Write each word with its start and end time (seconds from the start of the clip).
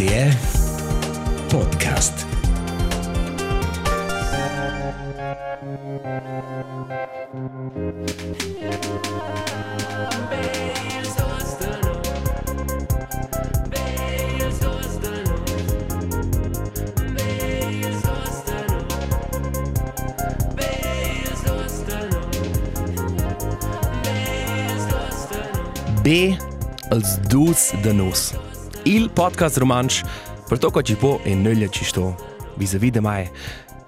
RTR 0.00 0.34
Podcast. 1.48 2.26
B 26.02 26.34
als 26.88 27.20
dus 27.28 27.72
de 27.82 27.92
nos. 27.92 28.49
Il 28.84 29.10
podcast 29.10 29.58
romansch 29.58 30.02
per 30.48 30.58
to 30.58 30.70
che 30.70 30.82
ci 30.82 30.94
può 30.94 31.20
e 31.22 31.34
noglia 31.34 31.68
ci 31.68 31.84
sto. 31.84 32.16
Vis-a-vis 32.56 32.90
de 32.90 33.00
mai. 33.00 33.30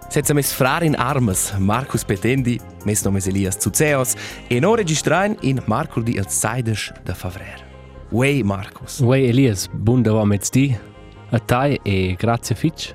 Senza 0.09 0.35
mes 0.35 0.53
frar 0.53 0.83
in 0.83 0.95
armas, 0.95 1.55
Marcus 1.59 2.05
Petendi, 2.05 2.61
mes 2.85 3.03
nomes 3.03 3.27
Elias 3.27 3.57
Zuzeos, 3.59 4.15
e 4.49 4.61
no 4.61 4.75
registrain 4.75 5.37
in 5.41 5.63
Marco 5.65 6.01
di 6.01 6.17
el 6.17 6.29
Saides 6.29 6.93
de 7.05 7.15
Favrer. 7.15 7.65
Wey 8.11 8.43
Marcus. 8.43 8.99
Uè 9.01 9.19
Elias, 9.19 9.69
bun 9.73 10.03
da 10.03 10.25
met 10.25 10.51
di 10.51 10.77
a 11.31 11.39
tai 11.39 11.81
e 11.83 12.15
grazie 12.19 12.55
fitch 12.55 12.95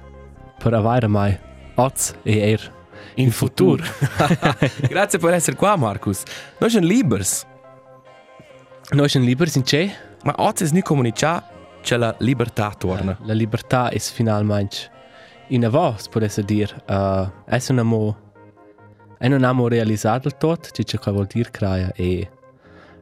per 0.60 0.74
avere 0.74 1.08
mai 1.08 1.36
oz 1.76 2.14
e 2.24 2.52
er 2.52 2.76
In 3.16 3.32
futur. 3.32 3.82
Grazie 4.88 5.18
per 5.18 5.34
essere 5.34 5.56
qua 5.56 5.76
Marcus. 5.76 6.22
Noi 6.60 6.70
siamo 6.70 6.86
libers. 6.86 7.48
Noi 8.92 9.10
siamo 9.10 9.26
liberi 9.26 9.52
in 9.56 9.64
c'è 9.64 9.92
Ma 10.24 10.36
oggi 10.38 10.66
è 10.66 10.68
ni 10.72 10.82
comunicà 10.82 11.57
c'è 11.82 11.98
la 11.98 12.16
libertà 12.20 12.74
torna. 12.78 13.18
la 13.24 13.34
libertà 13.34 13.90
è 13.90 14.00
finalmente 14.00 14.92
in 15.50 15.66
avos 15.66 16.08
può 16.10 16.22
essere 16.22 16.46
dir 16.46 16.74
uh, 16.88 17.30
è 17.46 17.62
un 17.70 17.80
amo 17.80 18.18
è 19.18 19.28
non 19.28 19.44
amo 19.44 19.68
realizzato 19.68 20.28
il 20.28 20.38
tot 20.38 20.72
ci 20.72 20.84
c'è 20.84 21.00
che 21.00 21.12
vuol 21.12 21.28
dire 21.28 21.50
craia 21.52 21.92
e 21.94 22.30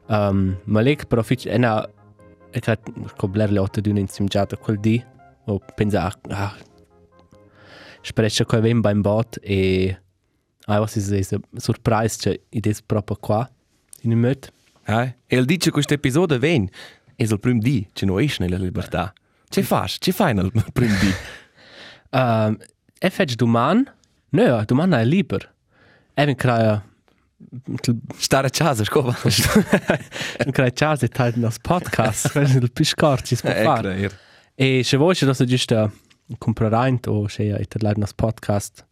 um, 0.08 0.60
ma 0.66 0.82
lei 0.82 0.98
però 1.08 1.22
fitch 1.22 1.48
è 1.48 1.56
una 1.56 1.88
e 2.52 2.60
che 2.60 2.80
cobler 3.18 3.52
le 3.52 3.60
otto 3.60 3.82
di 3.82 3.90
un 3.90 3.98
insiemgiato 3.98 4.58
quel 4.58 4.80
di 4.80 5.04
o 5.46 5.60
pensa 5.76 6.14
ah 6.30 6.56
sprecha 8.02 8.46
che 8.46 8.60
vem 8.60 8.82
beim 8.82 9.02
bot 9.02 9.40
e 9.42 10.00
ah 10.66 10.80
was 10.80 10.96
ist 10.96 11.12
es 11.12 11.36
surprise 11.58 12.18
c'è 12.18 12.40
ides 12.50 12.82
proprio 12.82 13.18
qua 13.20 13.50
in 14.02 14.12
il 14.12 14.18
möt 14.18 14.54
Eh? 14.88 15.16
E 15.26 15.38
il 15.38 15.46
dice 15.46 15.72
questo 15.72 15.94
episodio 15.94 16.38
ven, 16.38 16.70
è 17.16 17.24
il 17.24 17.40
primo 17.40 17.60
di 17.60 17.88
che 17.94 18.06
noi 18.06 18.26
esce 18.26 18.44
nella 18.44 18.58
libertà. 18.58 19.14
Che 19.48 19.64
fai? 19.64 19.90
Che 19.98 20.12
fai 20.12 20.34
nel 20.34 20.52
primo 20.74 20.96
di? 21.00 21.14
Um, 22.12 22.58
e 22.98 23.10
fetch 23.10 23.36
duman? 23.36 23.92
No, 24.30 24.64
duman 24.66 24.94
è 24.94 25.06
liber. 25.06 25.54
Even 26.14 26.36
kraja 26.36 26.84
Stare 28.18 28.48
a 28.48 28.50
casa, 28.50 28.84
scusa. 28.84 29.18
kraja 30.52 30.72
čas 30.72 31.02
je 31.02 31.08
taj 31.08 31.36
nas 31.36 31.60
podcast, 31.60 32.32
kaj 32.32 32.56
il 32.56 32.72
piscorci 32.72 33.36
Eh, 33.36 33.38
spo 33.38 33.52
far. 33.52 33.86
E 34.56 34.84
se 34.84 34.98
vuoi 34.98 35.16
che 35.16 35.34
se 35.34 35.46
giusto 35.46 35.92
comprarint 36.38 37.08
o 37.08 37.28
se 37.28 37.56
è 37.56 37.66
ter 37.68 37.98
nas 37.98 38.14
podcast 38.14 38.86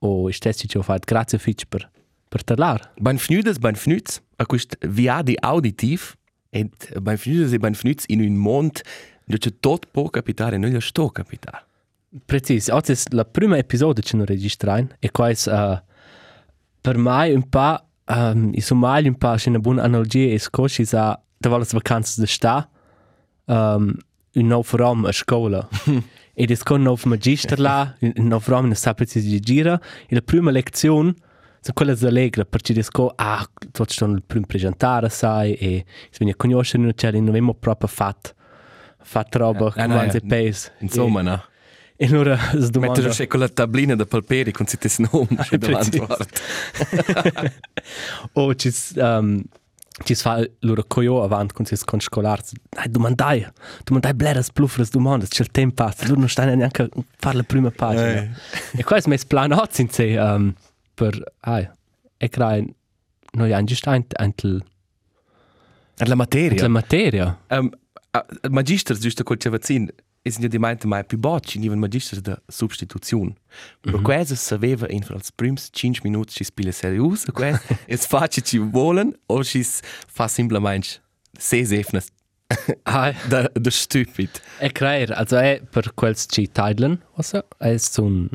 o 0.00 0.30
stessi 0.30 0.68
ci 0.68 0.76
ho 0.76 0.82
fatto 0.82 1.04
grazie 1.06 1.38
fitch 1.38 1.64
per 1.68 1.88
per 2.28 2.42
terlar. 2.44 2.92
Benvenudes, 3.00 3.58
benvenuts 3.58 4.20
a 4.36 4.44
questo 4.46 4.76
viadi 4.86 5.34
auditiv 5.40 6.14
e 6.50 6.70
benvenudes 7.00 7.52
e 7.52 7.58
benvenuts 7.58 8.04
in 8.08 8.20
un 8.20 8.34
mondo 8.34 8.80
dove 9.24 9.38
c'è 9.38 9.50
tutto 9.60 9.88
può 9.90 10.08
capitare 10.08 10.56
e 10.56 10.58
non 10.58 10.70
gli 10.70 10.80
sto 10.80 11.10
capitare. 11.10 11.66
Precis, 12.24 12.68
oggi 12.68 12.92
è 12.92 12.96
la 13.10 13.26
prima 13.26 13.58
episodio 13.58 14.02
che 14.02 14.16
noi 14.16 14.24
registriamo 14.24 14.88
e 14.98 15.10
qua 15.10 15.28
è 15.28 15.36
uh, 15.46 15.78
per 16.80 16.96
me 16.96 17.32
un 17.32 17.48
po' 17.48 17.84
um, 18.06 18.50
i 18.54 18.60
somali 18.62 19.08
un 19.08 19.18
po' 19.18 19.34
c'è 19.34 19.50
una 19.50 19.58
buona 19.58 19.82
analogia 19.82 20.32
e 20.32 20.38
scosci 20.38 20.86
sa 20.86 21.20
da 21.36 21.48
volte 21.50 21.68
vacanze 21.72 22.18
d'estate 22.18 22.68
um, 23.44 23.94
un 24.32 24.46
nuovo 24.46 24.76
rom 24.76 25.04
a 25.04 25.12
scuola 25.12 25.68
ed 26.32 26.50
è 26.50 26.56
con 26.62 26.78
un 26.78 26.84
nuovo 26.84 27.08
magister 27.08 27.58
là 27.58 27.94
un 28.00 28.26
nuovo 28.26 28.44
rom 28.46 28.66
non 28.66 28.74
sa 28.74 28.94
precis 28.94 29.22
di 29.22 29.38
gira 29.40 29.78
e 30.06 30.14
la 30.14 30.22
prima 30.22 30.50
lezione 30.50 31.14
sono 31.60 31.74
quelle 31.74 31.96
allegre 32.02 32.44
perché 32.44 32.72
disco 32.72 33.12
ah 33.14 33.46
tutti 33.72 33.92
stanno 33.92 34.14
il 34.14 34.22
primo 34.24 34.46
presentare 34.46 35.08
sai 35.08 35.54
e 35.54 35.84
si 36.10 36.18
viene 36.18 36.32
a 36.32 36.36
conoscere 36.36 36.82
non 36.82 36.92
c'è 36.94 37.10
non 37.12 37.28
abbiamo 37.28 37.54
proprio 37.54 37.88
fatto 37.88 38.32
fatto 39.02 39.38
roba 39.38 39.66
Eh, 39.74 39.82
eh, 39.82 39.86
come 39.86 40.06
no, 40.06 40.12
eh, 40.12 40.20
pesa 40.20 40.70
Insomma, 40.78 41.22
no? 41.22 41.42
e 41.96 42.06
allora 42.06 42.36
si 42.38 42.70
domanda 42.70 42.94
Mettere 42.98 43.08
c'è 43.10 43.26
quella 43.26 43.48
tablina 43.48 43.94
da 43.96 44.04
palperi 44.04 44.52
con 44.52 44.66
siete 44.66 44.88
nome 45.10 45.28
davanti. 45.58 46.00
Precis. 46.00 47.52
o 48.34 48.54
ci 48.54 48.72
um, 48.96 49.42
ci 50.04 50.14
fa 50.14 50.46
loro 50.60 50.84
coio 50.86 51.24
avanti 51.24 51.54
con 51.54 51.64
sis 51.64 51.82
con 51.82 51.98
scolars 52.00 52.52
dai 52.68 52.88
domandai 52.88 53.44
domandai 53.82 54.14
bleras 54.14 54.52
plufras 54.52 54.90
domandas 54.90 55.28
c'è 55.28 55.42
il 55.42 55.50
tempo 55.50 55.82
passa 55.82 56.06
loro 56.06 56.20
non 56.20 56.28
stanno 56.28 56.54
neanche 56.54 56.82
a 56.82 56.88
fare 57.16 57.36
la 57.38 57.42
prima 57.42 57.70
pagina 57.72 58.12
Eh. 58.22 58.30
e 58.76 58.84
qua 58.84 58.96
è 58.96 59.02
mes 59.06 59.24
plan 59.24 59.50
hot 59.50 59.76
in 59.80 59.90
se 59.90 60.16
um, 60.16 60.54
per 60.98 61.14
ai 61.40 61.70
e 62.16 62.28
crai 62.28 62.74
noi 63.32 63.52
hanno 63.52 63.66
giusto 63.66 63.90
antel 63.90 64.64
La 65.98 66.14
materia. 66.16 66.62
la 66.62 66.68
materia 66.68 67.38
Um, 67.48 67.70
uh, 68.12 68.48
magisters, 68.50 68.98
giusto 68.98 69.22
quel 69.22 69.38
che 69.38 69.48
vaccin, 69.48 69.88
è 70.22 70.28
signo 70.28 70.48
di 70.48 70.58
mente 70.58 70.86
mai 70.86 71.04
più 71.04 71.18
bocci, 71.18 71.58
niven 71.58 71.78
magisters 71.78 72.20
da 72.20 72.40
substituzione. 72.46 73.34
Però 73.80 74.00
questo 74.00 74.34
sapeva 74.34 74.86
in 74.90 75.02
fra 75.02 75.14
els 75.14 75.30
prims 75.32 75.68
5 75.70 76.00
minuti 76.02 76.32
ci 76.32 76.44
spila 76.44 76.72
serius, 76.72 77.26
e 77.26 77.32
questo 77.32 77.76
es 77.86 78.06
face 78.06 78.42
ci 78.42 78.58
volen, 78.58 79.12
o 79.26 79.44
ci 79.44 79.64
fa 79.64 80.26
semplicemente 80.26 81.00
ses 81.38 81.70
efnes 81.70 82.08
ai 82.82 83.14
da, 83.28 83.50
da 83.52 83.70
stupid. 83.70 84.30
e 84.58 84.72
crai 84.72 85.04
also 85.04 85.36
è 85.36 85.60
per 85.70 85.92
quels 85.94 86.26
ci 86.28 86.48
titlen 86.50 86.98
also 87.16 87.46
è 87.58 87.76
un 87.98 88.28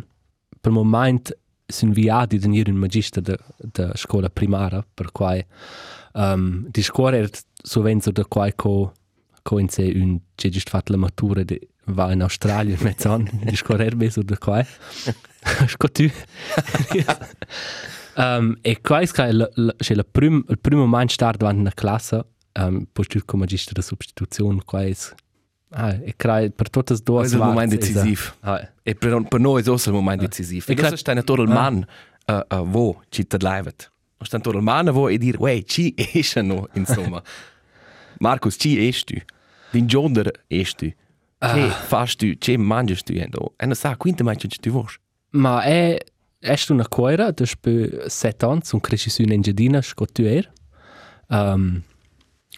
per 0.61 0.71
moment 0.71 1.35
sin 1.65 1.91
viati 1.91 2.37
di 2.37 2.41
venire 2.41 2.71
un 2.71 2.77
magister 2.77 3.21
de 3.21 3.37
de 3.57 3.91
scuola 3.95 4.29
primaria 4.29 4.85
per 4.93 5.11
quai 5.11 5.45
um, 6.13 6.67
di 6.69 6.81
scuola 6.81 7.17
è 7.17 7.29
sovente 7.63 8.11
da 8.11 8.25
quai 8.25 8.53
co 8.55 8.93
co 9.41 9.59
in 9.59 9.69
se 9.69 9.83
un 9.83 10.19
c'è 10.35 10.49
giusto 10.49 10.69
fatto 10.69 10.91
la 10.91 10.97
matura 10.97 11.43
de 11.43 11.67
va 11.85 12.11
in 12.11 12.21
Australia 12.21 12.77
mezz'anno 12.79 13.29
di 13.43 13.55
scuola 13.55 13.83
è 13.83 13.93
messo 13.95 14.23
da 14.23 14.37
quai. 14.37 14.65
Sco 15.67 15.89
tu. 15.89 16.09
Um, 18.15 18.57
e 18.61 18.79
quai 18.81 19.05
è 19.05 19.31
la, 19.31 19.49
la, 19.53 20.03
prim, 20.09 20.43
il 20.47 20.59
primo 20.59 20.81
moment 20.81 21.09
start 21.09 21.39
davanti 21.39 21.59
una 21.59 21.73
classe 21.73 22.25
um, 22.53 22.85
poi 22.91 23.05
tu 23.05 23.19
come 23.25 23.43
magister 23.43 23.73
de 23.73 23.81
substituzione 23.81 24.61
quai 24.63 24.95
ah, 25.73 25.91
e 25.93 26.13
crai 26.15 26.51
per 26.51 26.69
tutte 26.69 26.93
e 26.93 26.97
due 27.03 27.19
Questo 27.19 27.35
è 27.37 27.39
il 27.39 27.45
momento 27.45 27.75
svarts, 27.75 27.93
decisivo. 27.93 28.33
Ah, 28.41 28.69
E 28.83 28.95
per, 28.95 29.23
per 29.27 29.39
noi 29.39 29.61
è 29.63 29.69
also 29.69 29.89
il 29.89 29.95
momento 29.95 30.25
decisivo. 30.25 30.65
E 30.67 30.71
E 30.71 30.75
questo 30.75 30.87
cra- 30.87 30.97
sta 30.97 31.13
nato 31.13 31.33
il 31.33 31.49
Ah. 31.49 31.53
man 31.53 31.85
uh, 32.27 32.63
vo 32.65 33.01
ci 33.09 33.25
te. 33.27 33.37
O 34.17 34.23
sta 34.23 34.37
nato 34.37 34.51
il 34.51 34.61
man 34.61 34.89
vo 34.91 35.09
e 35.09 35.17
dire, 35.17 35.37
wey, 35.37 35.63
ci 35.63 35.93
esce 35.95 36.41
no, 36.41 36.67
insomma. 36.73 37.21
Marcus, 38.19 38.55
ci 38.57 38.87
esci 38.87 39.03
tu? 39.05 39.15
Din 39.71 39.87
giorno 39.87 40.21
esci 40.47 40.75
tu? 40.75 40.93
Che 41.39 41.69
fas 41.87 42.15
tu? 42.15 42.31
Che 42.37 42.57
mangias 42.57 43.03
tu? 43.03 43.13
E 43.13 43.65
non 43.65 43.75
sa, 43.75 43.97
quinta 43.97 44.23
mai 44.23 44.37
ci 44.37 44.47
tu 44.47 44.69
vuoi. 44.69 44.85
Ma 45.31 45.61
è 45.63 45.97
è 46.39 46.55
una 46.69 46.87
coira 46.87 47.31
da 47.31 47.45
spe 47.45 48.09
set 48.09 48.43
ans 48.43 48.71
un 48.73 48.81
cresci 48.81 49.09
in 49.21 49.31
Engiadina 49.31 49.81
scotuer. 49.81 50.51
Um, 51.29 51.81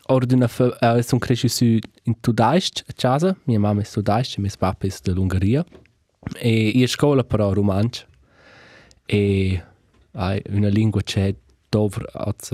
ordina 0.08 0.46
uh, 0.46 1.02
son 1.02 1.20
cresci 1.20 1.82
in 2.04 2.20
Tudaist 2.20 2.84
a 2.88 2.94
casa, 2.94 3.36
mia 3.46 3.60
mamma 3.60 3.82
è 3.82 3.86
Tudaist, 3.86 4.38
mio 4.38 4.52
papà 4.58 4.88
è 4.88 4.92
dell'Ungheria. 5.04 5.66
E 6.36 6.68
io 6.70 6.88
scuola 6.88 7.24
però 7.24 7.54
romancio. 7.54 8.06
E 9.06 9.64
hai 10.12 10.42
una 10.50 10.70
lingua 10.70 11.02
c'è 11.02 11.36
dovre 11.70 12.06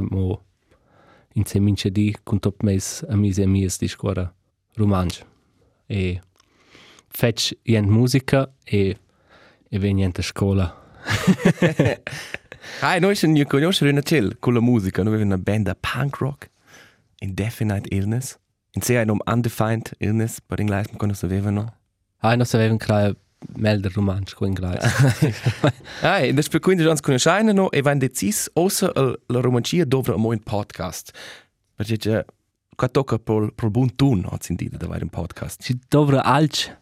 mo 0.10 0.44
in 1.34 1.46
se 1.46 1.60
mince 1.60 1.92
di 1.92 2.14
con 2.24 2.40
top 2.40 2.64
mes 2.64 3.06
amici 3.08 3.40
e 3.40 3.44
amici 3.46 3.78
di 3.80 3.88
scuola 3.88 4.34
romancio. 4.74 5.26
E 5.86 6.22
fetch 7.08 7.58
ient 7.64 7.88
musica 7.88 8.52
e 8.64 8.98
e 9.74 9.80
venient 9.80 10.20
a 10.20 10.22
scuola. 10.22 10.80
Ah, 12.82 12.98
noi 13.00 13.16
siamo 13.16 13.36
io 13.38 13.46
conoscere 13.46 13.90
una 13.90 14.02
cell 14.02 14.38
con 14.40 14.54
la 14.54 14.60
musica. 14.60 15.02
Noi 15.02 15.20
una 15.22 15.38
band 15.38 15.76
punk 15.80 16.18
rock. 16.18 16.51
Indefinite 17.22 17.88
Illness. 17.90 18.38
In 18.74 18.82
se 18.82 18.98
hai 18.98 19.06
nom 19.06 19.20
Undefined 19.26 19.92
Illness, 20.00 20.40
per 20.42 20.60
inglese 20.60 20.90
mi 20.92 20.98
conosco 20.98 21.26
avevano. 21.26 21.78
Ah, 22.18 22.36
non 22.36 22.46
sapevo 22.46 22.78
che 22.78 23.16
melder 23.56 23.92
romansch 23.94 24.36
co 24.36 24.46
inglese. 24.46 24.88
Ah, 26.02 26.20
e 26.20 26.34
das 26.34 26.48
per 26.48 26.60
quindi 26.60 26.86
uns 26.86 27.02
conosciamo 27.02 27.52
no 27.52 27.70
e 27.72 27.82
van 27.82 28.00
decis 28.00 28.50
ossa 28.54 28.92
la 28.94 29.40
romancia 29.40 29.84
dovra 29.86 30.16
mo 30.16 30.32
in 30.32 30.42
podcast. 30.42 31.12
Perché 31.76 31.98
c'è 31.98 32.26
qua 32.76 32.88
tocca 32.88 33.20
per 33.20 33.52
per 33.54 33.70
buon 33.70 33.96
tun, 33.96 34.26
hat 34.30 34.44
sentito 34.44 34.78
da 34.78 34.88
vai 34.88 35.02
un 35.02 35.10
podcast. 35.10 35.62
Si 35.62 35.80
dovra 35.88 36.24
alc 36.24 36.80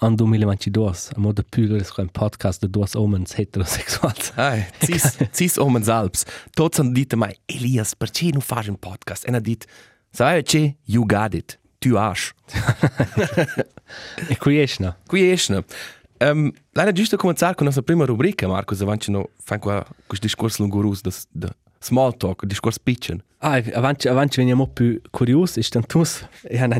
an 0.00 0.14
2022, 0.16 1.12
a 1.14 1.20
modo 1.20 1.42
più 1.48 1.68
è 1.68 2.00
un 2.00 2.08
podcast 2.10 2.60
de 2.60 2.68
duas 2.68 2.94
homens 2.94 3.34
heterosexuals. 3.36 4.32
Ai, 4.34 4.66
cis, 4.80 5.16
cis 5.32 5.56
omens 5.56 5.88
alps. 5.88 6.24
Tots 6.54 6.78
han 6.78 6.92
dit 6.92 7.14
mai, 7.14 7.36
Elias, 7.46 7.94
perché 7.94 8.30
non 8.32 8.40
fai 8.40 8.68
un 8.68 8.78
podcast? 8.78 9.28
E 9.28 9.32
ha 9.32 9.40
dit, 9.40 9.66
sai 10.10 10.42
che, 10.42 10.76
you 10.86 11.06
got 11.06 11.34
it. 11.34 11.58
Tu 11.78 11.96
hast. 11.96 12.34
e 14.28 14.36
qui 14.36 14.58
esce, 14.60 14.82
no? 14.82 14.96
Qui 15.06 15.30
esce. 15.30 15.64
Um, 16.18 16.52
L'hanno 16.72 16.92
giusto 16.92 17.16
cominciare 17.16 17.54
con 17.54 17.66
la 17.66 17.72
nostra 17.72 17.82
prima 17.82 18.04
rubrica, 18.04 18.46
Marco, 18.46 18.74
se 18.74 18.82
avanti 18.82 19.10
no, 19.10 19.30
fai 19.42 19.58
qua 19.58 19.86
questo 20.06 20.26
discorso 20.26 20.62
lungurus, 20.62 21.00
da, 21.00 21.10
da 21.30 21.54
small 21.78 22.16
talk, 22.16 22.44
discorso 22.44 22.80
pitchen. 22.82 23.22
Ah, 23.38 23.62
avanti, 23.72 24.08
avanti 24.08 24.36
veniamo 24.36 24.66
più 24.66 25.00
curiosi, 25.10 25.60
e 25.60 25.62
tantus, 25.62 26.28
e 26.42 26.60
hanno 26.60 26.74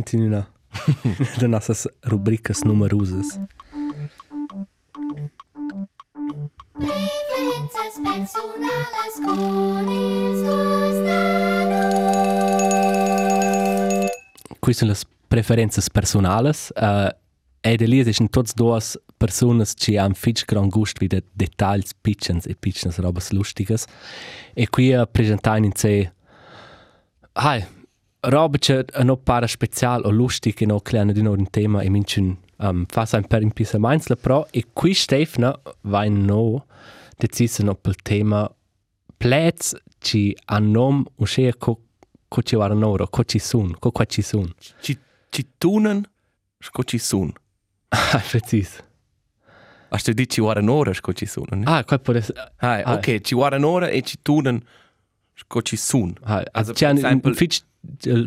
de 1.39 1.49
nossas 1.49 1.89
rubricas 2.05 2.63
numerosas. 2.65 3.41
Dos 6.79 7.09
nanos. 7.85 8.31
Quais 14.61 14.77
são 14.77 14.91
as 14.91 15.05
preferências 15.29 15.89
personales? 15.89 16.71
Uh, 16.71 17.15
e 17.63 17.77
de 17.77 17.87
lies 17.87 18.17
são 18.17 18.27
todas 18.27 18.55
duas 18.55 18.97
pessoas 19.19 19.75
que 19.75 19.99
haben 19.99 20.15
fitch 20.15 20.45
gran 20.47 20.69
gosto 20.69 21.07
de 21.07 21.23
detalhes 21.35 21.93
pitchens 21.93 22.47
e 22.47 22.55
pitchens 22.55 22.99
robas 22.99 23.33
lustigas. 23.33 23.87
E 24.57 24.67
qui 24.67 24.95
apresentar 24.95 25.59
in 25.59 25.73
che 28.21 28.85
no 29.03 29.17
para 29.17 29.47
special 29.47 30.03
o 30.05 30.11
lustig 30.11 30.61
no 30.67 30.81
kleine 30.81 31.13
di 31.13 31.21
un 31.21 31.49
tema 31.51 31.83
e 31.83 31.89
minchen 31.91 32.37
um, 32.59 32.85
fa 32.87 33.07
sein 33.07 33.27
per 33.27 33.43
impisa 33.43 33.79
mainzla 33.79 34.17
pro 34.17 34.47
e 34.53 34.65
qui 34.73 34.93
Stefna 34.95 35.59
vai 35.83 36.11
no 36.11 36.67
decisa 37.19 37.63
no 37.65 37.75
pel 37.75 37.95
tema 38.03 38.49
plets 39.17 39.75
ci 39.99 40.37
a 40.47 40.59
nom 40.59 41.05
o 41.17 41.25
che 41.25 41.55
co 41.59 41.79
co 42.29 42.43
ci 42.43 42.57
war 42.57 42.75
noro 42.75 43.07
co 43.09 43.25
ci 43.25 43.39
sun 43.39 43.75
co 43.79 43.91
qua 43.91 44.05
ci 44.05 44.23
sun 44.23 44.53
Ci, 44.83 44.99
ci 45.31 45.47
tunen, 45.59 46.05
sco 46.59 46.83
ci 46.85 46.99
sun. 46.99 47.33
ah 47.89 48.23
precis 48.31 48.83
Hast 49.93 50.07
du 50.07 50.13
dit 50.15 50.31
ci 50.31 50.41
war 50.41 50.57
un'ora, 50.59 50.93
sco 50.95 51.13
ci 51.13 51.27
sun? 51.27 51.65
ah 51.67 51.83
qua 51.85 51.99
può 51.99 52.15
essere 52.15 52.53
Hai, 52.59 52.83
Ah. 52.85 52.93
ok, 52.95 53.21
ci 53.23 53.35
war 53.35 53.53
un'ora 53.55 53.89
e 53.89 54.03
ci 54.03 54.19
tunen, 54.23 54.63
sco 55.41 55.63
ci 55.63 55.77
sun. 55.77 56.13
ah 56.23 56.43
Also, 56.53 56.73
c'è 56.73 56.89
un 56.91 57.35
fitch 57.35 57.61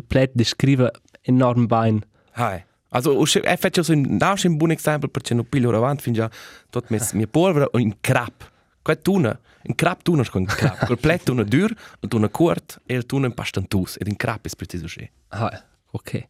plet 0.06 0.30
descrive 0.34 0.90
enorm 1.22 1.66
bain 1.66 2.00
Hai. 2.36 2.62
Also, 2.90 3.10
o 3.12 3.24
se- 3.24 3.40
e 3.40 3.56
faccio 3.56 3.82
un 3.92 4.16
nasce 4.20 4.46
un 4.48 4.56
buon 4.56 4.70
esempio 4.70 5.08
perché 5.08 5.34
non 5.34 5.48
piglio 5.48 5.70
avanti 5.74 6.02
fin 6.02 6.12
già 6.12 6.30
tot 6.70 6.90
mes 6.90 7.12
mia 7.12 7.26
polvere 7.26 7.68
in 7.78 7.96
crap. 8.00 8.50
Qua 8.82 8.94
tuna, 8.96 9.38
in 9.62 9.74
crap 9.74 10.02
tuna 10.02 10.22
con 10.28 10.44
crap. 10.44 10.86
Col 10.86 10.98
plet 10.98 11.22
tuna 11.24 11.42
dur, 11.42 11.72
und 12.00 12.10
tuna 12.10 12.28
kurt 12.28 12.80
e 12.86 12.94
il 12.94 13.04
tuna 13.06 13.26
in 13.26 13.34
pastantus 13.34 13.96
ed 13.98 14.06
in 14.08 14.16
crap 14.16 14.44
is 14.46 14.54
preciso 14.54 14.86
sche. 14.86 15.10
ah 15.28 15.50
ok 15.92 16.28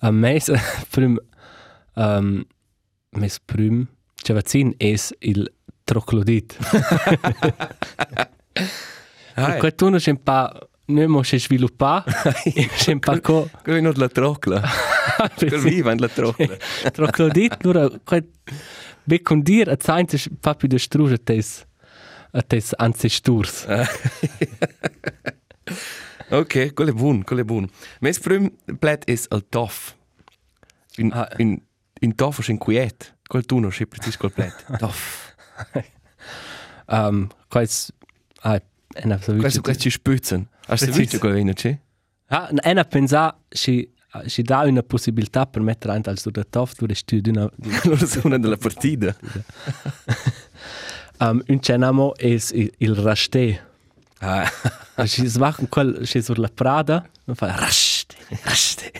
a 0.00 0.10
mes 0.10 0.50
prim 0.90 1.18
um, 1.96 2.44
mes 3.10 3.38
prim 3.40 3.86
Cevazin 4.22 4.74
es 4.78 5.12
il 5.20 5.50
troclodit 5.84 6.56
Hai. 9.34 9.58
Qua 9.58 9.70
tu 9.72 9.88
non 9.88 9.98
c'è 9.98 10.14
po' 10.16 10.68
noi 10.86 11.06
mo 11.06 11.20
c'è 11.20 11.38
sviluppa 11.38 12.04
c'è 12.04 12.98
po' 12.98 13.20
co 13.20 13.48
Quello 13.62 13.80
non 13.80 13.92
la 13.96 14.08
trocla. 14.08 14.60
Quel 15.36 15.60
viva 15.60 15.94
la 15.96 16.08
trocla. 16.08 16.56
troclodit 16.92 17.56
allora 17.60 17.88
qua 18.04 18.18
be 19.04 19.22
con 19.22 19.40
dir 19.42 19.68
a 19.68 19.76
zaint 19.78 20.14
è 20.14 20.18
pa 20.40 20.54
più 20.54 20.66
distrugge 20.68 21.22
tes 21.22 21.64
a 22.32 22.42
tes 22.42 22.72
ancestors 22.76 23.66
Ok, 26.30 26.74
quello 26.74 26.90
è 26.90 26.94
buon, 26.94 27.24
quello 27.24 27.42
è 27.42 27.44
buon. 27.44 27.68
Mes 28.00 28.18
prim 28.20 28.52
plet 28.78 29.08
is 29.08 29.26
al 29.30 29.44
toff. 29.48 29.94
In, 30.96 31.10
Ah. 31.12 31.28
in, 31.38 31.60
in 32.00 32.14
toff 32.14 32.38
is 32.38 32.48
in 32.48 32.58
quiet. 32.58 33.16
Quel 33.26 33.44
tuna 33.46 33.68
sche 33.70 33.86
preciso 33.86 34.18
col 34.18 34.32
plet. 34.32 34.54
Toff. 34.78 35.34
um 36.86 37.28
qua 37.48 37.62
is 38.96 39.04
ah 39.04 39.04
en 39.04 39.18
so 39.20 39.36
Questo 39.36 39.60
questo 39.62 39.82
ci 39.82 39.90
spützen. 39.90 40.48
Hast 40.66 40.84
du 40.84 40.92
Preciso. 40.92 40.98
visto 40.98 41.18
quello 41.18 41.36
in 41.38 41.52
c'è? 41.54 41.78
ah 42.28 42.48
en 42.62 42.78
a 42.78 42.84
pensa 42.84 43.36
si 43.48 43.88
si 44.26 44.42
dà 44.42 44.60
una 44.62 44.82
possibilità 44.82 45.46
per 45.46 45.62
mettere 45.62 45.92
anche 45.94 46.10
al 46.10 46.18
suo 46.18 46.30
tof 46.32 46.74
tu 46.74 46.86
studi 46.94 47.30
una 47.30 47.48
Allora 47.84 48.06
sono 48.20 48.38
della 48.38 48.56
partita. 48.56 49.14
um 51.20 51.42
un 51.48 51.60
cenamo 51.60 52.14
es 52.16 52.50
il, 52.50 52.72
il 52.78 52.94
raste 52.94 53.68
Ah. 54.20 54.50
si 55.06 55.26
svachen 55.26 55.68
quel 55.68 56.06
si 56.06 56.22
sur 56.22 56.38
la 56.38 56.48
prada 56.48 57.04
und 57.26 57.36
fa 57.36 57.54
raste 57.56 58.14
raste 58.44 58.92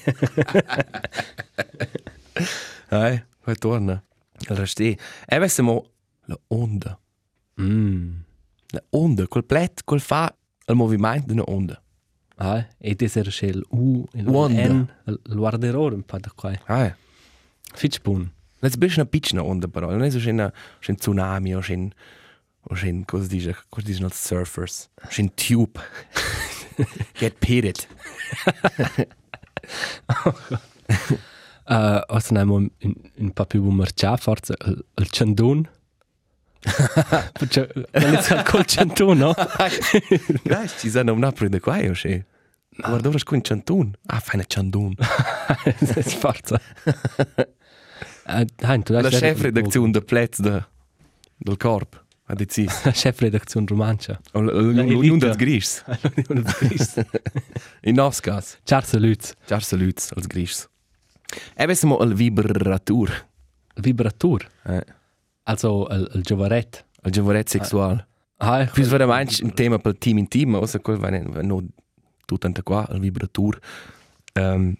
Hai, 2.88 3.22
poi 3.44 3.54
torna. 3.56 4.02
Il 4.48 4.56
resti. 4.56 4.98
E 5.26 5.36
avessimo 5.36 5.90
la 6.26 6.38
onda. 6.48 6.98
mm 7.60 8.28
La 8.72 8.82
onda, 8.90 9.26
quel 9.26 9.44
plet, 9.44 9.82
quel 9.84 10.00
fa 10.00 10.32
il 10.67 10.75
movimento 10.76 11.26
di 11.26 11.32
una 11.32 11.44
onda. 11.46 11.82
ah 12.43 12.67
e 12.78 12.94
des 12.94 13.17
er 13.17 13.31
schel 13.31 13.62
u 13.70 14.06
il 14.14 14.26
Wanda. 14.26 14.69
n 14.72 14.88
il 15.05 15.19
guarderò 15.37 15.93
un 15.93 16.02
po' 16.02 16.19
da 16.19 16.31
qua 16.34 16.58
Hai. 16.67 16.94
fitch 17.75 18.00
bun 18.00 18.31
Let's 18.62 18.76
bist 18.76 18.96
una 18.96 19.06
piccina 19.06 19.43
onda 19.44 19.69
però, 19.69 19.90
non 19.90 20.02
è 20.05 20.11
so 20.11 20.19
un 20.31 20.40
un 20.88 20.94
tsunami 20.96 21.55
o 21.55 21.61
un 21.69 21.90
o 22.62 22.75
un 22.82 23.05
cosa 23.05 23.26
dice, 23.26 23.56
cosa 23.69 23.87
dicono 23.87 24.06
i 24.08 24.11
surfers, 24.12 24.88
un 25.19 25.34
tube. 25.34 25.81
Get 27.19 27.37
pitted. 27.38 27.87
uh 31.69 32.00
os 32.08 32.31
nemo 32.31 32.55
un 32.56 32.70
un 33.19 33.31
po' 33.32 33.44
più 33.46 33.62
marcia 33.70 34.17
forza 34.17 34.55
il, 34.67 34.84
il 34.96 35.08
chandun 35.11 35.69
Perché 36.60 37.72
non 37.92 38.14
è 38.14 38.42
col 38.44 38.64
chandun 38.66 39.18
no 39.18 39.34
Guys, 40.44 40.74
ci 40.78 40.90
sono 40.90 41.12
una 41.14 41.32
prende 41.32 41.58
qua 41.60 41.78
o 41.78 41.92
che. 41.92 42.24
Guarda 42.76 43.08
ora 43.08 43.18
con 43.24 43.40
cantun. 43.40 43.92
Ah, 44.06 44.20
fai 44.20 44.36
una 44.36 44.44
cantun. 44.46 44.94
forza 46.20 46.60
uh, 48.26 48.44
hein, 48.62 48.82
tu 48.82 48.93
La 48.93 49.00
hast 49.00 49.19
chef 49.19 49.40
redazione 49.43 49.90
de 49.93 50.00
plets 50.00 50.40
de 50.40 50.64
del 51.38 51.56
corp. 51.56 52.05
Ha 52.26 52.34
deciso. 52.34 52.79
la 52.84 52.93
chef 52.93 53.19
redazione 53.20 53.67
romancia 53.69 54.20
O 54.32 54.40
La 54.40 54.52
l'unione 54.52 54.93
elite. 54.93 55.19
dels 55.19 55.36
gris. 55.36 55.82
In 57.82 57.94
nos 57.96 58.20
cas. 58.20 58.58
Charles 58.64 58.93
Lutz 58.94 59.34
Ciao 59.46 59.58
saluts 59.60 60.12
als 60.14 60.26
gris. 60.26 60.69
E 61.56 61.62
avessimo 61.62 61.98
il 62.02 62.14
vibratur. 62.14 63.29
Vibratur 63.74 64.46
Eh, 64.67 64.84
also 65.44 65.87
il, 65.91 66.11
il 66.15 66.23
giovanet 66.23 66.85
il 67.05 67.13
giavoret 67.13 67.49
sexual. 67.49 68.06
ah 68.39 68.67
Quis 68.67 68.89
veramente 68.89 69.43
un 69.43 69.53
tema 69.53 69.79
per 69.79 69.97
team 69.99 70.19
in 70.19 70.29
team, 70.29 70.55
o 70.55 70.67
se 70.67 70.81
quel 70.81 70.99
va 70.99 71.11
no 71.43 71.65
tutto 72.27 72.47
ante 72.47 72.63
qua, 72.63 72.87
il 72.93 73.01
vibratur. 73.01 73.59
Um, 74.35 74.75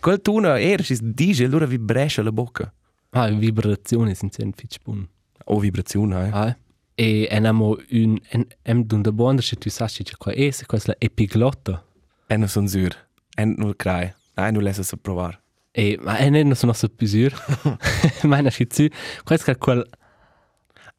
quel 0.00 0.20
tuna 0.20 0.60
era, 0.60 0.82
si 0.82 0.98
dice, 1.00 1.44
allora 1.44 1.66
vibresce 1.66 2.22
la 2.22 2.32
bocca. 2.32 2.72
ah 3.12 3.28
vibrazioni 3.28 4.14
sind 4.14 4.32
sehr 4.32 4.48
fitch 4.54 4.78
bun 4.84 5.08
O 5.46 5.58
vibrazione, 5.58 6.26
eh. 6.26 6.30
ah 6.32 6.56
e 6.94 7.26
enamo 7.30 7.76
un 7.90 8.18
en 8.30 8.46
em 8.62 8.84
dun 8.84 9.02
bonder 9.02 9.42
se 9.42 9.56
tu 9.56 9.68
sasci 9.68 10.04
che 10.04 10.14
qua 10.16 10.32
es 10.32 10.62
quas 10.66 10.86
la 10.86 10.94
epiglotta 10.98 11.82
E 12.28 12.36
non 12.36 12.46
sono 12.46 12.68
sur. 12.68 12.94
E 13.36 13.44
non 13.44 13.74
crai. 13.74 14.14
E 14.36 14.50
non 14.50 14.72
se 14.72 14.96
provare. 14.96 15.40
e 15.72 15.98
ma 16.02 16.18
en 16.18 16.32
non 16.32 16.54
sono 16.54 16.72
so 16.72 16.88
pisur 16.88 17.32
meine 18.24 18.50
schi 18.50 18.66
zu 18.68 18.88
quas 19.24 19.42
ka 19.42 19.54
quel 19.54 19.84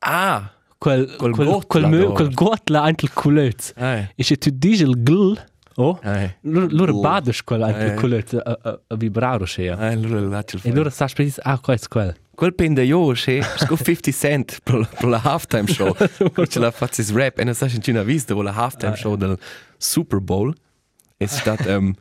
Ah! 0.03 0.51
quel 0.77 1.15
Quel 1.15 1.31
quel 1.33 1.47
gotla 1.47 1.87
quel 1.89 2.07
da. 2.07 2.11
quel 2.13 2.33
gotla 2.33 2.81
antel 2.83 3.09
culöz 3.13 3.73
Eh. 3.75 4.09
e 4.15 4.23
se 4.23 4.35
tu 4.37 4.49
dici 4.51 4.81
il 4.83 4.95
gl 5.03 5.37
oh 5.75 5.99
lura 6.41 6.91
badas 6.93 7.43
quel 7.43 7.61
antel 7.61 7.91
Eh. 7.91 7.95
culöz 7.95 8.33
a, 8.33 8.57
a, 8.63 8.79
a 8.87 8.95
vibraro 8.95 9.45
se 9.45 9.65
Eh, 9.65 9.69
allora 9.69 10.19
lascia 10.21 10.57
il 10.57 10.61
e 10.65 10.71
lura 10.73 10.89
sas 10.89 11.13
precis 11.13 11.39
ah 11.43 11.59
quas 11.59 11.87
quel 11.87 12.15
Quel 12.33 12.55
pende 12.55 12.83
io, 12.83 13.11
che 13.13 13.43
sco 13.43 13.75
50 13.77 14.11
cent 14.11 14.59
per, 14.63 14.89
per 14.89 15.05
la 15.07 15.21
halftime 15.21 15.67
show. 15.67 15.93
Perché 16.33 16.57
la 16.57 16.71
faccio 16.71 17.03
rap 17.13 17.37
e 17.37 17.43
non 17.43 17.53
sai 17.53 17.69
se 17.69 17.91
una 17.91 18.01
vista 18.01 18.33
con 18.33 18.43
la 18.45 18.51
halftime 18.55 18.95
show 18.95 19.15
del 19.15 19.37
Super 19.77 20.19
Bowl. 20.21 20.51
È 21.17 21.25
stato 21.27 21.69
um, 21.69 21.93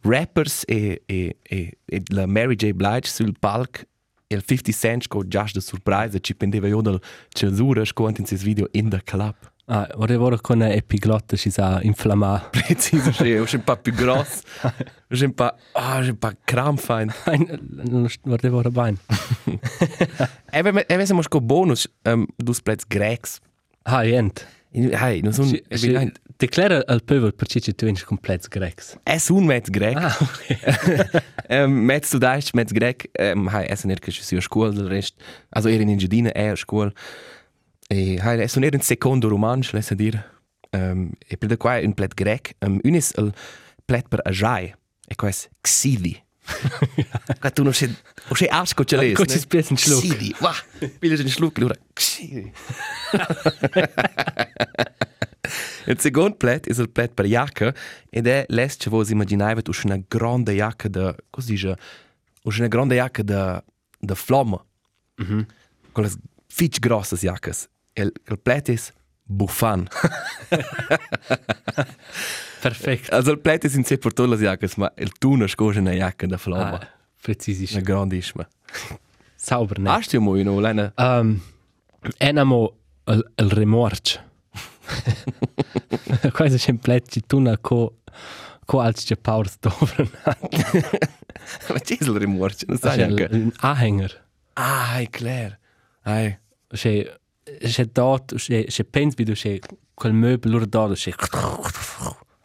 rappers 0.00 0.62
e, 0.66 1.02
e, 1.04 1.36
e, 1.42 1.76
e 1.84 2.02
la 2.06 2.24
Mary 2.26 2.54
J. 2.54 2.70
Blige 2.72 3.08
sul 3.10 3.34
palco 3.38 3.80
e 3.80 3.86
il 4.34 4.44
50 4.44 4.72
cent 4.72 5.02
sco 5.02 5.26
già 5.26 5.46
da 5.52 5.60
sorpresa 5.60 6.18
ci 6.18 6.34
pendeva 6.34 6.66
io 6.66 6.80
del 6.80 7.00
censura 7.28 7.84
sco 7.84 8.08
in 8.08 8.26
ses 8.26 8.42
video 8.42 8.68
in 8.72 8.88
the 8.88 9.02
club. 9.02 9.34
Ah, 9.66 9.88
ora 9.94 10.20
ora 10.20 10.40
con 10.40 10.56
una 10.56 10.72
epiglotta 10.72 11.36
si 11.36 11.50
sa 11.50 11.80
inflammare. 11.82 12.48
Preciso, 12.50 13.12
sì, 13.12 13.30
è 13.30 13.38
un 13.38 13.62
po' 13.64 13.76
più 13.76 13.92
grosso. 13.92 14.42
È 15.06 15.22
un 15.22 15.34
po', 15.34 15.54
ah, 15.72 16.00
è 16.00 16.08
un 16.08 16.18
po' 16.18 16.32
krampfein. 16.44 17.12
Ora 18.24 18.50
ora 18.50 18.70
bene. 18.70 18.96
E 20.50 21.06
sco 21.22 21.40
bonus 21.40 21.90
um, 22.02 22.26
dus 22.36 22.60
plets 22.60 22.84
grecs. 22.86 23.38
Ah, 23.84 24.02
niente. 24.02 24.46
Hey, 24.74 25.20
non 25.20 25.32
sono 25.32 25.48
Si- 25.48 25.62
si- 25.70 26.12
Declara 26.36 26.82
al 26.86 27.02
pöbel 27.04 27.34
perché 27.34 27.60
ci 27.60 27.72
tu 27.74 27.84
vens 27.84 28.02
complet 28.04 28.48
grecs. 28.48 28.96
Es 29.04 29.28
un 29.28 29.44
metz 29.44 29.68
grec. 29.70 29.96
Ah, 29.96 30.16
ok. 30.20 31.22
um, 31.50 31.70
metz 31.84 32.10
du 32.10 32.18
daist, 32.18 32.52
metz 32.54 32.72
grec. 32.72 33.10
Um, 33.20 33.46
hai 33.48 33.66
es 33.68 33.84
ner 33.84 34.00
che 34.00 34.10
si 34.10 34.36
a 34.36 34.40
scuola 34.40 34.72
del 34.72 34.88
rest. 34.88 35.14
Also 35.50 35.68
er 35.68 35.80
in 35.80 35.88
Ingedina 35.88 36.32
è 36.32 36.46
a 36.48 36.56
scuola. 36.56 36.90
E 37.88 38.18
hai 38.18 38.40
es 38.40 38.56
un 38.56 38.64
er 38.64 38.74
in 38.74 38.80
secondo 38.80 39.28
romansch, 39.28 39.72
lesa 39.72 39.94
dir. 39.94 40.18
Um, 40.72 41.12
e 41.28 41.36
per 41.36 41.48
de 41.48 41.56
qua 41.56 41.78
un 41.78 41.92
plet 41.94 42.14
grec. 42.14 42.54
Um, 42.60 42.80
un 42.82 42.94
is 42.94 43.12
el 43.16 43.32
plet 43.84 44.08
per 44.08 44.20
ajai. 44.24 44.74
E 45.06 45.14
qua 45.14 45.28
es 45.28 45.48
xidi. 45.60 46.16
Qua 47.40 47.50
tu 47.50 47.62
non 47.62 47.72
sei, 47.72 47.94
o 48.28 48.34
sei 48.34 48.48
asco 48.48 48.84
ce 48.84 48.96
l'es. 48.96 49.14
Qua 49.14 49.24
ci 49.24 49.38
spies 49.38 49.68
un 49.70 49.76
schluck. 49.76 50.02
Xidi. 50.02 50.34
Wah, 50.40 50.54
piglias 50.98 51.20
un 51.20 51.28
schluck, 51.28 51.58
allora 51.58 51.74
xidi. 51.92 52.52
Il 55.86 55.98
secondo 55.98 56.36
plet 56.36 56.68
è 56.68 56.80
il 56.80 56.90
plet 56.90 57.12
per 57.12 57.26
jacca 57.26 57.74
ed 58.08 58.26
è 58.26 58.44
l'est 58.48 58.82
che 58.82 58.90
voi 58.90 59.04
immaginavate 59.10 59.70
una 59.84 60.00
grande 60.06 60.54
jacca 60.54 60.88
da, 60.88 61.14
cosa 61.30 61.50
dice, 61.50 61.76
una 62.42 62.68
grande 62.68 62.94
jacca 62.94 63.22
da, 63.22 63.62
da 63.98 64.14
flamme. 64.14 64.60
Mm 65.22 65.26
-hmm. 65.26 65.46
Con 65.92 66.04
le 66.04 66.10
fitch 66.46 66.78
grosse 66.78 67.16
jaccas. 67.16 67.68
Il, 67.94 68.12
il 68.26 68.38
plet 68.38 68.70
è 68.70 68.76
buffan. 69.32 69.88
Perfekt. 72.60 73.10
also 73.10 73.32
il 73.32 73.40
plet 73.40 73.66
è 73.66 73.74
in 73.74 73.84
sé 73.84 73.98
per 73.98 74.12
le 74.18 74.36
jaccas, 74.36 74.76
ma 74.76 74.92
il 74.98 75.12
tuno 75.18 75.46
scoge 75.46 75.80
una 75.80 75.92
jacca 75.92 76.26
da 76.26 76.36
flamme. 76.36 76.76
Ah, 76.76 76.88
präzisisch. 77.20 77.72
Una 77.72 77.82
grandissima. 77.82 78.48
Sauber, 79.34 79.78
ne? 79.78 79.90
Hast 79.90 80.12
du 80.12 80.20
mal 80.20 80.42
noch 80.44 80.62
eine? 80.64 80.92
Um, 80.96 81.40
enamo 82.18 82.76
il, 83.06 83.32
il 83.36 83.50
remorch. 83.50 84.20
Questo 86.32 86.68
è 86.68 86.70
un 86.70 86.78
plet 86.78 87.08
ci 87.10 87.22
tuna 87.26 87.58
co 87.58 87.96
co 88.64 88.80
als 88.80 89.04
c'è 89.04 89.16
power 89.16 89.48
stovren. 89.48 90.08
Ma 90.24 91.78
c'è 91.80 91.96
il 92.00 92.10
rimorcio, 92.10 92.66
non 92.68 92.78
sai 92.78 93.02
anche. 93.02 93.28
Un 93.30 93.52
Anhänger. 93.56 94.24
Ah, 94.54 94.98
è 95.00 95.08
chiaro. 95.08 95.56
Ah, 96.02 96.38
C'è 96.68 97.20
c'è 97.42 97.86
dort, 97.86 98.34
c'è 98.36 98.64
c'è 98.64 98.84
pens 98.84 99.14
wie 99.16 99.24
du 99.24 99.32
c'è 99.32 99.58
quel 99.94 100.12
möbel 100.12 100.50
lur 100.50 100.66
dort, 100.66 100.94
c'è 100.94 101.12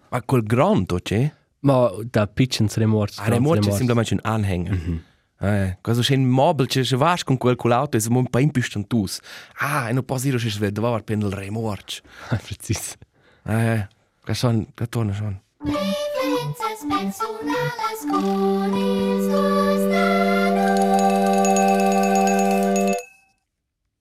ma 0.09 0.21
quel 0.21 0.43
grande 0.43 1.01
c'è? 1.01 1.31
Ma 1.59 1.91
da 2.09 2.27
piccens 2.27 2.77
remorch. 2.77 3.19
Ah, 3.19 3.29
remorcio 3.29 3.69
è 3.69 3.73
semplicemente 3.73 4.13
un 4.13 4.19
anhänger. 4.23 4.73
Mm 4.73 4.93
-hmm. 4.93 4.99
Eh, 5.39 5.77
questo 5.81 6.01
c'è 6.01 6.15
un 6.15 6.25
mobile, 6.25 6.67
c'è 6.67 6.83
un 6.91 6.97
vasco 6.97 7.25
con 7.25 7.37
quel 7.37 7.55
culauto, 7.55 7.97
è 7.97 8.01
un 8.07 8.27
po' 8.27 8.39
impistantus. 8.39 9.19
Ah, 9.59 9.89
e 9.89 9.93
non 9.93 10.03
posso 10.03 10.23
dire 10.23 10.37
che 10.41 10.49
si 10.49 10.59
vede 10.59 10.81
per 11.03 11.17
il 11.17 11.31
remorcio. 11.31 12.01
Precis. 12.29 12.95
Eh, 13.43 13.87
questo 14.23 14.49
è 14.49 14.53
un 14.53 14.65
torno 14.89 15.13
schon. 15.13 15.41
Preferențas 15.59 16.85
personalas 16.87 18.05
con. 18.09 18.57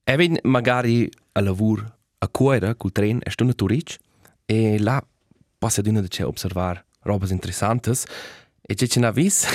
E 0.09 0.15
vin 0.15 0.37
magari 0.43 1.11
a 1.33 1.41
lavur 1.41 1.83
a 2.19 2.29
cuore 2.29 2.77
col 2.77 2.93
tren, 2.93 3.19
è 3.21 3.29
stunde 3.29 3.53
turic, 3.55 3.97
e 4.45 4.79
là 4.79 5.05
passa 5.57 5.81
d'una 5.81 5.99
de 5.99 6.07
c'è 6.07 6.23
observar 6.23 6.81
robas 7.01 7.31
interessantes, 7.31 8.05
e 8.61 8.73
c'è 8.73 8.87
c'è 8.87 8.99
una 8.99 9.11
vis, 9.11 9.45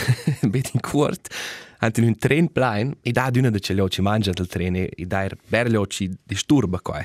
bet 0.44 0.74
in 0.74 0.80
cuort, 0.80 1.32
ant 1.78 1.96
in 1.96 2.04
un 2.04 2.18
tren 2.18 2.52
plain, 2.52 2.94
e 3.00 3.12
da 3.12 3.30
d'una 3.30 3.48
de 3.48 3.60
c'è 3.60 3.72
l'occi 3.72 4.02
mangia 4.02 4.32
del 4.32 4.46
tren, 4.46 4.76
e 4.76 5.06
da 5.06 5.24
er 5.24 5.38
ber 5.48 5.70
l'occi 5.70 6.14
disturba 6.22 6.80
qua. 6.80 7.02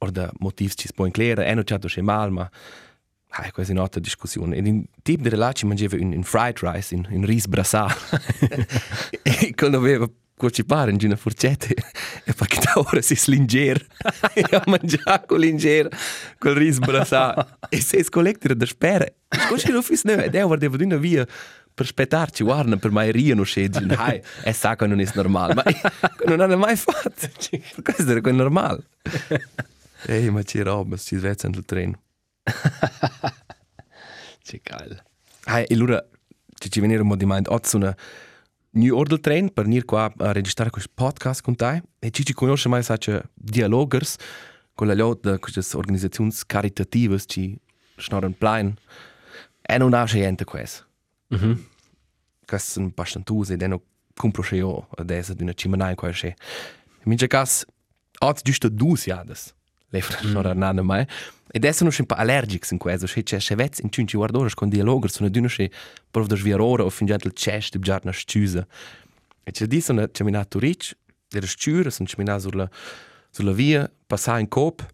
Or 0.00 0.10
da 0.10 0.30
motivs 0.40 0.74
ci 0.76 0.86
si 0.86 0.92
può 0.92 1.06
inclere, 1.06 1.46
e 1.46 1.54
non 1.54 1.64
c'è 1.64 1.78
c'è 1.78 2.02
mal, 2.02 2.30
ma 2.30 2.50
Ah, 3.38 3.50
quasi 3.52 3.72
un'altra 3.72 4.00
discussione. 4.00 4.56
Ed 4.56 4.66
in 4.66 4.84
tip 5.02 5.20
di 5.20 5.28
relaci 5.28 5.66
mangiava 5.66 5.96
un, 5.96 6.12
un 6.12 6.22
fried 6.22 6.58
rice, 6.60 6.94
un, 6.94 7.06
un 7.10 7.24
riso 7.24 7.48
brasà. 7.48 7.86
e 9.22 9.52
quando 9.54 9.76
aveva 9.76 10.08
cuocipare 10.36 10.90
in 10.90 10.98
una 11.02 11.16
forcetta, 11.16 11.66
e 12.24 12.32
poi 12.34 12.46
che 12.46 12.60
da 12.60 12.72
ora 12.74 13.00
si 13.00 13.16
slinger. 13.16 13.84
e 14.34 14.44
a 14.50 14.62
mangiare 14.66 15.24
con 15.26 15.40
linger, 15.40 15.88
quel 16.38 16.54
riso 16.54 16.80
brasà. 16.80 17.58
e 17.68 17.80
se 17.80 18.02
scollectere 18.04 18.54
da 18.56 18.66
spera. 18.66 19.06
Scusi, 19.28 19.70
non 19.70 19.82
fis 19.82 20.04
ed 20.04 20.34
è 20.34 20.44
ora 20.44 20.56
devo 20.56 20.82
una 20.82 20.96
via 20.96 21.26
per 21.74 21.84
aspettarci, 21.84 22.44
guarda, 22.44 22.76
per 22.76 22.90
mai 22.90 23.12
rio 23.12 23.34
non 23.34 23.44
scegli. 23.44 23.92
Hai, 23.94 24.22
e 24.44 24.52
sa 24.52 24.76
che 24.76 24.86
non 24.86 25.00
è 25.00 25.10
normale. 25.14 25.54
Ma 25.54 25.64
non 26.26 26.40
hanno 26.40 26.56
mai 26.56 26.76
fatto. 26.76 27.28
Questo 27.82 28.10
era 28.10 28.20
quel 28.20 28.34
normale. 28.34 28.86
Ehi, 30.06 30.30
ma 30.30 30.42
c'è 30.42 30.62
roba, 30.62 30.96
ci 30.96 31.16
svezza 31.16 31.48
nel 31.48 31.64
treno. 31.64 32.00
C'è 34.42 34.60
geil. 34.62 35.02
Ah, 35.44 35.60
e 35.60 35.66
allora 35.70 36.02
ci 36.54 36.70
ci 36.70 36.80
venire 36.80 37.02
un 37.02 37.08
po' 37.08 37.16
di 37.16 37.26
mind 37.26 37.48
oggi 37.48 37.76
una 37.76 37.94
new 38.76 38.96
order 38.96 39.18
train 39.20 39.52
per 39.52 39.64
venire 39.64 39.84
qua 39.84 40.12
a 40.18 40.32
registrare 40.32 40.70
questo 40.70 40.90
podcast 40.94 41.42
con 41.42 41.54
te. 41.56 41.82
E 41.98 42.10
ci 42.10 42.24
ci 42.24 42.32
conosce 42.34 42.68
mai 42.68 42.82
sace 42.82 43.30
dialogers 43.34 44.16
con 44.74 44.86
la 44.86 44.94
lot 44.94 45.20
de 45.30 45.38
queste 45.38 45.76
organizzazioni 45.76 46.30
caritative 46.46 47.18
ci 47.26 47.58
snorren 47.96 48.36
plain 48.36 48.74
e 49.62 49.78
non 49.78 49.94
ha 49.94 50.04
gente 50.04 50.44
questo 50.44 50.84
Mhm. 51.28 51.66
che 52.44 52.58
sono 52.58 52.92
bastantuse 52.94 53.54
ed 53.54 53.62
hanno 53.62 53.82
compro 54.14 54.44
io 54.54 54.86
adesso 54.96 55.32
di 55.34 55.42
una 55.42 55.54
cimenai 55.54 55.94
qua 55.96 56.10
c'è 56.10 56.26
in 56.28 56.34
mio 57.04 57.26
caso 57.26 57.64
oggi 58.18 58.42
giusto 58.44 58.68
due 58.68 58.96
siades 58.96 59.54
le 59.88 60.02
non 60.32 60.62
hanno 60.62 60.82
mai. 60.82 61.06
Ed 61.48 61.68
sono 61.70 61.90
un 61.96 62.06
po' 62.06 62.14
allergici 62.14 62.72
in 62.72 62.78
questo 62.78 63.06
c'è 63.06 63.22
c'è 63.22 63.38
c'è 63.38 63.68
in 63.82 63.90
cinci 63.90 64.16
guardore 64.16 64.50
con 64.52 64.68
dialogers 64.68 65.14
sono 65.14 65.28
di 65.28 65.38
una 65.38 65.48
c'è 65.48 65.70
per 66.10 66.26
da 66.26 66.34
sviarora 66.34 66.84
o 66.84 66.90
fin 66.90 67.06
gentle 67.06 67.32
chest 67.32 67.76
di 67.76 67.78
giorno 67.78 68.10
schiusa 68.10 68.66
e 69.44 69.50
c'è 69.52 69.66
di 69.66 69.80
sono 69.80 70.10
ciminato 70.10 70.58
rich 70.58 70.96
delle 71.28 71.46
schiure 71.46 71.90
sono 71.90 72.08
ciminato 72.08 72.40
sulla 72.40 72.68
sulla 73.30 73.52
via 73.52 73.90
passare 74.06 74.40
in 74.40 74.48
cop 74.48 74.84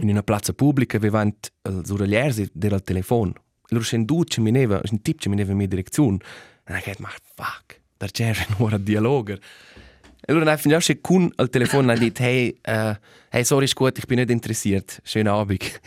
in 0.00 0.08
una 0.08 0.22
piazza 0.22 0.52
pubblica 0.52 0.98
vivant 0.98 1.52
sulla 1.84 2.06
lersi 2.06 2.48
del 2.52 2.82
telefono. 2.82 3.32
Loro 3.68 3.84
sono 3.84 4.04
due 4.04 4.24
cimineva 4.26 4.80
un 4.90 5.02
tip 5.02 5.18
cimineva 5.18 5.50
in 5.50 5.56
mia 5.56 5.66
direzione. 5.66 6.18
E 6.64 6.78
ich 6.78 6.84
dachte, 6.84 7.20
fuck, 7.34 7.80
da 7.98 8.06
c'è 8.06 8.32
nur 8.58 8.72
ein 8.72 8.84
Dialoger. 8.84 9.38
E 10.30 10.32
allora 10.32 10.52
einfach 10.52 10.70
ja 10.70 10.80
schon 10.80 11.02
kun 11.02 11.32
al 11.38 11.48
Telefon 11.48 11.90
und 11.90 11.98
dit, 11.98 12.20
hey, 12.20 12.54
uh, 12.68 12.94
hey, 13.30 13.44
sorry, 13.44 13.64
ist 13.64 13.74
gut, 13.74 13.98
ich 13.98 14.06
bin 14.06 14.16
nicht 14.16 14.30
interessiert. 14.30 15.02
Schönen 15.02 15.26
Abend. 15.26 15.80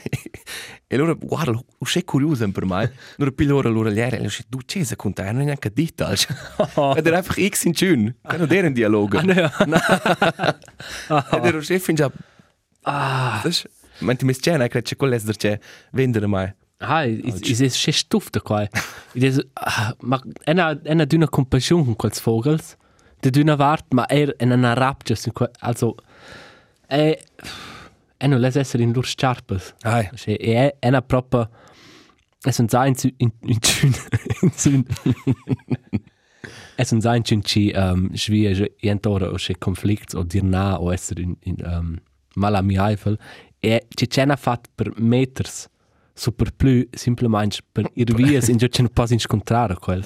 e 0.89 0.95
allora, 0.95 1.13
guarda, 1.13 1.53
ho 1.53 1.85
sei 1.85 2.03
curioso 2.03 2.51
per 2.51 2.65
me. 2.65 2.91
Allora 3.17 3.31
piglio 3.31 3.55
ora 3.55 3.69
l'ora 3.69 3.89
liera, 3.89 4.17
e 4.17 4.19
allora 4.19 4.33
du 4.49 4.59
c'è 4.65 4.83
se 4.83 4.97
conta, 4.97 5.31
non 5.31 5.43
è 5.43 5.45
neanche 5.45 5.71
dit, 5.71 6.01
also. 6.01 6.27
Ed 6.93 7.07
era 7.07 7.19
einfach 7.19 7.39
X 7.39 7.63
in 7.63 7.73
schön. 7.73 8.15
Kann 8.27 8.45
der 8.45 8.65
ein 8.65 8.73
Dialoger. 8.73 9.23
Ed 9.23 9.29
era 11.45 11.61
chef 11.61 11.87
in 11.87 11.95
già. 11.95 12.11
Ah, 12.81 13.39
das 13.45 13.65
Man 13.99 14.17
ti 14.17 14.25
mis 14.25 14.39
c'è, 14.39 14.57
che 14.67 14.81
c'è 14.81 14.97
quell'es 14.97 15.23
der 15.23 15.37
c'è 15.37 15.57
vendere 15.93 16.27
mai. 16.27 16.53
Ah, 16.79 17.05
is 17.05 17.39
is 17.47 17.61
es 17.61 17.77
schon 17.77 17.93
stufte 17.93 18.41
qua. 18.41 18.67
Is 19.13 19.39
ma 20.01 20.21
ena 20.43 20.77
ena 20.83 21.05
dünner 21.05 21.29
Kompassion 21.29 21.85
con 21.85 21.95
quels 21.95 22.19
Vogels. 22.19 22.75
De 23.23 23.31
dünner 23.31 23.57
wart, 23.57 23.93
ma 23.93 24.05
er 24.11 24.33
en 24.39 24.51
ana 24.51 24.73
rapture 24.75 25.15
sin 25.15 25.33
qua, 25.33 25.47
also 25.61 25.95
e 26.89 27.15
eno 28.19 28.37
les 28.37 28.57
esser 28.59 28.81
in 28.83 28.93
lur 28.93 29.07
scharpes. 29.07 29.73
Ai. 29.83 30.09
Che 30.15 30.35
e 30.35 30.71
ena 30.81 31.01
proper 31.01 31.47
es 32.45 32.59
un 32.59 32.69
sein 32.69 32.95
in 33.19 33.31
in 33.41 33.59
tün 33.59 33.95
in 34.43 34.51
tün. 34.51 34.85
Es 36.77 36.91
un 36.91 37.01
sein 37.01 37.23
tün 37.23 37.43
ci 37.43 37.71
um 37.75 38.09
schwie 38.15 38.69
entora 38.81 39.31
o 39.31 39.37
che 39.37 39.55
conflicts 39.55 40.15
o 40.15 40.23
dir 40.23 40.43
na 40.43 40.77
o 40.77 40.91
esser 40.91 41.19
in 41.19 41.37
in 41.41 41.57
um 41.65 41.99
malami 42.35 42.77
Eifel. 42.77 43.17
E 43.61 43.79
ci 43.95 44.07
cena 44.07 44.35
fat 44.35 44.67
per 44.75 44.91
meters 44.97 45.69
super 46.15 46.51
plu 46.51 46.83
simplemente 46.93 47.61
per 47.71 47.89
ir 47.95 48.13
vias 48.13 48.47
in 48.47 48.57
già 48.57 48.67
non 48.77 48.89
posso 48.93 49.13
incontrare 49.13 49.75
quel. 49.75 50.05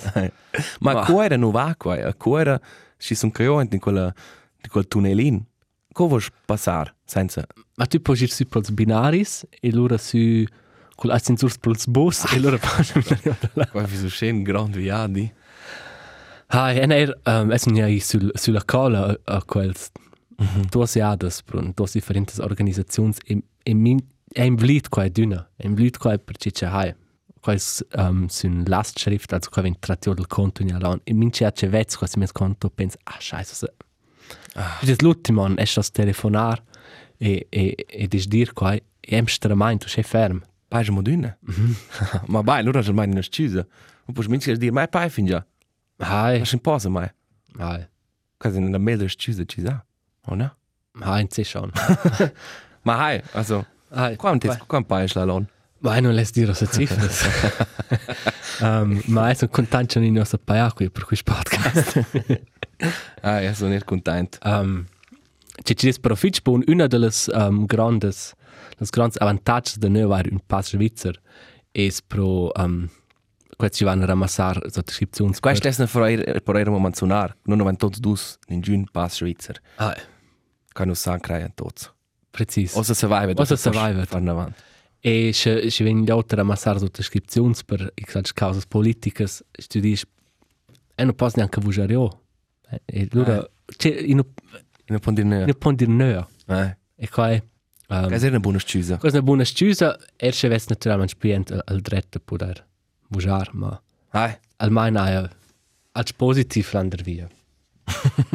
Ma 0.79 0.93
Ma- 0.93 1.01
a 1.01 1.05
cuore 1.05 1.37
non 1.37 1.51
va 1.51 1.75
qua, 1.77 1.95
a 1.95 2.13
ci 2.97 3.15
sono 3.15 3.31
creati 3.31 3.75
in 3.75 3.79
quella 3.81 4.13
in 4.63 4.69
quel 4.69 4.87
tunnelin. 4.87 5.43
Come 5.93 6.09
vuoi 6.09 6.21
passare 6.45 6.95
senza 7.05 7.45
Ma 7.75 7.85
tu 7.85 8.01
puoi 8.01 8.17
ir 8.21 8.29
su 8.29 8.45
pels 8.45 8.69
binaris 8.71 9.45
e 9.61 9.71
loro 9.71 9.97
su 9.97 10.43
col 10.95 11.11
ascensur 11.11 11.57
pels 11.59 11.87
bus 11.87 12.25
e 12.33 12.39
loro 12.39 12.57
fanno 12.57 13.03
qua 13.71 13.83
vi 13.83 13.95
so 13.97 14.09
schön 14.09 14.43
grand 14.43 14.75
viadi. 14.75 15.31
Ah, 16.49 16.71
e 16.71 16.79
er 16.87 17.13
um, 17.25 17.51
es 17.51 17.65
ja 17.65 17.87
sul 17.99 18.31
sulla 18.35 18.63
cola 18.65 19.15
a 19.25 19.41
quels 19.43 19.91
Mhm. 20.39 20.67
duas 20.69 20.93
iadas 20.95 21.41
pro 21.41 21.61
duas 21.73 21.93
differentes 21.93 22.37
organizazions 22.39 23.17
e 23.25 23.41
e 23.65 23.73
min 23.73 23.99
è 24.31 24.43
in 24.43 24.53
blit 24.55 24.87
qua 24.87 25.03
è 25.03 25.09
d'una, 25.09 25.49
è 25.55 25.65
in 25.65 25.73
blit 25.73 25.97
qua 25.97 26.15
perché 26.19 26.51
c'è 26.51 26.67
hai. 26.67 26.93
Qua 27.47 27.55
è 27.55 27.59
um, 28.01 28.27
su 28.27 28.45
un 28.45 28.65
lastschrift, 28.67 29.31
also 29.31 29.49
qua 29.49 29.61
viene 29.61 29.77
trattio 29.79 30.13
del 30.13 30.27
conto 30.27 30.63
in 30.63 30.73
alon. 30.73 30.99
E 31.05 31.15
c'è 31.29 31.69
vezzo 31.69 31.97
qua 31.97 32.05
si 32.05 32.19
mes 32.19 32.33
conto, 32.33 32.69
pensa, 32.69 32.97
ah, 33.03 33.15
scheiße, 33.17 33.55
se. 33.55 33.73
Ah. 34.55 34.77
Das 34.83 34.99
l'ultimo 34.99 35.43
an, 35.43 35.55
è 35.57 35.63
das 35.63 35.89
telefonar 35.91 36.61
e, 37.17 37.47
e, 37.49 37.85
e 37.87 38.07
dis 38.09 38.27
dir 38.27 38.51
qua, 38.51 38.73
e 38.73 38.83
em 38.99 39.27
stramain, 39.27 39.77
tu 39.77 39.87
sei 39.87 40.03
ferm. 40.03 40.43
Pai 40.67 40.83
je 40.83 40.91
modune. 40.91 41.37
Ma 42.27 42.43
bai, 42.43 42.59
allora 42.59 42.81
je 42.81 42.91
mai 42.91 43.07
in 43.07 43.23
scusa. 43.23 43.65
Un 44.07 44.13
po' 44.13 44.23
sminci 44.23 44.57
dir 44.57 44.73
mai 44.73 44.89
pai 44.89 45.09
fin 45.09 45.25
già. 45.25 45.45
Hai, 45.99 46.39
Ma 46.39 46.45
sin 46.45 46.59
posa 46.59 46.89
mai. 46.89 47.09
hai, 47.59 47.87
Quasi 48.37 48.57
in 48.57 48.71
der 48.71 48.81
Mail 48.81 49.09
scusa 49.09 49.45
ci 49.45 49.61
sa. 49.61 49.85
O 50.25 50.35
no? 50.35 50.53
hai, 50.99 51.21
in 51.21 51.29
se 51.31 51.45
schon. 51.45 51.71
Ma 52.83 52.97
hai, 52.97 53.21
also, 53.31 53.65
Hai, 53.89 54.17
quanto 54.17 54.51
è 54.51 54.57
quanto 54.67 54.87
pai 54.87 55.07
la 55.13 55.23
non 56.01 56.13
les 56.13 56.31
dire 56.31 56.53
se 56.53 56.67
cifras. 56.67 57.25
um, 58.61 59.01
ma 59.07 59.33
sono 59.33 59.49
contento 59.51 59.99
di 59.99 60.11
nostra 60.11 60.37
paia 60.43 60.71
qui 60.71 60.89
per 60.89 61.05
questo 61.05 61.31
podcast. 61.33 62.05
Ah, 63.21 63.39
ja, 63.41 63.53
sono 63.55 63.75
content. 63.85 64.37
um, 64.45 64.85
ci 65.63 65.75
ci 65.75 65.87
des 65.87 65.97
profits 65.97 66.41
bon 66.41 66.61
una 66.67 66.85
de 66.87 66.97
las 66.99 67.27
um, 67.33 67.65
grandes 67.65 68.35
las 68.77 68.91
grandes 68.91 69.17
avantages 69.19 69.79
de 69.79 69.89
noi 69.89 70.05
var 70.05 70.27
un 70.31 70.39
pass 70.45 70.69
svizzer 70.69 71.19
es 71.73 72.01
pro 72.01 72.51
um, 72.55 72.87
quet 73.57 73.73
ci 73.73 73.83
van 73.83 74.05
ramassar 74.05 74.61
sottoscriptions 74.69 75.39
Questo 75.39 75.67
è 75.67 75.73
una 75.79 75.87
per 75.87 76.41
per 76.43 76.55
era 76.57 76.69
menzionar. 76.69 77.35
Non 77.45 77.55
avevano 77.59 77.77
tutti 77.77 77.99
dus 77.99 78.37
in 78.49 78.61
giun 78.61 78.85
pass 78.91 79.15
Schweizer. 79.15 79.59
ah, 79.77 79.95
Kan 80.73 80.87
nu 80.87 80.93
san 80.93 81.19
creien 81.19 81.51
tots. 81.55 81.91
precis 82.29 82.75
Osa 82.75 82.93
survivor. 82.93 83.33
Osa 83.39 83.55
survivor. 83.55 84.05
Fanno 84.05 84.31
avanti. 84.31 84.61
E 84.99 85.31
se 85.33 85.69
se 85.69 85.83
ven 85.83 86.03
gli 86.03 86.09
altri 86.11 86.37
ramassar 86.37 86.79
sottoscriptions 86.79 87.63
per 87.63 87.93
x 87.95 88.31
causas 88.33 88.65
politicas 88.65 89.43
studis 89.51 90.03
e 90.95 91.03
non 91.03 91.13
posso 91.15 91.37
neanche 91.37 91.61
vujario 91.61 92.21
e 92.85 93.07
allora 93.11 93.47
c'è 93.77 93.89
in 93.89 94.23
Non 94.89 94.99
può 94.99 95.11
dire 95.11 95.43
in 95.45 95.57
pon 95.57 95.75
dir 95.75 95.87
neo 95.89 96.27
Eh. 96.47 96.77
e 96.95 97.09
qua 97.09 97.29
um, 97.89 98.07
Questa 98.07 98.25
è 98.25 98.29
una 98.29 98.39
buona 98.39 98.59
scusa. 98.59 98.97
Questa 98.97 99.17
è 99.17 99.21
una 99.21 99.29
buona 99.29 99.43
scusa, 99.45 99.97
e 100.15 100.31
se 100.31 100.45
avessi 100.47 100.67
naturalmente 100.69 101.13
spient 101.13 101.51
al, 101.51 101.61
al 101.65 101.81
dritto 101.81 102.19
poter 102.19 102.65
bugiar, 103.09 103.53
ma 103.53 103.81
Ah, 104.11 104.39
almeno 104.57 105.03
è 105.03 105.29
als 105.91 106.13
positiv 106.13 106.71
lander 106.73 107.01
via. 107.03 107.27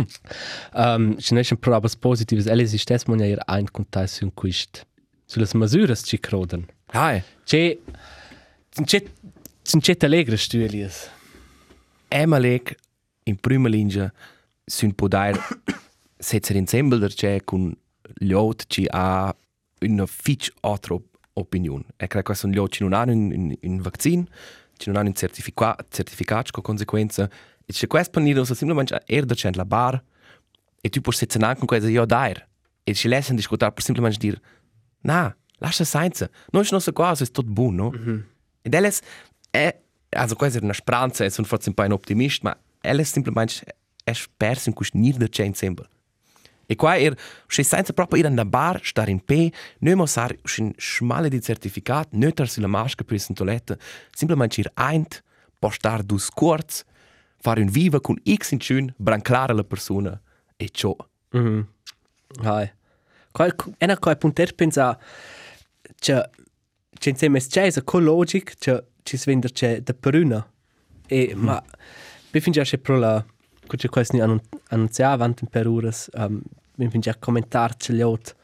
um, 0.74 1.16
se 1.16 1.34
non 1.34 1.42
sono 1.44 1.60
prove 1.60 1.88
positive, 1.98 2.50
elles 2.50 2.70
si 2.70 2.78
stess 2.78 3.04
mon 3.06 3.18
ja 3.18 3.42
ein 3.46 3.66
contai 3.70 4.06
su 4.08 4.30
quist. 4.34 4.86
Sulle 5.32 5.48
misure 5.54 5.96
ci 5.96 6.20
croden. 6.20 6.66
ah. 6.92 7.18
C'è 7.42 7.78
c'è 8.84 9.02
c'è 9.62 9.96
allegre 10.00 10.36
studies. 10.36 11.08
Emalek 12.08 12.74
in 13.22 13.36
prima 13.36 13.68
linea 13.68 14.12
sun 14.66 14.92
poder 14.92 15.34
setzer 16.18 16.56
insieme 16.56 16.98
der 16.98 17.14
c'è 17.14 17.44
con 17.44 17.74
lot 18.28 18.64
ci 18.66 18.84
ha 18.90 19.34
una 19.80 20.04
fitch 20.04 20.52
altra 20.60 20.98
opinion. 21.32 21.82
E 21.96 22.08
credo 22.08 22.28
che 22.28 22.34
sono 22.34 22.52
lot 22.52 22.70
ci 22.70 22.82
non 22.82 22.92
hanno 22.92 23.12
un, 23.12 23.32
un, 23.32 23.56
un 23.58 23.80
vaccin, 23.80 24.28
ci 24.76 24.90
non 24.90 24.98
hanno 24.98 25.08
un 25.08 25.14
certificato, 25.14 25.86
certificato 25.88 26.50
con 26.52 26.62
conseguenza. 26.62 27.26
E 27.64 27.72
c'è 27.72 27.86
questo 27.86 28.10
panino 28.10 28.44
so 28.44 28.52
semplicemente 28.52 29.02
er 29.06 29.24
da 29.24 29.34
c'è 29.34 29.50
la 29.54 29.64
bar 29.64 29.98
e 30.78 30.90
tu 30.90 31.00
puoi 31.00 31.14
setzen 31.14 31.42
anche 31.42 31.60
con 31.60 31.68
questa 31.68 31.88
io 31.88 32.04
dair. 32.04 32.46
E 32.84 32.92
ci 32.92 33.08
lassen 33.08 33.34
discutere 33.34 33.72
per 33.72 33.82
semplicemente 33.82 34.26
dire 34.26 34.60
na, 35.02 35.34
lascia 35.58 35.84
senza. 35.84 36.28
Non 36.50 36.64
nostra 36.70 36.92
cosa, 36.92 37.24
è 37.24 37.26
tutto 37.26 37.50
buono, 37.50 37.82
no? 37.82 37.98
Mm 37.98 38.08
-hmm. 38.08 38.22
Ed 38.62 38.74
elles 38.74 39.00
è 39.50 39.76
also 40.10 40.34
quasi 40.34 40.58
una 40.62 40.72
speranza, 40.72 41.28
sono 41.28 41.46
forse 41.46 41.68
un 41.68 41.74
po' 41.74 41.84
un 41.84 41.92
optimist, 41.92 42.42
ma 42.42 42.56
elles 42.80 43.10
semplicemente 43.10 43.76
è 44.04 44.12
perso 44.36 44.68
in 44.68 44.74
questo 44.74 44.98
nido 44.98 45.26
c'è 45.26 45.44
insieme. 45.44 45.88
E 46.66 46.76
qua 46.76 46.96
er, 46.96 47.16
se 47.48 47.62
senza 47.62 47.92
proprio 47.92 48.20
ir 48.20 48.26
in 48.26 48.36
la 48.36 48.44
bar, 48.44 48.80
star 48.82 49.08
in 49.08 49.20
pe, 49.24 49.52
noi 49.80 49.94
mo 49.94 50.06
sar 50.06 50.34
un 50.58 50.72
schmale 50.76 51.28
di 51.28 51.40
certificat, 51.40 52.12
nöter 52.12 52.48
sulla 52.48 52.66
masca 52.66 53.04
per 53.04 53.18
in 53.28 53.34
toilette, 53.34 53.78
semplicemente 54.10 54.60
ir 54.60 54.70
eint, 54.74 55.22
postar 55.58 56.02
dus 56.02 56.30
kurz, 56.30 56.84
fare 57.40 57.60
un 57.60 57.68
viva 57.68 58.00
con 58.00 58.16
x 58.24 58.52
in 58.52 58.60
schön, 58.60 58.94
branclare 58.96 59.52
la 59.54 59.64
persona 59.64 60.20
e 60.56 60.68
ciò. 60.70 60.96
Mhm. 61.32 61.66
Hai. 62.42 62.70
Ena 63.78 63.98
qual 63.98 64.18
punter 64.18 64.54
pensa 64.54 64.98
che 65.98 66.30
c'è 66.98 67.10
insieme 67.10 67.40
c'è 67.40 67.84
con 67.84 68.04
logic 68.04 68.54
che 68.58 68.84
ci 69.02 69.16
svender 69.16 69.52
c'è 69.52 69.80
da 69.80 69.94
peruna. 69.94 70.46
E 71.06 71.32
ma 71.34 71.62
mi 72.30 72.40
fin 72.40 72.52
già 72.52 72.62
c'è 72.62 72.78
pro 72.78 72.98
la 72.98 73.24
che 73.66 73.88
questo 73.88 74.16
ni 74.16 74.40
annunziava 74.68 75.12
avanti 75.14 75.46
per 75.48 75.66
ores 75.66 76.08
um, 76.12 76.40
mi 76.76 76.88
fin 76.90 77.00
già 77.00 77.16
commentar 77.18 77.76
c'è 77.76 77.92
gli 77.92 78.02
ot. 78.02 78.36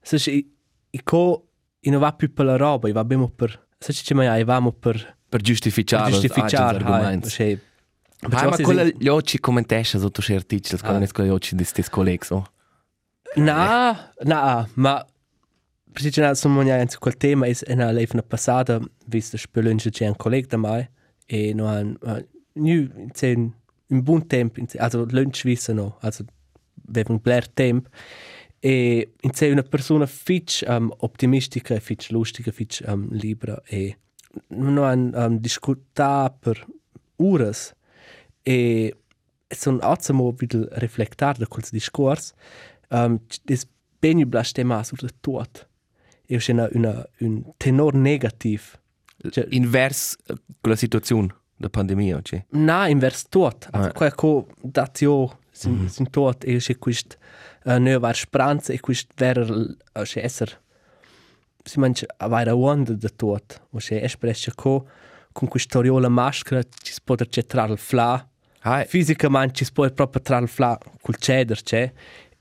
Se 0.00 0.18
ci 0.18 0.50
i 0.90 1.02
co 1.02 1.48
i 1.80 1.90
non 1.90 2.00
va 2.00 2.12
più 2.12 2.32
per 2.32 2.46
la 2.46 2.56
roba, 2.56 2.88
i 2.88 2.92
va 2.92 3.04
bene 3.04 3.30
per 3.30 3.68
se 3.78 3.92
ci 3.92 4.14
mai 4.14 4.26
ai 4.26 4.44
vamo 4.44 4.72
per 4.72 5.16
Per 5.28 5.40
giustificare, 5.40 6.10
giustificare. 6.10 7.20
C'è 7.20 7.58
Ah, 8.30 8.48
ma 8.48 8.56
quella 8.56 8.84
gli 8.84 9.08
occhi 9.08 9.40
commentasce 9.40 9.98
sotto 9.98 10.22
certi 10.22 10.54
articoli, 10.54 10.80
Ah. 10.80 10.84
quando 10.86 11.04
escono 11.04 11.26
gli 11.26 11.30
occhi 11.30 11.56
di 11.56 11.64
stessi 11.64 11.90
colleghi, 11.90 12.26
oh. 12.30 12.51
Na, 13.34 14.12
na, 14.24 14.68
ma 14.74 15.06
precisamente 15.92 16.38
sono 16.38 16.62
mai 16.62 16.88
su 16.88 16.98
quel 16.98 17.16
tema 17.16 17.46
è 17.46 17.72
una 17.72 17.90
levna 17.90 18.22
passata, 18.22 18.80
visto 19.06 19.36
che 19.36 19.42
spelunge 19.42 19.90
c'è 19.90 20.06
un 20.06 20.16
collega 20.16 20.48
da 20.48 20.56
mai 20.56 20.88
e 21.26 21.54
no 21.54 21.66
han 21.66 21.96
nu 22.54 23.08
c'è 23.12 23.34
un 23.34 23.52
buon 24.02 24.26
tempo, 24.26 24.60
also 24.76 25.06
lunch 25.10 25.42
wissen 25.44 25.76
no, 25.76 25.96
also 26.00 26.24
aveva 26.88 27.12
un 27.12 27.20
blair 27.22 27.48
tempo 27.48 27.88
e 28.58 29.12
c'è 29.30 29.50
una 29.50 29.62
persona 29.62 30.06
fitch 30.06 30.64
um, 30.66 30.92
optimistica, 30.98 31.78
fitch 31.80 32.10
lustica, 32.10 32.50
fitch 32.50 32.82
um, 32.86 33.08
libera 33.10 33.60
e 33.64 33.96
non 34.48 34.78
han 34.78 35.12
um, 35.14 35.38
discuta 35.38 36.34
per 36.38 36.64
uras 37.16 37.74
e 38.42 38.96
sono 39.48 39.78
azamo 39.78 40.34
wieder 40.38 40.68
reflektar 40.72 41.36
da 41.36 41.46
quel 41.46 41.64
discors 41.70 42.32
um, 42.92 43.18
des 43.44 43.66
beni 44.00 44.24
blastema 44.24 44.82
sur 44.84 44.98
de 44.98 45.10
tot 45.20 45.66
e 46.26 46.36
c'è 46.38 46.52
una, 46.52 46.68
una 46.72 47.06
un 47.20 47.42
tenor 47.56 47.94
negativ 47.94 48.80
Cioè, 49.30 49.46
Invers 49.50 50.16
con 50.60 50.70
la 50.70 50.76
situazione 50.76 51.28
della 51.56 51.70
pandemia, 51.70 52.20
cioè. 52.22 52.44
na 52.50 52.88
invers 52.88 53.28
tot 53.28 53.68
Ah. 53.70 53.92
qua 53.92 54.10
co 54.12 54.48
datio 54.60 55.38
sin, 55.52 55.72
mm 55.72 55.84
-hmm. 55.84 55.88
sin 55.88 56.10
tot 56.10 56.44
e 56.44 56.56
c'è 56.56 56.76
quist 56.78 57.18
uh, 57.64 57.78
ne 57.78 57.98
var 57.98 58.16
speranza 58.16 58.72
e 58.72 58.80
quist 58.80 59.12
ver 59.14 59.38
uh, 59.38 60.02
c'è 60.02 60.24
esser. 60.24 60.60
Si 61.64 61.78
mangia 61.78 62.06
avere 62.18 62.50
onda 62.50 62.94
de 62.94 63.08
tot 63.14 63.62
o 63.70 63.78
c'è 63.78 64.02
espressa 64.02 64.52
co 64.54 64.88
con 65.32 65.48
quistoriola 65.48 66.08
maschera 66.08 66.62
ci 66.82 66.92
si 66.92 67.00
può 67.04 67.14
trarre 67.14 67.72
il 67.72 67.78
fla 67.78 68.28
fisicamente 68.86 69.54
ci 69.54 69.64
si 69.64 69.72
può 69.72 69.88
proprio 69.90 70.20
trarre 70.20 70.44
il 70.44 70.48
fla 70.50 70.78
col 71.00 71.16
ceder 71.16 71.62
c'è 71.62 71.92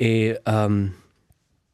e 0.02 0.42
um, 0.46 0.92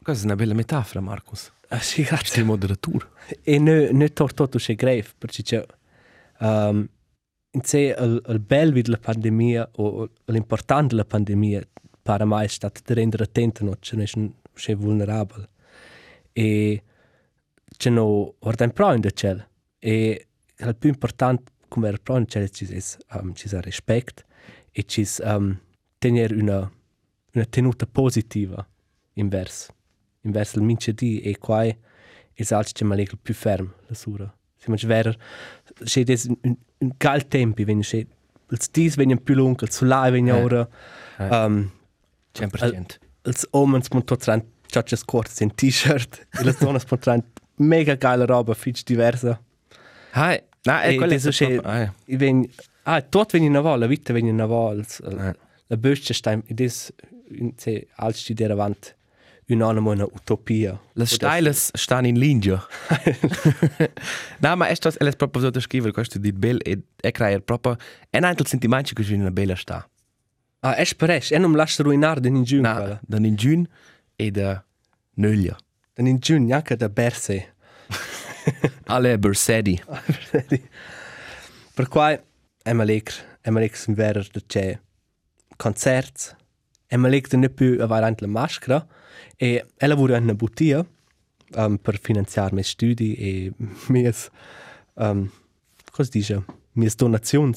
questa 0.04 0.24
è 0.24 0.26
una 0.26 0.36
bella 0.36 0.54
metafora, 0.54 1.00
Marcus. 1.00 1.50
ah, 1.70 1.80
sì, 1.80 2.04
grazie. 2.04 2.36
Sei 2.36 2.44
moderatur. 2.44 3.10
E 3.42 3.58
ne 3.58 3.90
ne 3.94 4.12
tor 4.12 4.34
tutto 4.34 4.58
c'è 4.58 4.76
grave 4.76 5.06
perché 5.18 5.44
c'è 5.44 5.66
um, 6.40 6.86
sé 7.62 7.96
il, 7.98 8.22
il 8.28 8.40
bel 8.40 8.74
vid 8.74 8.88
la 8.88 8.98
pandemia 8.98 9.70
o 9.76 10.10
l'importante 10.26 10.88
della 10.90 11.06
pandemia 11.06 11.66
para 12.02 12.26
mai 12.26 12.46
è 12.46 12.50
stato 12.50 12.82
di 12.84 12.94
rendere 12.94 13.24
attento 13.24 13.64
no 13.64 13.78
c'è 13.80 13.96
non 13.96 14.34
c'è 14.54 14.76
vulnerabile 14.76 15.50
e 16.34 16.84
c'è 17.78 17.90
no 17.90 18.36
ordine 18.40 18.74
pro 18.74 18.94
in 18.94 19.02
c'è 19.02 19.48
e 19.80 20.28
il 20.58 20.76
più 20.76 20.90
importante 20.90 21.54
come 21.70 21.88
era 21.88 21.98
pro 22.04 22.18
in 22.18 22.26
c'è 22.26 22.50
ci 22.50 22.66
è 22.66 22.82
um, 23.18 23.34
ci 23.34 23.48
è 23.48 23.62
rispetto 23.62 24.24
e 24.72 24.84
ci 24.84 25.08
um, 25.22 25.58
tenere 25.98 26.36
una 26.36 26.70
una 27.38 27.46
tenuta 27.46 27.86
positiva 27.86 28.66
inverso 29.14 29.74
inverso 30.22 30.58
il 30.60 30.64
mince 30.66 30.94
di 30.94 31.22
e 31.22 31.38
qua 31.38 31.64
è 31.64 31.76
esatto 32.34 32.70
c'è 32.74 32.84
mal 32.86 33.04
più 33.22 33.34
ferm 33.34 33.72
la 33.88 33.96
sura 33.96 34.28
si 34.56 34.70
mangia 34.70 34.88
vera 34.88 35.14
c'è 35.84 36.04
des 36.04 36.26
un, 36.26 36.56
un 36.80 36.92
cal 36.98 37.28
tempi 37.28 37.64
wenn 37.64 37.82
c'è 37.82 38.06
ils 38.50 38.70
dis 38.72 38.96
wenn 38.98 39.22
più 39.24 39.36
lungo 39.36 39.64
il 39.66 39.72
solai 39.72 40.12
wenn 40.12 40.28
Eh. 40.28 40.32
ora 40.44 40.68
Eh. 41.20 41.36
um 41.46 41.72
100%. 42.34 42.98
ils 43.26 43.48
omens 43.52 43.88
mon 43.92 44.04
tot 44.04 44.24
ran 44.26 44.44
chachas 44.68 45.04
kurz 45.04 45.40
in 45.40 45.54
t-shirt 45.56 46.28
e 46.40 46.44
le 46.44 46.54
donne 46.60 46.80
spontan 46.80 47.24
mega 47.56 47.96
geile 47.98 48.26
roba 48.26 48.54
fitch 48.54 48.84
diversa 48.84 49.42
Ah, 50.12 50.40
no, 50.64 50.80
E 50.82 50.90
è 50.90 50.96
quello 50.96 51.04
adesso 51.14 51.30
c'è- 51.30 51.60
Ah, 51.64 51.94
i 52.06 52.16
wenn 52.18 52.48
ah 52.84 53.02
tot 53.02 53.32
wenn 53.34 53.44
in 53.44 53.54
la 53.54 53.88
vita 53.88 54.14
wenn 54.14 54.26
in 54.28 54.38
la 54.38 54.46
Eh. 55.28 55.34
La 55.68 55.78
bösche 55.78 56.14
stein 56.14 56.44
i 56.48 56.54
des 56.54 56.94
in 57.30 57.54
se 57.58 57.88
als 57.96 58.24
die 58.26 58.36
der 58.36 58.56
wand 58.58 58.96
un'anima 59.50 59.92
una 59.92 60.06
utopia. 60.06 60.80
Le 60.94 61.06
steiles 61.06 61.72
stan 61.74 62.06
in 62.06 62.20
linea. 62.20 62.66
no, 64.40 64.56
ma 64.56 64.68
è 64.68 64.76
è 64.76 65.16
proprio 65.16 65.42
so 65.44 65.50
da 65.50 65.60
scrivere 65.60 65.92
questo 65.94 66.20
di 66.20 66.32
bel 66.34 66.60
e 66.64 66.82
è 66.96 67.12
creare 67.12 67.42
proprio 67.42 67.78
è 68.10 68.18
un 68.18 68.26
altro 68.26 68.46
sentimento 68.46 68.94
che 68.94 69.14
in 69.14 69.22
una 69.22 69.32
bella 69.32 69.56
sta. 69.56 69.88
Ah, 70.60 70.76
è 70.76 70.84
speres, 70.84 71.32
e 71.32 71.38
non 71.38 71.52
mi 71.52 71.56
lascio 71.56 71.84
ruinare 71.84 72.20
da 72.20 72.30
ningiun. 72.30 72.62
Na, 72.62 73.00
da 73.02 73.18
in 73.18 73.36
giun 73.36 73.68
e 74.16 74.32
da 74.32 74.64
nöglia. 75.16 75.56
Da 75.94 76.04
ningiun, 76.04 76.46
neanche 76.46 76.76
da 76.76 76.90
berse. 76.90 77.54
Alle 78.88 79.18
Bersedi. 79.20 79.82
per 81.74 81.88
cui 81.88 82.20
è 82.64 82.74
malecr, 82.74 83.14
è 83.42 83.50
malecr 83.50 83.78
sin 83.78 83.94
verer 83.94 84.28
da 84.30 84.40
c'è 84.46 84.80
concerts, 85.58 86.36
è 86.86 86.96
malecr 86.96 87.30
da 87.30 87.38
ne 87.38 87.50
più 87.50 87.78
avanti 87.82 88.22
la 88.22 88.30
maschera 88.30 88.88
e 89.36 89.66
e 89.76 89.88
lavora 89.88 90.18
in 90.18 90.24
una 90.24 90.36
bottiglia 90.36 90.86
um, 91.56 91.78
per 91.78 92.00
finanziare 92.00 92.50
i 92.50 92.54
miei 92.54 92.66
studi 92.66 93.14
e 93.16 93.52
miei, 93.88 94.14
um, 94.94 95.30
cosa 95.92 96.10
dice, 96.12 96.44
miei 96.74 96.92
donazioni. 96.96 97.56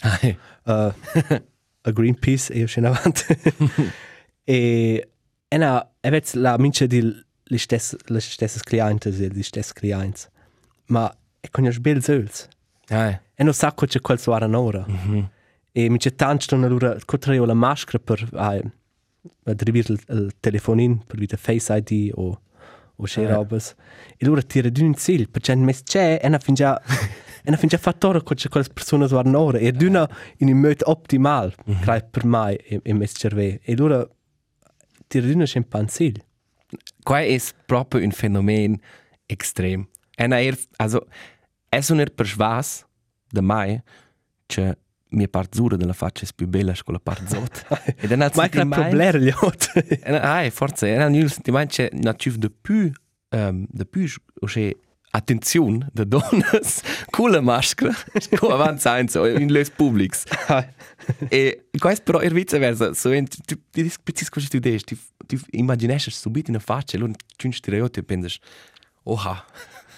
Ai. 0.00 0.38
uh, 0.64 0.94
a 1.82 1.90
Greenpeace 1.90 2.52
e 2.52 2.58
io 2.58 2.66
scena 2.66 2.88
avanti. 2.88 3.24
e 4.44 5.08
e 5.50 5.56
na, 5.56 5.90
e 6.00 6.10
vez 6.10 6.34
la 6.34 6.58
mince 6.58 6.86
di 6.86 7.00
le 7.50 7.58
stesse 7.58 7.96
le 8.06 8.20
stesse 8.20 8.60
clienti 8.62 9.08
e 9.08 9.28
gli 9.28 9.42
stessi 9.42 9.72
clienti. 9.72 10.22
Ma 10.86 11.12
e 11.40 11.48
conosci 11.50 11.80
bel 11.80 12.02
zöls. 12.02 12.48
Ai. 12.88 13.18
E 13.34 13.44
non 13.44 13.54
sa 13.54 13.72
cosa 13.72 13.92
c'è 13.92 14.00
quel 14.00 14.18
suara 14.18 14.46
ora. 14.58 14.84
E 15.78 15.88
mi 15.88 15.98
c'è 15.98 16.16
tanto 16.16 16.56
allora 16.56 16.96
cotreo 17.04 17.44
la 17.44 17.54
maschera 17.54 18.00
per 18.00 18.28
ai 18.32 18.60
adribir 19.44 19.88
il, 19.90 20.00
il 20.08 20.32
telefonin 20.40 21.04
per 21.06 21.18
vita 21.18 21.36
Face 21.36 21.72
ID 21.72 22.10
o 22.14 22.40
o 23.00 23.04
c'è 23.04 23.22
Eh. 23.22 23.32
robes. 23.32 23.76
E 24.16 24.26
allora 24.26 24.42
tira 24.42 24.70
d'un 24.70 24.94
sil, 24.98 25.30
perché 25.30 25.54
non 25.54 25.70
c'è 25.84 26.18
e 26.20 26.28
na 26.28 26.38
fin 26.40 26.54
già 26.54 26.82
e 27.44 27.50
na 27.50 27.56
fin 27.56 27.68
già 27.68 27.78
fatto 27.78 28.08
ora 28.08 28.20
cosa 28.22 28.48
quelle 28.48 28.66
persone 28.74 29.06
suara 29.06 29.38
ora 29.38 29.58
e 29.58 29.70
d'una 29.70 30.08
in 30.38 30.48
un 30.48 30.58
modo 30.58 30.90
optimal, 30.90 31.54
crai 31.80 32.02
per 32.10 32.24
mai 32.24 32.56
e, 32.56 32.80
e 32.82 32.92
mes 32.92 33.12
cerve. 33.14 33.60
E 33.62 33.72
allora 33.74 34.04
tira 35.06 35.28
d'una 35.28 35.44
c'è 35.44 35.58
un 35.58 35.68
panzil. 35.68 36.20
Qua 37.04 37.20
è 37.20 37.40
proprio 37.66 38.04
un 38.04 38.10
fenomeno 38.10 38.76
extrem. 39.26 39.86
È 40.12 40.24
una 40.24 40.40
er, 40.40 40.58
also, 40.78 41.06
è 41.68 41.78
un 41.90 42.00
er 42.00 42.10
persvas 42.12 42.84
da 43.30 43.42
mai 43.42 43.80
che 44.44 44.76
mia 45.10 45.28
part 45.28 45.54
zura 45.54 45.76
della 45.76 45.92
faccia 45.92 46.24
è 46.24 46.28
più 46.34 46.46
bella 46.46 46.72
che 46.72 46.92
la 46.92 47.00
part 47.00 47.26
zot. 47.26 47.66
Ed 47.98 48.10
è 48.10 48.14
un 48.14 48.30
Ma 48.34 48.48
è 48.48 48.60
un 48.60 48.68
problema 48.68 49.18
gli 49.18 49.32
altri. 49.34 50.00
Ah, 50.04 50.48
forse 50.50 50.94
è 50.94 51.04
un 51.04 51.28
sentimento 51.28 51.74
che 51.76 51.90
non 51.92 52.14
c'è 52.16 52.30
di 52.30 52.50
più, 52.50 52.90
um, 53.30 53.66
di 53.68 53.86
più, 53.86 54.06
c'è 54.46 54.74
attenzione 55.10 55.88
da 55.92 56.04
donnes 56.04 56.82
con 57.10 57.30
la 57.30 57.40
maschera, 57.40 57.94
con 58.36 58.52
avanzando 58.52 59.10
so, 59.10 59.26
in 59.26 59.50
les 59.50 59.70
publics. 59.70 60.24
E 61.28 61.68
questo 61.78 62.02
però 62.04 62.18
è 62.18 62.28
viceversa, 62.30 62.92
so, 62.94 63.10
tu, 63.10 63.24
tu, 63.44 63.54
tu 63.70 63.82
dici 63.82 64.28
cosa 64.28 64.46
tu 64.48 64.58
dici, 64.58 64.84
tu, 64.84 64.96
tu 65.26 65.38
immaginesci 65.50 66.10
subito 66.10 66.50
una 66.50 66.60
faccia 66.60 66.96
e 66.96 67.00
allora 67.00 67.12
tu 67.36 67.48
ti 67.48 68.00
e 68.00 68.02
pensi, 68.02 68.38
oha, 69.04 69.44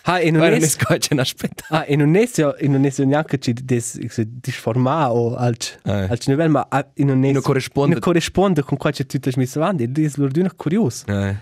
Ah, 0.05 0.21
e 0.21 0.31
non 0.31 0.41
non 0.43 0.53
è 0.53 0.57
è 0.57 0.77
cosa 0.83 0.97
che 0.99 1.15
aspetta. 1.21 1.65
Ah, 1.69 1.85
non 1.97 2.15
è 2.17 2.27
so, 2.27 2.57
e 2.57 2.67
non 2.69 2.85
è 2.85 2.91
so 2.91 3.05
neanche 3.05 3.39
ci 3.39 3.53
des 3.53 3.99
se 4.07 4.27
disformare 4.29 5.13
o 5.13 5.35
al 5.35 5.57
Eh. 5.85 5.91
al 5.91 6.19
livello, 6.27 6.51
ma 6.51 6.69
e 6.95 7.05
non 7.05 7.23
è 7.25 7.33
Non 7.33 7.43
corrisponde. 7.43 7.93
non 7.93 8.01
corrisponde 8.01 8.63
con 8.63 8.77
quello 8.79 8.97
che 8.97 9.05
tu 9.07 9.19
hai 9.29 9.35
messo 9.37 9.59
avanti. 9.61 9.83
Ed 9.85 9.99
è 9.99 10.11
loro 10.17 10.31
una 10.41 10.53
curioso. 10.53 11.05
Eh. 11.07 11.37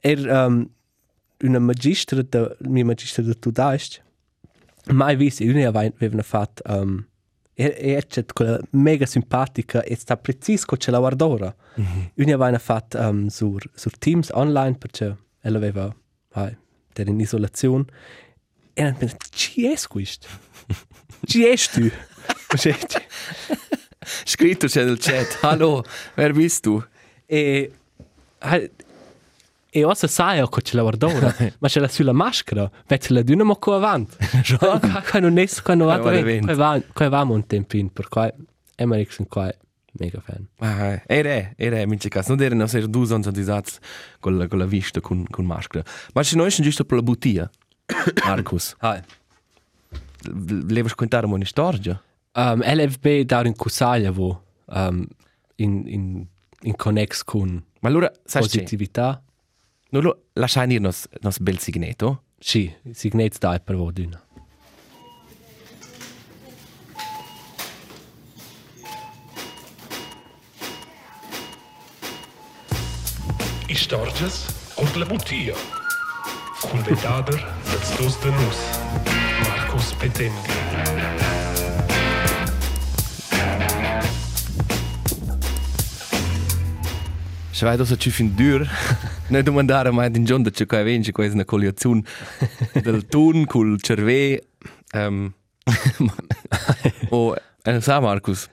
Er 0.00 0.18
um, 0.28 0.68
una 1.42 1.58
magistra 1.58 2.22
da 2.22 2.54
mia 2.60 2.84
magistra 2.84 3.22
da 3.22 3.34
tu 3.34 3.50
daist. 3.50 4.02
Mai 4.92 5.16
visto, 5.16 5.42
io 5.42 5.52
ne 5.52 5.64
aveva 5.66 6.22
fatto 6.22 6.62
um, 6.72 7.04
e 7.54 7.74
e 7.76 8.04
c'è 8.06 8.24
quella 8.32 8.60
mega 8.70 9.04
simpatica 9.04 9.82
e 9.82 9.96
sta 9.96 10.16
preciso 10.16 10.64
con 10.66 10.78
ce 10.78 10.90
la 10.92 10.98
guardora. 10.98 11.52
Io 12.14 12.24
ne 12.24 12.32
aveva 12.32 12.56
fatto 12.58 12.98
um, 13.00 13.26
sur 13.26 13.60
sur 13.74 13.98
Teams 13.98 14.30
online 14.32 14.76
perché 14.76 15.16
ella 15.40 15.56
aveva 15.56 15.92
hai 16.34 16.56
der 16.96 17.08
in 17.08 17.20
e 18.78 18.82
non 18.82 18.96
pensa 18.96 19.16
ci 19.30 19.66
è 19.66 19.74
questo? 19.88 20.28
ci 21.24 21.44
è 21.44 21.56
tu? 21.56 21.90
Scritto 24.24 24.66
c'è 24.66 24.84
nel 24.84 24.98
chat, 24.98 25.38
hallo, 25.42 25.84
wer 26.14 26.32
bist 26.32 26.64
du? 26.64 26.82
e 27.26 27.72
e 29.70 29.84
ossa 29.84 30.06
sai 30.06 30.46
che 30.48 30.62
ce 30.62 30.76
la 30.76 30.82
guardora, 30.82 31.34
ma 31.58 31.68
ce 31.68 31.80
l'ha 31.80 31.88
sulla 31.88 32.12
maschera, 32.12 32.70
vedi 32.86 33.06
la 33.12 33.22
d'una 33.22 33.44
mo 33.44 33.56
co 33.56 33.74
avanti. 33.74 34.16
Qua 34.58 35.18
non 35.18 35.36
è 35.38 35.46
va 35.46 35.62
Qua 35.62 35.74
va 35.74 35.98
qua 35.98 36.22
vento. 36.22 36.54
va 36.54 36.80
qua 36.92 37.08
va 37.08 37.20
un 37.22 37.46
tempin 37.46 37.92
per 37.92 38.08
qua 38.08 38.32
è 38.74 38.84
ma 38.84 38.96
sono 39.08 39.28
qua 39.28 39.52
mega 39.98 40.20
fan. 40.20 40.46
Ah, 40.58 41.02
era, 41.06 41.52
era, 41.56 41.80
in 41.80 41.98
quel 41.98 42.10
caso. 42.10 42.34
Non 42.34 42.44
erano 42.44 42.66
ser 42.66 42.86
due 42.86 43.06
sono 43.06 43.30
disati 43.30 43.72
con 44.20 44.36
la, 44.36 44.48
con 44.48 44.58
la 44.58 44.66
vista, 44.66 45.00
con, 45.00 45.24
con 45.28 45.44
maschera. 45.44 45.84
Ma 46.14 46.22
se 46.22 46.36
noi 46.36 46.50
siamo 46.50 46.68
giusto 46.68 46.84
per 46.84 46.96
la 46.98 47.02
bottiglia, 47.02 47.50
Marcus, 48.24 48.74
Hai. 48.78 49.02
levi 50.22 50.90
contare 50.94 51.26
una 51.26 51.44
storia? 51.44 52.00
Um, 52.32 52.60
LFB 52.62 53.20
da 53.20 53.44
in 53.46 53.54
Cusaglia 53.54 54.10
wo 54.12 54.42
um, 54.66 55.06
in 55.56 55.84
in 55.86 56.26
in 56.62 56.76
connex 56.76 57.22
con 57.22 57.64
Ma 57.86 57.88
allora, 57.88 58.10
sai 58.24 58.42
positività. 58.42 59.22
Non 59.90 60.02
lo 60.02 60.24
lasciamo 60.32 60.66
dire 60.66 60.80
nos, 60.80 61.06
nos 61.20 61.38
bel 61.38 61.58
signeto? 61.58 62.24
Sì, 62.38 62.72
signet 62.90 63.38
da 63.38 63.60
per 63.60 63.76
vo 63.76 63.92
d'una. 63.92 64.20
Istorges 73.68 74.46
und 74.76 74.94
la 74.96 75.04
Mutia. 75.06 75.54
Cul 76.60 76.80
vetader 76.82 77.36
dels 77.64 77.96
dos 77.98 78.16
de 78.20 78.30
nus. 78.30 78.58
Marcus 79.42 79.92
Petendi. 79.94 80.50
Se 87.50 87.64
vai 87.64 87.76
dosa 87.76 87.96
ci 87.96 88.10
fin 88.10 88.34
dur, 88.36 88.68
non 89.28 89.42
domandare 89.42 89.90
mai 89.90 90.10
in 90.14 90.24
giorno 90.24 90.48
che 90.50 90.64
qua 90.66 90.82
vince 90.82 91.10
questa 91.10 91.34
una 91.34 91.44
coliazione 91.44 92.02
del 92.72 93.06
tun 93.06 93.46
col 93.46 93.80
cerve. 93.80 94.48
Um, 94.92 95.34
o, 97.10 97.34
e 97.34 97.70
non 97.72 97.80
sa 97.80 97.98
Marcus? 97.98 98.48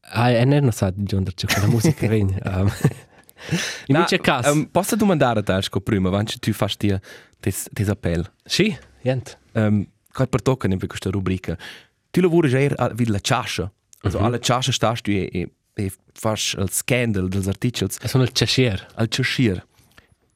Ah, 0.00 0.30
e 0.30 0.44
non 0.44 0.72
sa 0.72 0.90
di 0.90 1.04
giorno 1.04 1.30
c'è 1.32 1.46
quella 1.46 1.68
musica 1.68 2.08
vegna. 2.08 2.38
Um, 2.44 2.72
in 3.86 4.04
quel 4.06 4.20
caso. 4.20 4.52
Um, 4.52 4.64
posso 4.70 4.96
domandare 4.96 5.40
a 5.40 5.42
te, 5.42 5.62
sco 5.62 5.80
prima, 5.80 6.08
quando 6.08 6.32
tu 6.38 6.52
fai 6.52 7.00
tes, 7.40 7.68
tes 7.72 7.88
appell? 7.88 8.30
Sì, 8.44 8.76
niente. 9.02 9.38
Um, 9.52 9.86
Kaj 10.16 10.28
per 10.28 10.42
tocca 10.42 10.66
in 10.66 10.78
questa 10.78 11.10
rubrica. 11.10 11.56
Tu 12.10 12.20
lavori 12.22 12.48
già 12.48 12.58
a 12.58 12.88
vid 12.88 13.08
la 13.08 13.20
ciascia. 13.20 13.70
Also 14.00 14.18
alle 14.18 14.40
ciascia 14.40 14.72
stas 14.72 15.02
tu 15.02 15.10
e, 15.10 15.28
e, 15.30 15.52
e 15.74 15.92
fas 16.12 16.54
il 16.58 16.70
scandal 16.70 17.28
dels 17.28 17.48
articoli 17.48 17.90
Sono 17.90 18.24
il 18.24 18.32
cashier. 18.32 18.86
al 18.94 19.08
ciascier. 19.08 19.66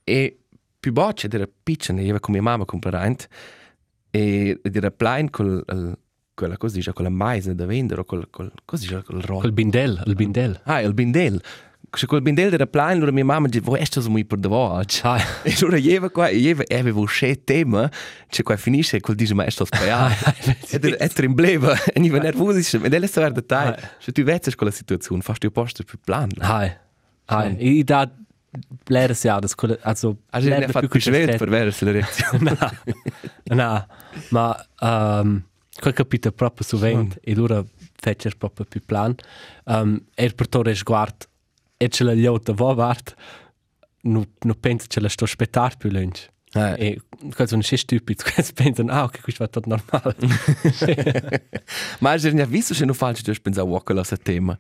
E 0.04 0.38
più 0.78 0.92
bocce 0.92 1.28
era 1.30 1.48
piccina, 1.62 2.00
io 2.02 2.18
con 2.20 2.32
mia 2.34 2.42
mamma 2.42 2.64
comprerant 2.64 3.26
e 4.10 4.60
era 4.62 4.90
plain 4.90 5.30
col 5.30 5.64
il, 5.68 5.98
quella 6.34 6.56
cosa 6.56 6.74
dice 6.76 6.92
con 6.92 7.04
la 7.04 7.10
mais 7.10 7.48
da 7.50 7.66
vendere 7.66 8.00
o 8.00 8.04
col 8.04 8.28
col 8.30 8.52
cosa 8.64 8.82
dice 8.82 9.02
col 9.02 9.20
roll. 9.22 9.40
Col 9.40 9.52
bindel, 9.52 10.02
il 10.06 10.14
bindel. 10.14 10.60
Ah, 10.64 10.80
il 10.80 10.94
bindel. 10.94 11.40
Se 11.92 12.06
col 12.06 12.22
bindel 12.22 12.52
era 12.52 12.66
plain, 12.66 12.96
allora 12.96 13.10
mia 13.10 13.24
mamma 13.24 13.48
dice, 13.48 13.64
vuoi 13.64 13.80
essere 13.80 14.08
muy 14.08 14.24
per 14.24 14.38
davvero? 14.38 14.76
Ah, 14.76 14.84
E 15.42 15.54
allora 15.60 15.76
io 15.76 16.10
qua, 16.10 16.28
io 16.28 16.56
avevo 16.68 17.00
un 17.00 17.38
tema, 17.44 17.90
cioè 18.28 18.44
qua 18.44 18.56
finisce 18.56 19.00
col 19.00 19.16
dice 19.16 19.34
ma 19.34 19.44
è 19.44 19.50
sto 19.50 19.64
spaiare. 19.64 20.14
Ed 20.70 20.84
è 20.84 21.08
trembleva, 21.08 21.76
e 21.84 22.00
io 22.00 22.20
nervoso, 22.20 22.58
dice, 22.58 22.78
ma 22.78 22.88
delle 22.88 23.06
storie 23.08 23.32
da 23.32 23.42
te, 23.42 23.88
se 23.98 24.12
tu 24.12 24.22
vedi 24.22 24.54
quella 24.54 24.72
situazione, 24.72 25.20
fai 25.22 25.38
tu 25.38 25.50
posto 25.50 25.82
più 25.82 25.98
plan. 26.02 26.28
hai. 26.38 26.72
Hai. 27.26 27.56
I 27.78 27.84
da 27.84 28.10
si 29.14 29.28
ha 29.28 29.38
das 29.38 29.54
quelle 29.54 29.78
also 29.82 30.16
Also, 30.30 30.48
ne 30.48 30.66
fa 30.68 30.80
più 30.80 31.00
schwer 31.00 31.36
per 31.36 31.48
vedere 31.48 31.74
la 31.78 31.90
reazione. 31.92 32.56
Na, 33.44 33.86
ma 34.30 34.66
um, 34.80 35.42
quel 35.78 35.94
capita 35.94 36.32
proprio 36.32 36.66
sovent 36.66 37.18
e 37.22 37.34
loro 37.34 37.66
fece 38.00 38.30
proprio 38.36 38.66
più 38.68 38.82
plan. 38.84 39.14
Um, 39.64 40.02
er 40.14 40.34
per 40.34 40.48
torre 40.48 40.74
sguard 40.74 41.28
e 41.82 41.88
ce 41.88 42.04
la 42.04 42.12
liota 42.12 42.52
va 42.52 42.74
vart 42.74 43.14
nu 44.02 44.24
nu 44.44 44.54
pensa 44.54 44.86
ce 44.86 45.00
la 45.00 45.08
sto 45.08 45.24
spettar 45.26 45.76
più 45.76 45.90
lunch. 45.90 46.28
Eh. 46.52 46.74
E 46.78 47.00
questo 47.34 47.54
non 47.56 47.64
è 47.68 47.76
stupido, 47.76 48.22
questo 48.34 48.52
pensano, 48.54 48.92
ah, 48.92 49.04
ok, 49.04 49.20
questo 49.20 49.44
va 49.44 49.50
tutto 49.50 49.68
normale. 49.68 50.16
Ma 52.00 52.10
hai 52.10 52.18
già 52.18 52.44
visto 52.44 52.74
se 52.74 52.84
non 52.84 52.94
faccio 52.94 53.22
tu 53.22 53.40
pensare 53.40 53.74
a 53.74 53.80
quella 53.80 54.04
tema? 54.22 54.58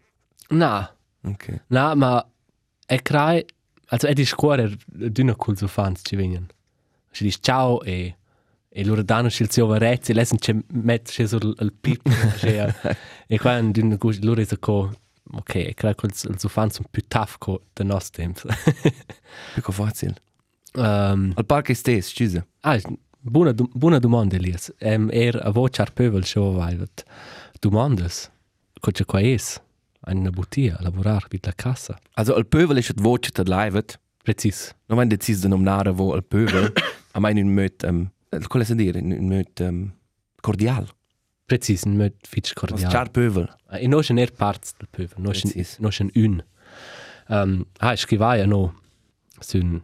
Na, 0.50 0.96
Ok. 1.22 1.64
na, 1.68 1.94
ma 1.94 2.26
e 2.86 3.02
crai 3.02 3.44
also 3.88 4.06
è 4.06 4.14
di 4.14 4.24
scuola 4.24 4.68
d'una 4.86 5.34
col 5.36 5.56
so 5.56 5.66
fans 5.66 6.00
ci 6.02 6.16
vengono. 6.16 6.46
Ci 7.10 7.24
dice 7.24 7.38
ciao 7.42 7.82
e 7.82 8.16
e 8.72 8.84
loro 8.84 9.02
danno 9.02 9.26
il 9.26 9.50
suo 9.50 9.66
lei 10.14 10.24
se 10.24 10.62
mette 10.68 11.10
c'è 11.10 11.26
sul 11.26 11.54
il 11.58 11.72
pip 11.72 12.06
e 13.26 13.38
qua 13.38 13.60
cosa 13.98 14.20
loro 14.22 14.40
è 14.40 14.58
co 14.60 14.92
ok, 15.32 15.74
credo 15.74 15.94
che 15.94 16.06
il 16.06 16.38
so 16.38 16.48
fans 16.48 16.74
sono 16.74 16.88
più 16.90 17.02
tough 17.06 17.36
co 17.38 17.62
del 17.72 17.86
nostro 17.86 18.22
tempo. 18.22 18.40
Più 19.54 19.62
facile. 19.72 20.14
um, 20.74 21.32
Al 21.34 21.44
parco 21.46 21.74
stesso, 21.74 22.14
scusa. 22.14 22.46
ah, 22.60 22.78
buona, 23.20 23.52
buona 23.54 23.98
domanda, 23.98 24.36
Elias. 24.36 24.72
Um, 24.80 25.08
er 25.12 25.36
a 25.42 25.50
voce 25.50 25.80
ar 25.82 25.90
pövel 25.92 26.24
show 26.24 26.54
vaivat. 26.54 27.04
Domandas. 27.60 28.30
Cosa 28.80 29.04
qua 29.04 29.20
es? 29.20 29.60
Una 30.06 30.30
bottiglia 30.30 30.76
a 30.78 30.82
lavorare 30.82 31.26
vid 31.28 31.44
la 31.44 31.52
cassa. 31.52 31.98
Also, 32.14 32.34
al 32.34 32.44
pövel 32.46 32.78
ist 32.78 32.92
die 32.96 33.02
Voce 33.02 33.30
der 33.32 33.44
Leivet. 33.44 33.98
Precis. 34.22 34.74
Non 34.86 34.98
wenn 34.98 35.08
deciso 35.08 35.42
di 35.42 35.48
nominare 35.48 35.96
wo 35.96 36.12
al 36.14 36.22
pövel, 36.22 36.72
a 37.12 37.20
mai 37.20 37.32
in 37.32 37.46
un 37.46 37.54
möt, 37.54 37.82
um, 37.84 38.10
come 38.48 38.64
si 38.64 38.74
dire, 38.74 38.98
in 38.98 39.12
un 39.12 39.28
möt 39.28 39.60
um, 39.60 39.92
cordial. 40.40 40.88
Precis, 41.50 41.82
un 41.84 41.96
möt 41.98 42.14
fitch 42.28 42.52
Also, 42.54 42.60
cordial. 42.76 42.90
char 42.92 43.08
pövel. 43.10 43.48
E 43.80 43.88
no 43.90 44.02
schon 44.06 44.18
er 44.22 44.30
parts 44.30 44.72
del 44.78 44.86
pövel, 44.94 45.18
no 45.18 45.32
schon 45.34 45.50
Precis. 45.50 45.78
no 45.80 45.90
schon 45.90 46.10
un. 46.14 46.42
Um, 47.28 47.64
ah, 47.80 47.96
scrivaia 47.96 48.46
no 48.46 48.72
sun 49.40 49.80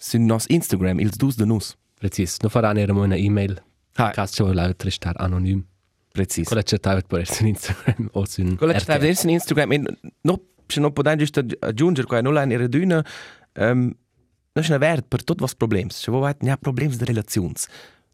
Sind 0.00 0.26
nos 0.28 0.46
Instagram, 0.46 1.00
ils 1.00 1.16
dus 1.18 1.34
de 1.36 1.44
nus. 1.44 1.76
precis. 1.98 2.36
No 2.42 2.48
faran 2.48 2.76
era 2.78 2.92
mo 2.94 3.02
una 3.02 3.16
email. 3.16 3.56
Ha, 3.96 4.12
Cas 4.14 4.30
cho 4.36 4.52
la 4.52 4.72
tristar 4.74 5.16
anonym. 5.18 5.64
precis. 6.12 6.46
Quella 6.46 6.62
c'è 6.62 6.78
tavet 6.78 7.06
per 7.08 7.26
su 7.26 7.44
Instagram 7.46 8.10
o 8.12 8.24
su 8.24 8.54
Quella 8.56 8.74
che 8.74 8.78
sta 8.80 8.94
adesso 8.94 9.26
in 9.26 9.32
Instagram, 9.32 9.72
e 9.72 9.82
no, 10.22 10.40
se 10.68 10.78
non 10.80 10.92
potete 10.92 11.16
giusto 11.16 11.42
aggiungere, 11.60 12.06
qua 12.06 12.20
non 12.20 12.36
in 12.36 12.52
era 12.52 12.68
d'una, 12.68 13.04
um, 13.56 13.92
non 14.52 14.64
è 14.64 14.78
vero 14.78 15.02
per 15.02 15.24
tutto 15.24 15.42
was 15.42 15.54
problems. 15.56 15.98
Se 15.98 16.10
voi 16.12 16.22
avete 16.22 16.56
problems 16.58 16.96
de 16.96 17.04
relazions, 17.04 17.66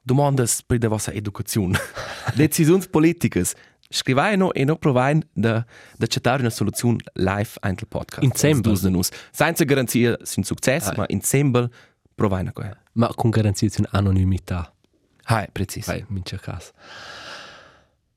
domandas 0.04 0.62
per 0.62 0.78
la 0.82 0.88
vostra 0.88 1.12
educazione, 1.14 1.78
decisioni 2.36 2.84
politiche, 2.88 3.42
scrivete 3.88 4.36
no 4.36 4.52
e 4.52 4.64
no 4.64 4.76
provai 4.76 5.20
da 5.32 5.64
da 5.96 6.06
cercare 6.06 6.40
una 6.40 6.50
soluzione 6.50 6.98
live 7.14 7.50
ein 7.62 7.74
del 7.74 7.86
podcast. 7.88 8.22
Insieme. 8.22 8.60
Dus 8.60 8.80
de 8.82 8.90
nus. 8.90 9.10
Senza 9.32 9.64
garanzia 9.64 10.16
sin 10.22 10.44
successo, 10.44 10.90
Ah. 10.90 10.94
ma 10.96 11.04
insieme 11.08 11.68
provai 12.14 12.42
na 12.44 12.52
qua. 12.52 12.76
Ma 12.94 13.08
con 13.14 13.30
garanzia 13.30 13.68
su 13.70 13.82
anonimità. 13.90 14.72
Hai, 15.26 15.46
precis. 15.52 15.86
Vai, 15.86 16.04
mince 16.08 16.38
cas. 16.38 16.70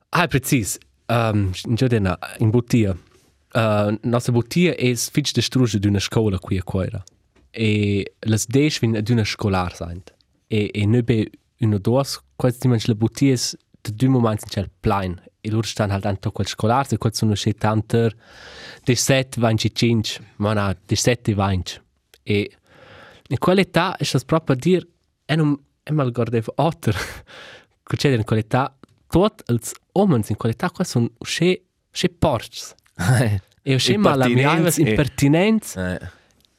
Ah, 0.10 0.28
precis. 0.28 0.78
Um, 1.10 1.52
già 1.76 1.88
dena, 1.88 2.18
in 2.40 2.50
bottiglia. 2.50 2.96
Uh, 3.54 3.98
nostra 4.04 4.34
bottiglia 4.34 4.76
è 4.76 4.94
fitch 4.94 5.32
de 5.34 5.42
struge 5.42 5.80
d'una 5.80 6.00
scuola 6.00 6.38
qui 6.38 6.58
a 6.58 6.64
Coira. 6.64 7.02
E 7.52 8.14
les 8.20 8.46
deix 8.48 8.80
vin 8.80 9.00
d'una 9.02 9.24
scolar 9.24 9.74
sind. 9.76 10.14
E, 10.48 10.70
e 10.74 10.86
ne 10.86 11.02
be 11.02 11.30
una 11.66 11.78
dos, 11.78 12.20
quasi 12.36 12.58
di 12.62 12.68
manch 12.68 12.88
la 12.88 12.96
bottiglia 12.96 13.34
è 13.34 13.38
de 13.82 13.94
due 13.94 14.10
momenti 14.10 14.44
in 14.46 14.50
cel 14.50 14.70
plain. 14.80 15.22
E 15.42 15.50
loro 15.50 15.66
stan 15.66 15.92
halt 15.92 16.06
anto 16.06 16.32
quel 16.32 16.48
scolar, 16.48 16.86
se 16.86 16.98
quel 16.98 17.14
sono 17.14 17.36
sche 17.36 17.54
tanter, 17.54 18.16
de 18.84 18.96
set 18.96 19.38
vanci 19.40 19.74
cinc, 19.74 20.20
ma 20.38 20.54
na, 20.54 20.76
de 20.86 20.96
sette 20.96 21.34
vanci. 21.34 21.80
E 22.24 22.52
in 23.30 23.38
quell'età 23.38 23.96
è 23.96 24.06
das 24.12 24.26
proprio 24.26 24.56
a 24.56 24.60
dir, 24.60 24.88
e 25.26 25.36
non, 25.36 25.58
e 25.84 25.92
mal 25.92 26.12
guardavo 26.12 26.52
otter, 26.56 26.96
c'è 27.84 28.10
in 28.10 28.24
quell'età, 28.24 28.76
tot 29.10 29.44
els 29.48 29.74
omens 29.94 30.30
in 30.30 30.36
quell'età 30.36 30.70
qua 30.70 30.84
sono 30.84 31.10
sche, 31.22 31.64
sche 31.92 32.10
porcs. 32.10 32.76
Hai. 32.96 33.40
E 33.62 33.80
sche 33.80 33.98
malamiavas, 33.98 34.78
e- 34.78 34.90
impertinents, 34.90 35.76
Eh, 35.76 36.00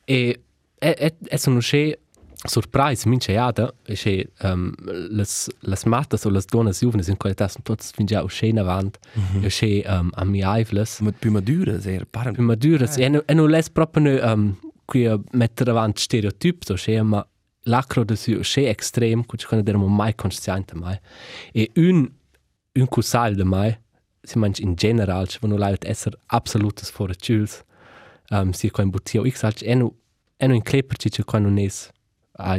e, 0.04 0.40
e, 0.78 0.96
e, 0.98 1.14
e 1.28 1.38
sono 1.38 1.60
sche 1.60 2.00
surprise, 2.46 3.08
mince 3.08 3.32
jada, 3.32 3.72
e 3.84 3.96
sche 3.96 4.30
um, 4.42 4.72
las, 5.10 5.48
las 5.60 5.84
matas 5.84 6.24
o 6.24 6.30
las 6.30 6.46
donas 6.46 6.80
juvenes 6.80 7.08
in 7.08 7.16
quell'età 7.16 7.48
sono 7.48 7.64
tots 7.64 7.90
fin 7.90 8.06
già 8.06 8.24
in 8.42 8.58
avant, 8.58 8.98
e 9.40 9.50
sche 9.50 9.84
um, 9.86 10.10
amiavlas. 10.14 11.00
ma 11.00 11.12
più 11.12 11.30
madura, 11.30 11.80
sehr 11.80 12.06
parent. 12.06 12.36
più 12.36 12.44
maduras 12.44 12.96
e 12.96 13.08
non, 13.08 13.22
e 13.26 13.34
non 13.34 13.50
les 13.50 13.70
proprio 13.70 14.02
ne, 14.02 14.20
um, 14.20 14.58
qui 14.84 15.06
a 15.06 15.18
mettere 15.32 15.70
avanti 15.70 16.02
stereotip 16.02 16.62
so 16.62 16.74
che 16.74 17.02
ma 17.02 17.26
l'acro 17.64 18.04
de 18.04 18.16
su 18.16 18.38
che 18.40 18.68
extrem 18.68 19.24
che 19.24 19.36
ci 19.36 19.62
dermo 19.62 19.88
mai 19.88 20.14
consciente 20.14 20.74
mai. 20.74 20.98
E 21.52 21.70
un 21.74 22.08
un 22.74 22.86
cusal 22.86 23.34
de 23.34 23.44
mai 23.44 23.76
si 24.22 24.38
manch 24.38 24.60
in 24.60 24.74
general 24.74 25.26
che 25.26 25.46
non 25.46 25.58
laut 25.58 25.84
esser 25.84 26.16
absolutes 26.26 26.90
for 26.90 27.14
chuls 27.16 27.64
um, 28.30 28.52
si 28.52 28.70
co 28.70 28.82
in 28.82 28.90
buttio 28.90 29.28
x 29.28 29.42
alch 29.42 29.62
e 29.62 29.74
no 29.74 29.94
e 30.36 30.46
no 30.46 30.54
in 30.54 30.62
kleper 30.62 30.96
ci 30.96 31.10
che 31.10 31.24
quando 31.24 31.48
nes 31.48 31.90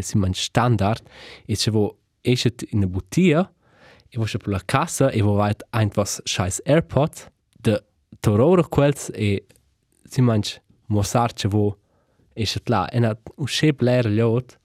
si 0.02 0.18
manch 0.18 0.42
standard. 0.42 1.02
E 1.46 1.56
che 1.56 1.72
vo 1.72 1.98
eschet 2.22 2.66
in 2.72 2.84
a 2.84 2.88
buttia 2.88 3.52
e 4.10 4.18
vo 4.18 4.26
per 4.26 4.48
la 4.48 4.62
cassa 4.66 5.10
e 5.12 5.22
vo 5.22 5.36
weit 5.36 5.64
einfach 5.72 6.08
scheiß 6.08 6.62
airpods 6.66 7.28
de 7.62 7.82
tororo 8.20 8.64
quels 8.68 9.12
e 9.14 9.46
si 10.04 10.22
manch 10.22 10.60
mosar 10.88 11.34
che 11.34 11.48
vo 11.48 11.78
eschet 12.34 12.70
là 12.70 12.90
e 12.90 13.00
na 13.00 13.16
un 13.36 13.46
che 13.46 13.74
bler 13.74 14.06
liot 14.06 14.60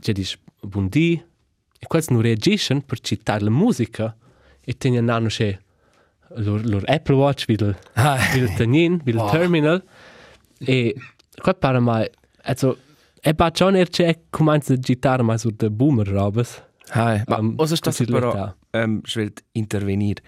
che 0.00 0.12
dis 0.12 0.38
bundi 0.62 1.22
e 1.78 1.86
quels 1.86 2.08
nu 2.08 2.20
reagiscono 2.20 2.80
per 2.80 3.00
citar 3.00 3.42
la 3.42 3.50
musica 3.50 4.16
e 4.64 4.76
tenen 4.76 5.04
nano 5.04 5.28
che 5.28 5.58
lor, 6.36 6.64
lor 6.64 6.84
Apple 6.86 7.16
Watch 7.16 7.46
videl 7.46 7.76
videl 8.32 8.54
tenin 8.54 9.00
videl 9.04 9.28
terminal. 9.30 9.82
E 10.58 10.94
quat 11.42 11.58
para 11.58 11.80
mai 11.80 12.08
also 12.44 12.76
e 13.24 13.32
ba 13.34 13.50
John 13.50 13.76
er 13.76 13.88
che 13.88 14.24
comincia 14.30 14.72
a 14.74 14.76
gitar 14.76 15.22
mai 15.22 15.38
sur 15.38 15.52
de 15.52 15.70
boomer 15.70 16.06
robes 16.08 16.62
Hai, 16.90 17.22
ma 17.26 17.38
Um, 17.38 17.54
sta 17.64 17.90
così 17.90 18.04
però 18.04 18.32
l'età. 18.32 18.56
um, 18.84 19.00
svelt 19.04 19.42
intervenir. 19.52 20.18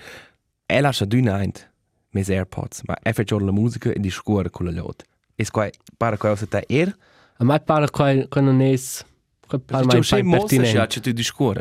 E 0.67 0.81
lascia 0.81 1.05
d'una 1.05 1.41
eint 1.43 1.69
mes 2.13 2.29
AirPods, 2.31 2.83
ma 2.87 2.95
e 3.03 3.13
fa 3.13 3.23
la 3.41 3.51
musica 3.53 3.91
e 3.91 3.99
di 4.01 4.09
scuola 4.11 4.49
con 4.49 4.67
la 4.67 4.73
lot. 4.73 5.03
E 5.37 5.45
qua 5.51 5.69
para 5.99 6.17
qua 6.17 6.35
se 6.37 6.47
ta 6.47 6.63
er, 6.69 6.97
a 7.39 7.45
mai 7.45 7.61
para 7.61 7.89
qua 7.91 8.15
qua 8.29 8.41
non 8.41 8.61
es 8.61 9.05
qua 9.47 9.59
para 9.59 9.85
mai 9.85 9.97
ma 9.97 10.01
c'è 10.03 10.23
mossa 10.23 10.39
pertinente 10.47 10.79
ja 10.79 10.87
che 10.87 11.01
tu 11.01 11.11
di 11.13 11.23
scuola. 11.23 11.61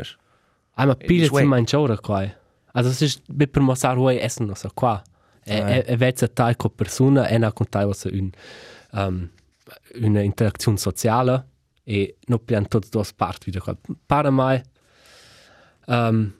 Ah, 0.76 0.86
ma 0.86 0.94
pile 0.94 1.26
Schwei. 1.26 1.42
si 1.42 1.48
mangia 1.48 1.78
ora 1.78 1.98
qua. 1.98 2.22
Also 2.72 2.90
es 2.90 3.00
ist 3.02 3.22
bi 3.28 3.46
per 3.46 3.60
mosar 3.62 3.96
vuoi 3.96 4.18
essen 4.20 4.46
no 4.46 4.54
so 4.54 4.70
qua. 4.72 5.02
E 5.44 5.60
Ah. 5.60 5.70
e 5.76 5.84
e 5.86 5.96
vezza 5.96 6.28
tai 6.28 6.54
co 6.56 6.70
persona 6.70 7.26
e 7.28 7.36
na 7.36 7.52
con 7.52 7.66
tai 7.68 7.84
was 7.84 8.04
un 8.04 8.30
um, 8.92 9.28
una 10.02 10.22
interaktion 10.22 10.76
sociale 10.76 11.46
e 11.84 12.16
no 12.26 12.38
pian 12.38 12.66
tots 12.68 12.88
dos 12.90 13.12
part 13.12 13.44
wieder 13.46 13.62
qua. 13.62 13.76
Para 14.06 14.30
mai 14.30 14.62
um, 15.86 16.32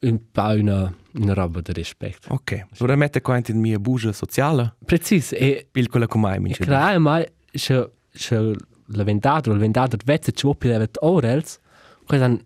un 0.00 0.18
pa 0.32 0.54
una 0.54 0.94
una 1.14 1.34
roba 1.34 1.60
de 1.60 1.72
respect. 1.72 2.26
Ok. 2.28 2.66
Allora 2.78 2.96
mette 2.96 3.20
qua 3.20 3.40
in 3.44 3.58
mia 3.58 3.78
bugia 3.78 4.12
sociale, 4.12 4.76
Precis 4.84 5.32
e 5.32 5.66
pilcola 5.70 6.06
con 6.06 6.20
mai 6.20 6.38
mi 6.38 6.52
crea 6.52 6.98
mai 6.98 7.26
se 7.52 7.90
se 8.12 8.54
la 8.92 9.04
vendata 9.04 9.50
o 9.50 9.52
la 9.52 9.58
vendata 9.58 9.96
vezza 10.04 10.30
ci 10.32 10.46
vuoi 10.46 10.56
levet 10.60 10.98
orels 11.00 11.58
questa 12.06 12.36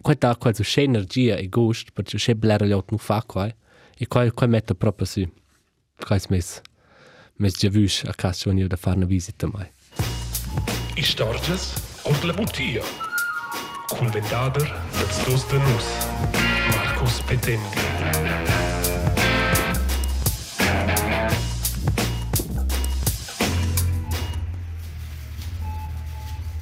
questa 0.00 0.36
quasi 0.36 0.62
c'è 0.62 0.82
energia 0.82 1.36
e 1.36 1.48
gust 1.48 1.90
perché 1.92 2.16
c'è 2.16 2.34
blera 2.34 2.66
gli 2.66 2.72
altri 2.72 2.98
fa 2.98 3.22
qua 3.24 3.46
e 3.96 4.06
qua 4.06 4.30
qua 4.32 4.46
mette 4.46 4.74
proprio 4.74 5.06
su 5.06 5.22
qua 5.96 6.18
mes 6.28 6.60
mes 7.36 7.56
già 7.56 7.68
visto 7.68 8.08
a 8.08 8.14
casa 8.14 8.50
io 8.52 8.66
da 8.66 8.76
fare 8.76 8.96
una 8.96 9.06
visita 9.06 9.46
mai 9.46 9.70
Istorges 10.94 11.72
und 12.04 12.22
la 12.24 12.32
Buttia. 12.32 12.82
Cun 13.88 14.10
vendader 14.10 14.68
dats 14.92 15.24
dos 15.24 15.46
de 15.48 15.58
nus. 15.58 15.86
Marcus 16.70 17.22
Petendi. 17.22 17.80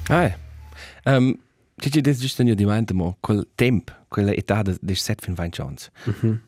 Ah. 0.08 0.36
Um, 1.04 1.38
Ci 1.80 1.90
ci 1.90 2.00
des 2.00 2.18
giusto 2.18 2.42
io 2.42 2.54
di 2.54 2.64
mente 2.64 2.92
mo 2.92 3.16
quel 3.20 3.48
temp, 3.54 3.90
quella 4.08 4.32
età 4.32 4.62
de, 4.62 4.76
de 4.80 4.94
set 4.94 5.22
fin 5.22 5.34
20 5.34 5.62
ans. 5.62 5.90
Mhm. 6.04 6.40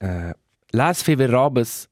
Uh, 0.00 0.32
las 0.70 1.02
fever 1.02 1.30
robes 1.30 1.88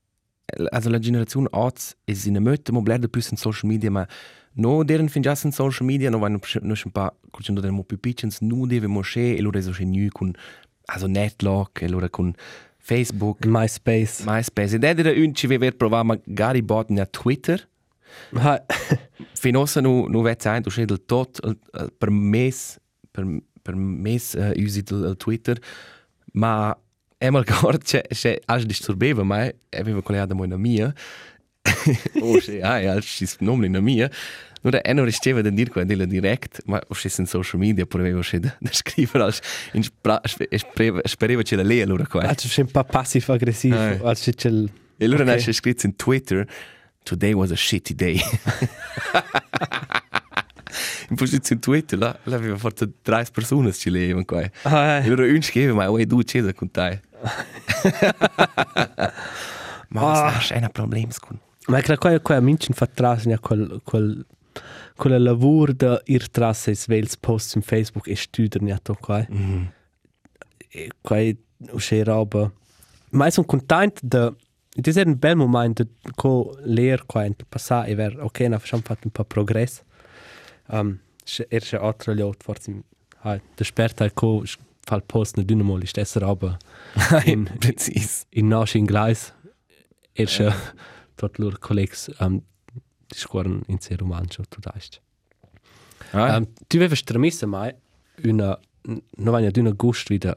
also 0.70 0.90
la 0.90 0.98
generazione 0.98 1.48
Oz 1.50 1.96
is 2.04 2.26
in 2.26 2.36
a 2.36 2.40
möte 2.40 2.72
mo 2.72 2.82
bleibt 2.82 3.08
più 3.08 3.22
in 3.30 3.36
social 3.36 3.70
media 3.70 3.90
ma 3.90 4.06
no 4.54 4.84
deren 4.84 5.08
fin 5.08 5.22
già 5.22 5.38
in 5.44 5.52
social 5.52 5.86
media 5.86 6.10
no 6.10 6.18
vanno 6.18 6.38
no 6.60 6.74
schon 6.74 6.92
pa 6.92 7.14
curcendo 7.30 7.60
del 7.60 7.72
mo 7.72 7.84
più 7.84 7.98
piccins 7.98 8.40
nu 8.40 8.66
deve 8.66 8.86
mo 8.86 9.00
che 9.00 9.36
e 9.36 9.40
loro 9.40 9.60
so 9.60 9.70
che 9.70 9.84
nu 9.84 10.08
con 10.10 10.32
also 10.86 11.06
netlock 11.06 11.82
e 11.82 11.88
loro 11.88 12.08
con 12.10 12.34
Facebook. 12.82 13.46
MySpace. 13.46 14.24
MySpace. 14.24 14.74
Ed 14.74 14.84
era 14.84 15.10
un 15.10 15.34
ci 15.34 15.46
vever 15.46 15.76
provare 15.76 16.04
magari 16.04 16.62
botten 16.62 16.98
a 16.98 17.06
Twitter. 17.06 17.68
Ha. 18.34 18.64
Finossa 19.34 19.80
nu 19.80 20.06
nu 20.08 20.22
vet 20.22 20.42
sein, 20.42 20.62
du 20.62 20.70
schedel 20.70 21.04
tot 21.06 21.38
el, 21.44 21.58
el, 21.72 21.92
per 21.98 22.10
mes 22.10 22.78
per 23.10 23.24
per 23.62 23.74
mes 23.74 24.34
uh, 24.34 24.52
usi 24.56 24.82
il, 24.90 25.04
il 25.08 25.16
Twitter, 25.16 25.58
ma 26.32 26.76
einmal 27.22 27.44
gehört, 27.44 27.84
che 27.84 28.02
che 28.08 28.42
als 28.46 28.64
disturbeva 28.66 29.22
mai, 29.22 29.52
aveva 29.70 30.02
collegata 30.02 30.34
mo 30.34 30.42
una 30.44 30.56
mia. 30.56 30.92
oh, 32.20 32.40
sì, 32.40 32.60
ah, 32.60 32.80
ja, 32.80 33.00
ci 33.00 33.26
nome 33.40 33.68
na 33.68 33.80
mia. 33.80 34.10
Nur 34.62 34.76
è 34.76 34.92
non 34.92 35.04
resteva 35.04 35.42
da 35.42 35.50
dir 35.50 35.70
qua 35.70 35.82
della 35.84 36.04
direct, 36.04 36.62
ma 36.66 36.80
o 36.88 36.94
in 37.18 37.26
social 37.26 37.58
media 37.58 37.84
provevo 37.84 38.20
che 38.20 38.38
da, 38.38 38.54
da 38.60 38.70
scrivere 38.72 39.24
als 39.24 39.40
in 39.72 39.82
spereva 39.82 41.42
che 41.42 41.56
la 41.56 41.62
lei 41.64 41.80
allora 41.82 42.06
qua. 42.06 42.22
Also 42.22 42.46
schon 42.48 42.66
ein 42.66 42.70
paar 42.70 42.84
passiv-aggressiv. 42.84 43.72
Ah. 43.72 43.98
Also 44.08 44.30
c'è 44.32 44.50
E 44.98 45.04
allora 45.04 45.24
Ok. 45.24 45.28
nasce 45.30 45.52
scritto 45.52 45.86
in 45.86 45.96
Twitter 45.96 46.46
Today 47.02 47.32
was 47.32 47.50
a 47.50 47.56
shitty 47.56 47.94
day. 47.94 48.20
in 51.10 51.16
posizione 51.16 51.60
Twitter, 51.60 51.98
là, 51.98 52.16
là 52.24 52.36
aveva 52.36 52.56
fatto 52.56 52.88
30 53.02 53.30
persone 53.32 53.72
che 53.72 53.90
leevano 53.90 54.24
qua. 54.24 54.42
E 54.42 54.50
Ah, 54.62 54.98
eh. 54.98 55.04
allora 55.04 55.24
un 55.26 55.42
scrive, 55.42 55.72
ma 55.72 55.90
oi 55.90 56.06
du 56.06 56.22
c'è 56.22 56.54
con 56.54 56.70
te. 56.70 57.00
Ma 59.88 60.26
Ah. 60.26 60.38
c'è 60.38 60.56
un 60.56 60.68
problema 60.72 61.12
con. 61.20 61.38
Ma 61.68 61.78
è 61.78 61.82
che 61.82 61.96
qua 61.96 62.18
qua 62.20 62.40
minchen 62.40 62.74
fa 62.74 62.86
tras 62.86 63.24
ne 63.26 63.38
quel 63.38 63.80
quel 63.84 64.26
quella 64.96 65.18
lavur 65.18 65.72
da 65.74 66.00
ir 66.06 66.28
tras 66.30 66.66
es 66.68 66.86
vels 66.86 67.16
posts 67.16 67.54
in 67.54 67.62
Facebook 67.62 68.08
e 68.08 68.16
studer 68.16 68.62
ne 68.62 68.78
to 68.82 68.94
qua. 68.94 69.24
Mm. 69.30 69.64
E 70.70 70.90
qua 71.00 71.18
usce 71.72 72.02
roba. 72.04 72.50
Ma 73.10 73.30
sono 73.30 73.46
content 73.46 74.00
da 74.02 74.32
It 74.74 74.86
is 74.86 74.96
un 74.96 75.18
bel 75.18 75.36
moment 75.36 75.82
da 75.82 76.10
co 76.16 76.56
leer 76.64 77.04
qua 77.04 77.24
in 77.26 77.34
passà 77.46 77.84
e 77.84 77.94
ver 77.94 78.16
ok 78.18 78.40
na 78.48 78.58
facciamo 78.58 78.82
fatto 78.82 79.02
un 79.04 79.10
po' 79.12 79.24
progress. 79.24 79.82
Um 80.68 80.98
er 81.48 81.60
c'è 81.62 81.76
altro 81.78 82.14
lot 82.14 82.42
forse 82.42 82.82
ha 83.24 83.38
da 83.54 83.64
sperta 83.64 84.10
co 84.10 84.42
fa 84.84 84.96
il 84.96 85.02
post 85.04 85.36
na 85.36 85.42
dynamo 85.42 85.76
li 85.76 85.86
stessa 85.86 86.18
roba. 86.20 86.56
in 87.24 87.48
Precis. 87.58 88.26
in 88.30 88.48
nas 88.48 88.74
in 88.74 88.84
gleis 88.86 89.32
er 90.14 90.26
c'è 90.26 90.52
tot 91.16 91.38
lur 91.38 91.58
collegs 91.58 92.10
um 92.20 92.42
die 93.12 93.18
scoren 93.18 93.62
in 93.68 93.78
se 93.80 93.96
romancio 93.96 94.42
tu 94.48 94.60
daist. 94.60 95.00
Ah, 96.12 96.36
Um, 96.36 96.46
tu 96.68 96.76
avevi 96.76 97.02
tramessa 97.04 97.46
mai 97.46 97.72
una 98.24 98.58
non 98.84 99.32
vania 99.32 99.50
d'una 99.50 99.70
gust 99.70 100.10
wieder 100.10 100.34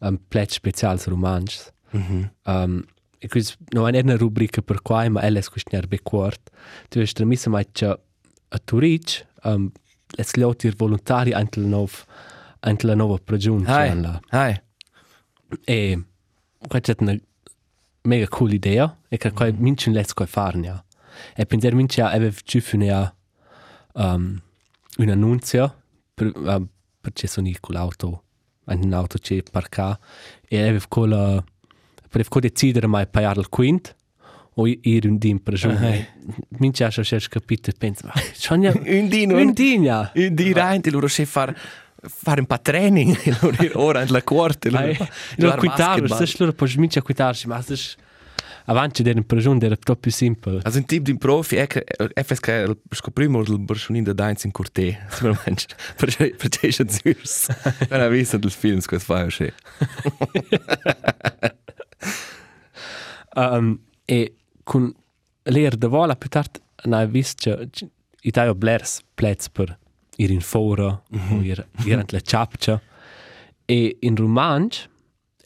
um, 0.00 0.18
plet 0.28 0.50
specials 0.50 1.06
romans. 1.06 1.72
mhm. 1.92 2.30
Um, 2.46 2.84
e 3.18 3.28
quindi 3.28 3.50
non 3.70 3.94
è 3.94 4.00
una 4.00 4.16
rubrica 4.16 4.62
per 4.62 4.82
qua, 4.82 5.08
ma 5.08 5.20
è 5.20 5.30
questione 5.30 5.86
be 5.86 6.00
quart. 6.02 6.50
Tu 6.88 6.98
avevi 6.98 7.12
tramessa 7.12 7.50
mai 7.50 7.66
che 7.70 7.86
a 7.86 8.58
Turic 8.58 9.26
um, 9.44 9.70
le 10.16 10.24
slotir 10.24 10.74
volontari 10.74 11.32
anche 11.32 11.60
la 11.60 11.66
nov 11.66 12.04
anche 12.64 12.86
la 12.86 12.94
nuova 12.94 13.18
prigione. 13.22 13.66
Hai. 13.66 14.00
là. 14.00 14.20
Hai. 14.28 14.60
E 15.64 16.04
questa 16.66 16.92
è 16.92 16.96
una 16.98 17.16
mega 18.02 18.28
cool 18.28 18.52
idea 18.52 18.98
e 19.08 19.16
che 19.16 19.30
qua 19.32 19.50
minchen 19.52 19.92
let's 19.92 20.12
qua 20.12 20.26
farne. 20.26 20.66
Ja. 20.66 20.84
E 21.36 21.46
penser 21.46 21.74
minchen 21.74 22.04
aveva 22.04 22.36
giuffune 22.44 22.86
ja 22.86 23.14
um, 23.94 24.40
un 24.98 25.08
annunzio 25.08 25.82
per 26.14 26.32
uh, 26.34 26.66
perché 27.00 27.26
sono 27.26 27.50
con 27.60 27.74
l'auto 27.74 28.22
un 28.64 28.92
auto 28.92 29.18
che 29.18 29.42
parca 29.50 29.98
e 30.48 30.60
aveva 30.60 30.84
cola 30.88 31.44
per 32.08 32.28
co 32.28 32.40
decidere 32.40 32.86
mai 32.86 33.06
pagare 33.06 33.40
il 33.40 33.48
quint 33.48 33.96
o 34.54 34.66
ir 34.66 35.06
un 35.06 35.18
din 35.18 35.42
prigione. 35.42 36.14
Minchen 36.58 36.86
ha 36.86 37.02
già 37.02 37.18
capito 37.28 37.70
e 37.70 37.74
pensa, 37.76 38.06
ma 38.06 38.12
c'è 38.12 38.54
Un 38.54 39.08
dino. 39.08 39.36
un 39.36 39.52
din 39.52 39.82
ja. 39.82 40.12
Un 40.14 40.34
di 40.34 40.52
rein, 40.52 40.80
loro 40.90 41.08
se 41.08 41.24
far 41.24 41.54
fare 42.02 42.40
un 42.40 42.46
po' 42.46 42.60
training, 42.60 43.16
loro 43.40 43.56
ora 43.80 44.02
in 44.02 44.10
la 44.10 44.22
quarta. 44.22 44.68
Ai, 44.68 44.96
lo 45.36 45.54
quitar, 45.56 46.08
se 46.08 46.26
slur 46.26 46.54
po 46.54 46.66
minchen 46.76 47.02
quitar, 47.02 47.36
ma 47.46 47.62
se 47.62 47.76
avanti 48.66 49.02
in 49.08 49.24
prigione 49.26 49.64
era 49.64 49.76
troppo 49.76 50.00
più 50.00 50.10
semplice. 50.10 50.60
Also 50.64 50.78
un 50.78 50.84
tipo 50.84 51.10
di 51.10 51.16
profi 51.16 51.56
è 51.56 51.66
che 51.66 51.84
è 51.84 52.24
che 52.24 52.76
scoprimo 52.90 53.40
il 53.40 53.58
Bersonin 53.58 54.04
da 54.04 54.12
Dainz 54.12 54.44
in 54.44 54.50
Corte. 54.50 55.06
Sicuramente. 55.08 55.66
Perché 55.96 56.34
perché 56.36 56.68
c'è 56.68 56.84
Zürs. 56.86 57.88
Non 57.88 58.00
ha 58.00 58.08
visto 58.08 58.36
il 58.36 58.50
film 58.50 58.80
che 58.80 58.98
fa 58.98 59.24
uscì. 59.24 59.52
Um, 63.34 63.80
e 64.04 64.34
con 64.62 64.92
l'er 65.44 65.76
de 65.76 65.86
vola 65.86 66.16
più 66.16 66.28
tard 66.28 66.60
na 66.84 67.04
vist 67.06 67.42
che 67.70 67.88
i 68.20 68.30
taio 68.30 68.54
blers 68.54 69.00
plets 69.14 69.48
per 69.48 69.78
ir 70.22 70.30
in 70.30 70.40
fora 70.40 70.88
o 71.32 71.40
ir 71.42 71.66
ir 71.84 71.98
ant 71.98 72.12
la 72.12 72.20
chapcha 72.20 72.80
e 73.66 73.96
in 74.00 74.16
romanch 74.16 74.88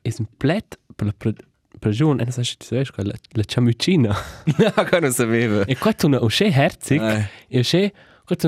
es 0.02 0.18
un 0.18 0.26
plet 0.38 0.78
per 0.96 1.06
la 1.06 1.14
prigione 1.78 2.22
e 2.22 2.24
non 2.24 2.32
sai 2.32 2.44
se 2.44 2.56
tu 2.56 2.74
la, 3.02 3.14
la 3.32 3.42
chamucina 3.46 4.14
No, 4.58 4.84
che 4.84 5.00
non 5.00 5.12
sapeva. 5.12 5.64
e 5.64 5.76
qua 5.76 5.92
tu 5.92 6.08
o 6.12 6.26
che 6.28 6.46
herzig 6.50 7.00
e 7.48 7.62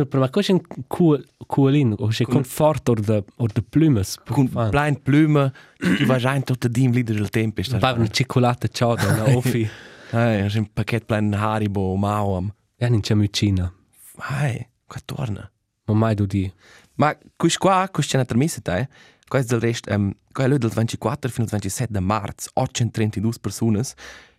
per 0.06 0.18
ma 0.18 0.28
cosa 0.28 0.52
un 0.52 0.60
cool 0.88 1.24
coolin 1.46 1.94
o 1.98 2.08
che 2.08 2.24
confort 2.24 2.88
or 2.88 3.00
de 3.00 3.22
or 3.36 3.52
de 3.52 3.62
plumes 3.62 4.16
Con 4.24 4.48
blind 4.70 5.00
plume, 5.02 5.52
tu 5.78 6.04
vai 6.04 6.18
già 6.18 6.34
in 6.34 6.42
tutto 6.42 6.66
dim 6.68 6.90
leader 6.92 7.14
del 7.14 7.28
tempo. 7.30 7.62
Bava 7.78 7.98
una 7.98 8.08
cioccolata 8.08 8.66
ciao 8.68 8.94
na 8.96 9.24
offi 9.36 9.62
Eh, 10.10 10.46
c'è 10.48 10.58
un 10.58 10.70
pacchetto 10.72 11.14
blind 11.14 11.32
Haribo, 11.34 11.94
Mauam. 11.94 12.52
e 12.76 12.86
in 12.86 13.00
chamucina 13.02 13.72
Ai, 14.16 14.66
qua 14.86 15.00
torna. 15.04 15.48
Ma 15.88 15.94
mai 15.94 16.14
du 16.14 16.26
di 16.26 16.50
Ma 16.94 17.16
quis 17.36 17.56
qua, 17.56 17.88
quis 17.90 18.06
c'è 18.06 18.16
una 18.16 18.24
trasmessa, 18.24 18.60
te? 18.60 18.88
Qua 19.26 19.38
è 19.38 19.44
del 19.44 19.60
resto, 19.60 19.92
um, 19.94 20.12
qua 20.32 20.44
è 20.44 20.58
del 20.58 20.70
24 20.70 21.30
fino 21.30 21.44
al 21.44 21.50
27 21.50 21.92
di 21.92 22.04
marzo, 22.04 22.50
832 22.54 23.32
persone 23.40 23.82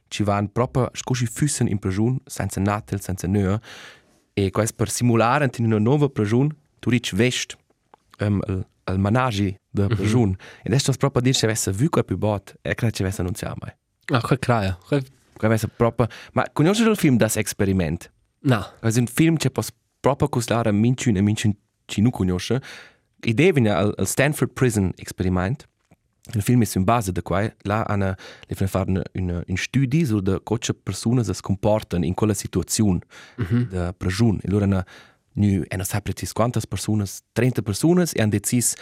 ci 0.08 0.24
vanno 0.24 0.50
proprio 0.50 0.90
scusi 0.94 1.28
füssen 1.28 1.68
in 1.68 1.78
prigione, 1.78 2.18
senza 2.26 2.60
natel, 2.60 3.00
senza 3.00 3.28
nöe. 3.28 3.60
E 4.34 4.50
qua 4.50 4.64
è 4.64 4.68
per 4.76 4.90
simulare 4.90 5.50
in 5.58 5.66
una 5.66 5.78
nuova 5.78 6.10
prigione, 6.10 6.56
tu 6.80 6.90
dici 6.90 7.16
vest, 7.16 7.56
um, 8.20 8.42
il, 8.48 8.66
il 8.86 9.00
managi 9.00 9.56
della 9.70 9.88
prigione. 9.88 10.36
E 10.64 10.68
adesso 10.68 10.92
proprio 10.94 11.22
a 11.22 11.24
dire 11.24 11.36
se 11.36 11.46
avesse 11.46 11.72
vu 11.72 11.90
qua 11.90 12.04
più 12.04 12.18
bot, 12.18 12.56
e 12.62 12.74
credo 12.76 12.94
ci 12.94 13.04
avesse 13.04 13.22
annunciato 13.22 13.56
mai. 13.62 13.74
ah 14.12 14.22
qua 14.22 14.38
craia 14.38 14.78
qua 14.88 15.00
Qua 15.40 15.48
avesse 15.48 15.70
proprio... 15.70 16.08
Ma 16.34 16.46
conosci 16.52 16.84
il 16.84 16.98
film 16.98 17.16
Das 17.16 17.38
Experiment? 17.38 18.12
no 18.42 18.66
Es 18.82 18.96
un 18.98 19.08
film 19.08 19.38
che 19.38 19.50
pos 19.50 19.72
proprio 20.00 20.30
costare 20.30 20.72
minciun 20.72 21.16
e 21.16 21.22
minciun 21.22 21.56
ci 21.86 22.02
nu 22.02 22.10
conosce. 22.10 22.62
Idea 23.22 23.52
vina 23.52 23.78
al, 23.78 23.94
al 23.98 24.08
Stanford 24.08 24.52
Prison 24.54 24.92
Experiment. 24.96 25.68
Il 26.34 26.42
film 26.42 26.62
è 26.64 26.68
in 26.76 26.84
base 26.84 27.12
da 27.12 27.22
qua. 27.22 27.52
Là 27.64 27.84
hanno 27.84 28.14
le 28.48 28.56
fanno 28.56 28.70
fare 28.70 28.92
un, 29.14 29.44
un, 29.48 29.58
studio 29.58 30.06
su 30.06 30.20
da 30.20 30.40
come 30.42 30.60
persone 30.84 31.24
si 31.24 31.34
comportano 31.42 32.06
in 32.06 32.14
quella 32.14 32.34
situazione 32.34 33.00
da 33.70 33.94
prigione. 33.94 34.40
E 34.44 34.50
loro 34.50 34.66
hanno 34.66 34.84
nu 35.34 35.64
e 35.68 35.76
non 35.76 35.86
sa 35.86 36.02
precis 36.02 36.34
quantas 36.34 36.66
persone, 36.66 37.06
30 37.34 37.62
persone 37.62 38.06
e 38.14 38.22
hanno 38.22 38.32
deciso 38.32 38.76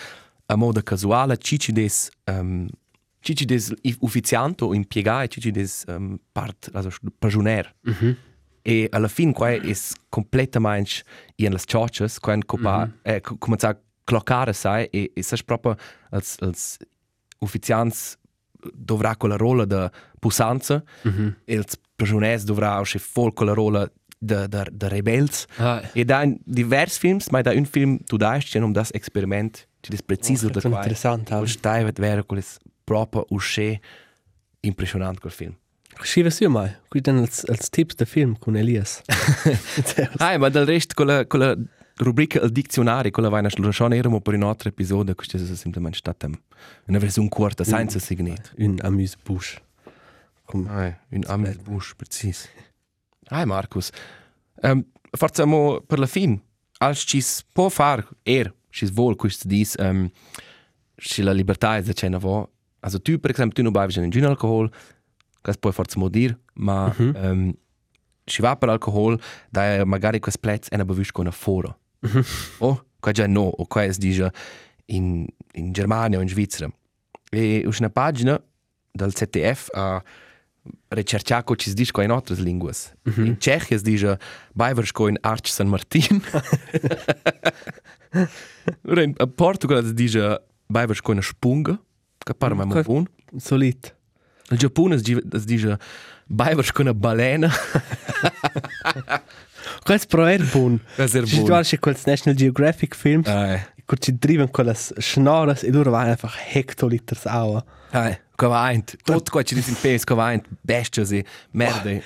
a 0.48 0.56
modo 0.56 0.82
casuale 0.82 1.38
cici 1.38 1.72
des 1.72 2.10
um, 2.26 2.68
cici 3.20 3.46
des 3.46 3.74
ufficianto 4.00 4.66
o 4.66 4.74
impiegai 4.74 5.28
cici 5.28 5.52
des 5.52 5.84
um, 5.88 6.18
part 6.32 6.70
also 6.74 6.90
prigionier. 7.20 7.74
E 8.70 8.88
alla 8.92 9.08
fine 9.08 9.32
qua 9.32 9.50
è 9.52 9.74
completamente 10.10 11.04
in 11.38 11.52
las 11.52 11.64
churches, 11.66 12.20
quan 12.20 12.42
copa 12.46 12.86
mm 12.86 12.90
-hmm. 12.90 13.14
eh, 13.16 13.22
comincia 13.40 13.70
a 13.70 13.78
cloccare 14.04 14.54
sai 14.54 14.88
e 14.92 15.12
e 15.16 15.22
sai 15.24 15.40
proprio 15.46 15.76
als 16.12 16.36
als 16.42 16.78
ufficiants 17.40 18.18
dovrà 18.74 19.16
con 19.16 19.30
la 19.30 19.38
rola 19.38 19.66
da 19.66 19.90
pusanza 20.20 20.84
mm 21.06 21.12
-hmm. 21.12 21.34
e 21.46 21.54
els 21.56 21.76
prigioniers 21.96 22.44
dovrà 22.44 22.80
uscire 22.80 23.04
full 23.04 23.34
con 23.34 23.46
la 23.48 23.54
rola 23.54 23.90
da 24.20 24.48
da 24.48 24.66
da 24.72 24.88
rebels 24.88 25.46
Ah. 25.58 25.82
e 25.94 26.04
da 26.04 26.24
in 26.24 26.38
divers 26.46 26.98
films 26.98 27.30
ma 27.30 27.42
da 27.42 27.52
un 27.52 27.66
film 27.66 27.98
tu 28.06 28.18
dai 28.18 28.40
c'è 28.42 28.60
um 28.60 28.72
das 28.74 28.90
experiment 28.92 29.68
ci 29.82 29.90
des 29.92 30.02
preciso 30.02 30.48
Oh, 30.48 30.50
da 30.52 30.60
qua 30.62 30.70
interessant, 30.78 31.30
und 31.30 31.38
aber- 31.38 31.48
stai 31.50 31.84
vet 31.84 32.00
vero 32.00 32.24
les 32.34 32.58
proprio 32.84 33.26
uscire 33.30 33.80
impressionant 34.62 35.20
quel 35.20 35.32
film 35.34 35.56
Schiva 36.04 36.30
su 36.30 36.48
mai 36.50 36.76
qui 36.90 37.02
dann 37.02 37.20
als 37.20 37.46
als 37.50 37.70
Tipps 37.70 37.96
der 37.96 38.08
Film 38.08 38.38
con 38.40 38.56
Elias 38.56 39.02
ma 40.20 40.50
del 40.50 40.66
resto 40.66 40.94
con 40.96 41.08
la, 41.08 41.26
con 41.26 41.40
la 41.40 41.58
rubrica 41.98 42.40
al 42.42 42.52
dizionario, 42.52 43.12
con 43.12 43.24
la 43.24 43.30
vaina 43.30 43.50
lo 43.56 43.72
schon 43.72 43.94
eramo 43.94 44.22
per 44.22 44.36
un 44.36 44.44
altro 44.44 44.70
episodio, 44.70 45.16
questo 45.16 45.38
è 45.38 45.40
semplicemente 45.40 45.98
stata 45.98 46.30
una 46.86 47.00
versione 47.00 47.28
corta, 47.30 47.64
senza 47.64 48.00
signet. 48.00 48.54
un 48.58 48.78
amuse 48.82 49.16
bouche 49.24 49.62
com 50.48 50.68
Ah, 50.68 50.98
un 51.12 51.24
amis 51.28 51.58
bush, 51.58 51.94
precis. 51.96 52.48
Ah, 53.30 53.46
Markus. 53.46 53.92
Um, 54.64 54.86
forse 55.12 55.46
mo 55.46 55.82
per 55.82 56.00
la 56.00 56.08
fin, 56.08 56.42
als 56.80 57.04
ci 57.06 57.22
può 57.54 57.70
far 57.70 58.08
er, 58.24 58.54
ci 58.70 58.86
vuol 58.86 59.16
questo 59.16 59.48
dis, 59.48 59.76
um, 59.78 60.10
ci 60.96 61.22
la 61.22 61.34
libertà 61.34 61.78
è 61.78 61.82
da 61.82 61.94
cena 61.94 62.18
vo. 62.18 62.50
Also 62.80 63.02
tu, 63.02 63.20
per 63.20 63.32
esempio, 63.32 63.56
tu 63.56 63.64
non 63.64 63.72
bevi 63.72 64.00
in 64.00 64.10
gin 64.10 64.36
das 65.48 65.58
puoi 65.58 65.72
forse 65.72 65.98
mo 65.98 66.10
dir, 66.10 66.38
ma 66.54 66.88
mm 66.88 66.94
-hmm. 66.94 67.32
um, 67.32 67.54
ci 68.26 68.42
va 68.42 68.56
per 68.56 68.70
alcohol, 68.70 69.20
da 69.50 69.86
magari 69.86 70.20
quest 70.20 70.40
plets 70.40 70.68
una 70.72 70.84
bevuta 70.84 71.12
con 71.12 71.26
una 71.26 71.32
fora. 71.32 71.78
Mm 72.02 72.10
-hmm. 72.10 72.26
Oh, 72.60 72.84
qua 73.00 73.12
già 73.12 73.28
no, 73.28 73.48
o 73.58 73.66
qua 73.66 73.84
es 73.84 73.98
dice 73.98 74.32
in, 74.86 75.26
in 75.54 75.72
Germania 75.74 76.18
o 76.18 76.22
in 76.22 76.30
Svizzera. 76.30 76.70
E 77.32 77.64
uscì 77.66 77.82
una 77.82 77.92
pagina 77.92 78.42
dal 78.92 79.12
ZDF 79.12 79.70
a 79.74 80.04
ricercare 80.90 81.44
co 81.44 81.56
ci 81.56 81.70
si 81.70 81.76
dice 81.76 82.04
in 82.04 82.12
altre 82.12 82.36
lingue. 82.36 82.74
In 83.16 83.38
Cechia 83.40 83.78
si 83.78 83.84
dice 83.84 84.20
Baiversko 84.54 85.08
in 85.08 85.18
Arch 85.22 85.50
San 85.50 85.68
Martin. 85.68 86.22
Ora 88.88 89.02
in 89.02 89.14
a 89.18 89.28
Portugal 89.28 89.86
si 89.86 89.94
dice 89.94 90.42
Baiversko 90.66 91.12
in 91.14 91.22
Spunga, 91.22 91.80
che 92.18 92.34
pare 92.34 92.54
mai 92.54 92.68
Ok. 92.70 92.84
buon. 92.84 93.08
Solid. 93.38 93.97
In 94.50 94.58
Giappone 94.58 94.98
si 94.98 95.04
dice- 95.04 95.46
dice 95.46 95.78
Baiversko 96.28 96.82
in 96.82 96.92
balena. 96.96 97.50
Quel 99.84 100.00
prover 100.08 100.44
bun. 100.52 100.80
Das 100.98 101.14
ist 101.14 101.28
Ci 101.28 101.36
buon. 101.38 101.46
guardi 101.48 101.78
quels 101.78 102.06
National 102.06 102.36
Geographic 102.38 102.96
Films, 102.96 103.28
Eh, 103.28 103.60
kur 103.86 103.98
ci 104.00 104.18
driven 104.18 104.50
quelles 104.50 104.94
schnorres 104.98 105.64
e 105.64 105.72
loro 105.72 105.92
vanno 105.92 106.10
einfach 106.12 106.36
hektoliters 106.54 107.26
Aua. 107.26 107.64
eh, 107.92 108.20
cavaint. 108.36 108.96
Tutto 109.04 109.32
qua 109.32 109.44
ci 109.44 109.56
dice 109.56 109.70
in 109.72 109.78
pes, 109.82 110.04
cavaint, 110.04 110.46
bestia 110.62 111.04
si, 111.06 111.24
merda. 111.52 111.90
E, 111.90 112.02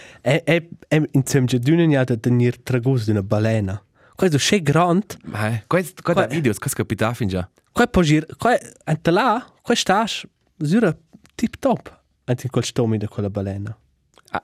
e, 0.46 0.70
e 0.88 1.10
insieme 1.12 1.48
a 1.52 1.58
dünen 1.58 1.92
ja 1.92 2.04
da 2.04 2.16
tenir 2.18 2.58
tragus 2.64 3.06
d'una 3.06 3.22
balena. 3.24 3.82
Questo 4.16 4.38
è 4.56 4.62
grande. 4.62 5.16
Eh, 5.34 5.64
questo, 5.68 6.02
questo 6.02 6.24
Qua- 6.24 6.28
video, 6.28 6.54
questo 6.54 6.78
capita 6.78 7.14
fin 7.14 7.28
già. 7.28 7.48
Qua 7.72 7.88
può 7.88 8.02
gir, 8.02 8.26
qua 8.38 8.58
ante 8.86 9.12
là, 9.12 9.44
qua 9.62 9.76
stas, 9.76 10.26
zura 10.58 10.96
tip 11.36 11.56
top. 11.60 12.00
In 12.26 12.50
quel 12.50 12.64
stomi 12.64 12.98
da 12.98 13.08
quella 13.08 13.30
balena. 13.30 13.76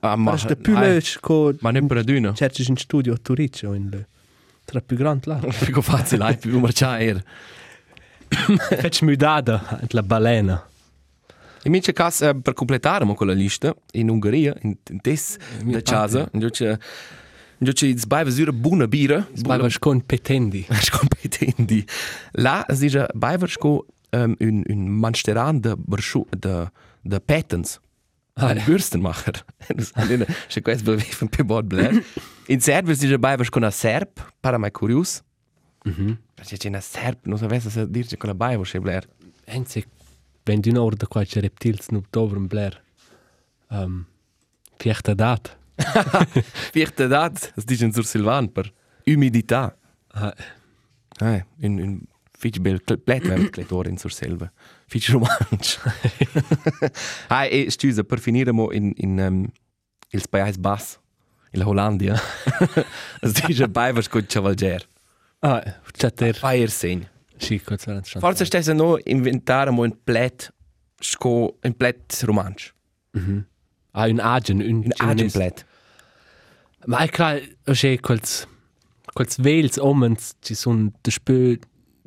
Ah, 0.00 0.16
Ma 0.16 0.36
sta 0.36 0.54
più 0.54 0.76
eh, 0.76 0.80
lösch 0.80 1.18
co 1.20 1.54
ma 1.60 1.70
non 1.70 1.86
per 1.86 1.98
aduna. 1.98 2.34
cerci 2.34 2.64
in 2.68 2.76
studio 2.76 3.14
a 3.14 3.16
Turiccio 3.16 3.72
in 3.72 3.88
le. 3.88 4.08
Tra 4.64 4.80
più 4.80 4.96
grande 4.96 5.26
là. 5.26 5.40
Fico 5.50 5.80
facile, 5.80 6.24
hai 6.24 6.36
più 6.36 6.58
marciare 6.58 7.04
er. 7.04 7.22
Fetch 8.28 9.00
mudada 9.02 9.80
la 9.90 10.02
balena. 10.02 10.62
In 11.64 11.72
mince 11.72 11.92
cas, 11.92 12.20
eh, 12.20 12.34
per 12.36 12.52
completare 12.52 13.04
mo 13.04 13.14
quella 13.14 13.32
lista, 13.32 13.74
in 13.92 14.10
Ungheria, 14.10 14.54
in, 14.62 14.76
in 14.90 15.00
tes 15.00 15.36
da 15.64 15.80
casa, 15.80 16.28
in 16.32 16.40
giuce, 16.40 16.66
in 17.58 17.66
giuce 17.66 17.86
iz 17.86 18.04
baiva 18.04 18.30
sura 18.30 18.52
buona 18.52 18.86
bira, 18.86 19.26
Baiva 19.40 19.68
scon 19.70 20.04
petendi. 20.04 20.66
competenti. 20.90 21.86
Là 22.32 22.64
si 22.68 22.80
dice 22.80 23.08
baiversko 23.14 23.86
um, 24.10 24.34
un, 24.38 24.62
un 24.68 24.88
mansteran 24.88 25.60
de, 25.60 25.74
de, 26.38 26.70
de 27.08 27.20
patents. 27.20 27.80
Ah, 28.34 28.48
Ein 28.48 28.64
Bürstenmacher. 28.64 29.32
Das 29.68 29.92
ist 30.48 30.64
quasi 30.64 30.84
bewegt 30.84 31.14
von 31.14 31.28
Pibot 31.28 31.68
Blair. 31.68 32.02
In 32.46 32.60
Serb 32.60 32.88
ist 32.88 33.02
dieser 33.02 33.18
Baiver 33.18 33.44
con 33.50 33.64
a 33.64 33.70
Serb, 33.70 34.20
para 34.40 34.58
mai 34.58 34.70
curios. 34.70 35.22
Mhm. 35.84 36.18
Perché 36.36 36.56
c'è 36.56 36.68
una 36.68 36.80
Serb, 36.80 37.18
non 37.26 37.38
sapesse 37.38 37.68
se 37.70 37.86
dirci 37.90 38.16
con 38.16 38.28
la 38.28 38.34
Baiver, 38.34 38.64
c'è 38.66 38.78
Blair. 38.78 39.06
Enzi, 39.46 39.84
wenn 40.44 40.60
du 40.62 40.70
noch 40.72 40.94
da 40.94 41.06
qualche 41.06 41.40
Reptils 41.42 41.88
in 41.88 41.96
Oktober 41.96 42.36
im 42.36 42.46
Blair. 42.48 42.80
Um, 43.70 44.06
Piechta 44.78 45.14
dat. 45.14 45.56
Vierte 46.72 47.08
dat, 47.08 47.52
das 47.56 47.64
dice 47.66 47.84
in 47.84 47.92
Sur 47.92 48.04
Silvan, 48.04 48.48
per 48.52 48.72
umidità. 49.06 49.76
Ah, 50.12 50.32
Eh, 51.20 51.42
un, 51.62 51.78
un 51.80 52.00
fitch 52.38 52.60
cletor 53.50 53.86
in 53.86 53.98
Sur 53.98 54.12
Silva. 54.12 54.50
Fitch 54.86 55.10
romansch. 55.10 55.78
ah, 57.28 57.46
e 57.46 57.70
scusa, 57.70 58.04
per 58.04 58.20
finire 58.20 58.52
mo 58.52 58.70
in, 58.70 58.92
in 58.96 59.18
um, 59.18 59.46
il 60.10 60.22
Spais 60.22 60.56
Bass, 60.56 60.98
in 61.52 61.60
la 61.60 61.66
Hollandia. 61.66 62.14
das 63.20 63.32
dice 63.32 63.68
Baiver 63.68 64.08
con 64.08 64.24
Cavalger. 64.26 64.86
ah, 65.42 65.62
chatter. 65.92 66.34
Feier 66.34 66.70
segn. 66.70 67.06
Sì, 67.38 67.60
war 67.66 67.76
das 67.76 68.08
schon. 68.08 68.20
Forse 68.20 68.44
stesse 68.44 68.72
no 68.72 68.98
inventare 69.04 69.70
mo 69.70 69.82
un 69.82 69.96
plet 70.04 70.52
sco 71.00 71.58
un 71.62 71.74
plet 71.74 72.22
romansch. 72.22 72.72
Ah, 73.92 74.06
un 74.06 74.20
agen, 74.20 74.60
un 74.60 74.84
Un 74.84 74.92
agent 74.98 75.32
plet. 75.32 75.66
Ma 76.86 76.98
è 76.98 77.08
clar, 77.08 77.40
c'è 77.64 77.98
quels 77.98 78.46
quels 79.12 79.38
vels 79.40 79.78
omens 79.78 80.34
ci 80.40 80.54
sono 80.54 80.92
de 81.02 81.10
spö 81.10 81.58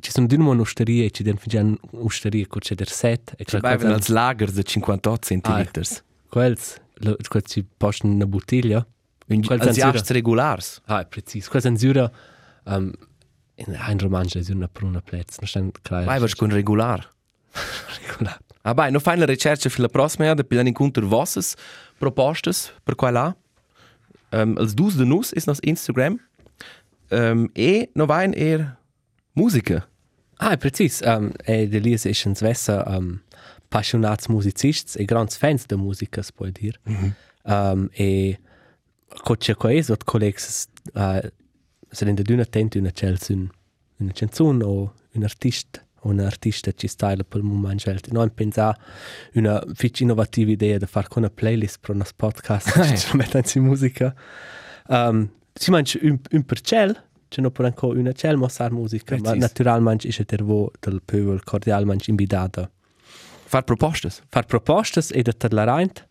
ci 0.02 0.12
sono 0.12 0.28
d'una 0.28 0.60
osteria 0.60 1.06
e 1.06 1.12
ci 1.12 1.24
den 1.24 1.38
figian 1.38 1.78
osteria 1.92 2.46
co 2.48 2.60
c'è 2.60 2.76
der 2.76 2.90
set 2.90 3.34
e 3.38 3.44
clar 3.46 3.62
Bleiben 3.62 3.88
als 3.92 4.06
quels 4.06 4.10
Lager 4.10 4.52
de 4.52 4.64
58 4.64 5.26
centiliters. 5.26 6.04
quels 6.30 6.78
lo- 7.04 7.16
quels 7.30 7.50
ci 7.52 7.64
posten 7.78 8.12
una 8.12 8.26
bottiglia 8.26 8.86
Un 9.30 9.42
Quels 9.42 9.62
als 9.66 9.76
sind 9.78 9.94
jachts 9.94 10.10
regulars. 10.12 10.82
ah 10.88 11.04
precis 11.06 11.48
quels 11.48 11.66
en 11.66 11.78
sura 11.78 12.12
um, 12.66 12.92
in 13.56 13.76
ein 13.76 14.00
romansch 14.00 14.36
è 14.36 14.42
una 14.52 14.68
per 14.68 14.84
una 14.84 15.02
plez 15.02 15.38
non 15.40 15.48
stand 15.48 15.72
clar 15.82 16.04
Bleiben 16.04 16.30
con 16.38 16.50
regular. 16.50 17.08
regular 18.02 18.40
Ah, 18.64 18.74
beh, 18.76 18.92
no 18.92 19.00
fai 19.00 19.18
la 19.18 19.26
ricerca 19.26 19.70
per 19.70 19.80
la 19.80 19.88
prossima 19.90 20.26
era, 20.26 20.44
per 20.44 20.66
incontro 20.68 21.08
vossas 21.08 21.56
propostas 21.98 22.72
per 22.84 22.94
qua 22.96 23.10
là. 23.10 23.36
Um, 24.32 24.56
als 24.58 24.76
dus 24.76 24.96
de 24.98 25.04
nus 25.04 25.32
is 25.34 25.46
nos 25.48 25.58
Instagram. 25.62 26.20
Um, 27.10 27.50
e 27.56 27.90
no 27.96 28.06
vain 28.06 28.34
er 28.36 28.78
musica. 29.34 29.88
Ah 30.42 30.58
precis. 30.58 31.02
Um, 31.06 31.32
e 31.46 31.68
de 31.68 31.80
lies 31.80 32.06
ist 32.06 32.26
en 32.26 32.36
svessa 32.36 32.84
um, 32.98 33.22
passionats 33.70 34.28
musicists 34.28 34.96
e 34.96 35.06
grands 35.06 35.38
fans 35.38 35.68
de 35.68 35.78
musica 35.78 36.22
si 36.24 36.34
può 36.34 36.50
dir 36.50 36.80
um, 37.44 37.90
e 37.94 38.38
co 39.24 39.36
c'è 39.36 39.56
quais 39.56 39.90
ot 39.90 40.04
collegs 40.04 40.68
uh, 40.96 41.22
se 41.92 42.06
in 42.06 42.16
de 42.16 42.24
d'una 42.24 42.46
tent 42.46 42.76
una 42.76 42.92
cels 42.92 43.30
un 43.30 43.50
una 44.00 44.66
o 44.66 44.94
un 45.14 45.24
artist 45.24 45.82
o 46.02 46.10
un 46.10 46.20
artista 46.20 46.72
ci 46.72 46.88
style 46.88 47.24
per 47.24 47.42
moment 47.44 47.80
gelt 47.80 48.12
no 48.12 48.24
in 48.24 48.34
pensa 48.34 48.76
una 49.36 49.64
fitch 49.74 50.02
innovativa 50.02 50.52
idea 50.52 50.78
de 50.78 50.88
far 50.88 51.08
con 51.08 51.24
una 51.24 51.30
playlist 51.30 51.80
pro 51.80 51.94
una 51.94 52.06
podcast 52.16 52.68
ci 52.98 53.18
mettan 53.18 53.44
si 53.44 53.60
musica. 53.60 54.14
Um, 54.88 55.30
si 55.54 55.72
manch 55.72 55.98
un, 56.02 56.20
un 56.32 56.44
per 56.44 56.62
cel 56.62 56.98
c'è 57.32 57.40
no 57.42 57.50
per 57.50 57.64
anco 57.66 57.88
una 57.88 58.12
cel 58.12 58.36
mossar 58.36 58.72
musica 58.72 59.16
ma 59.16 59.22
Precis. 59.22 59.40
naturalmente 59.42 60.08
è 60.10 60.24
der 60.26 60.44
vo 60.44 60.70
del 60.82 61.02
pöbel 61.04 61.44
cordialmente 61.46 62.10
invitata 62.10 62.70
Far 63.46 63.64
propostas. 63.64 64.22
far 64.30 64.46
propostas 64.46 65.12
e 65.14 65.22
da 65.22 65.32
ter 65.32 65.54
la 65.54 65.64
reint 65.64 66.08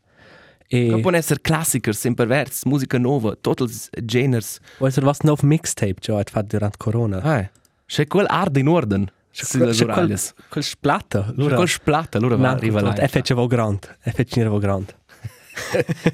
e 0.73 0.89
Non 0.89 1.01
può 1.01 1.11
essere 1.13 1.41
classiker, 1.41 1.95
sempre 1.95 2.25
verts, 2.27 2.65
musica 2.65 2.97
nova, 2.97 3.37
totals 3.41 3.89
geners. 4.03 4.61
o 4.79 4.87
esser 4.87 5.05
was 5.05 5.21
nov 5.23 5.41
mixtape 5.43 5.97
già 6.01 6.17
hat 6.19 6.31
fat 6.31 6.47
durant 6.47 6.77
corona 6.79 7.21
Ah, 7.23 7.51
c'è 7.87 8.07
quel 8.07 8.27
ard 8.29 8.57
in 8.57 8.69
orden. 8.69 9.11
Sì, 9.33 9.59
le 9.59 9.71
C'è 9.73 9.85
quel, 9.85 9.91
oralias. 9.91 10.35
quel 10.49 10.65
splatta 10.65 11.23
C'è 11.27 11.33
lura 11.37 11.55
quel 11.57 11.69
splatta, 11.69 12.19
allora 12.19 12.37
va, 12.37 12.43
Na, 12.43 12.51
arriva 12.53 12.93
è 12.95 13.09
fece 13.09 13.35
vo 13.35 13.47
grand 13.47 13.97
è 14.01 14.11
fece 14.11 14.45
vo 14.45 14.59
grand 14.59 14.95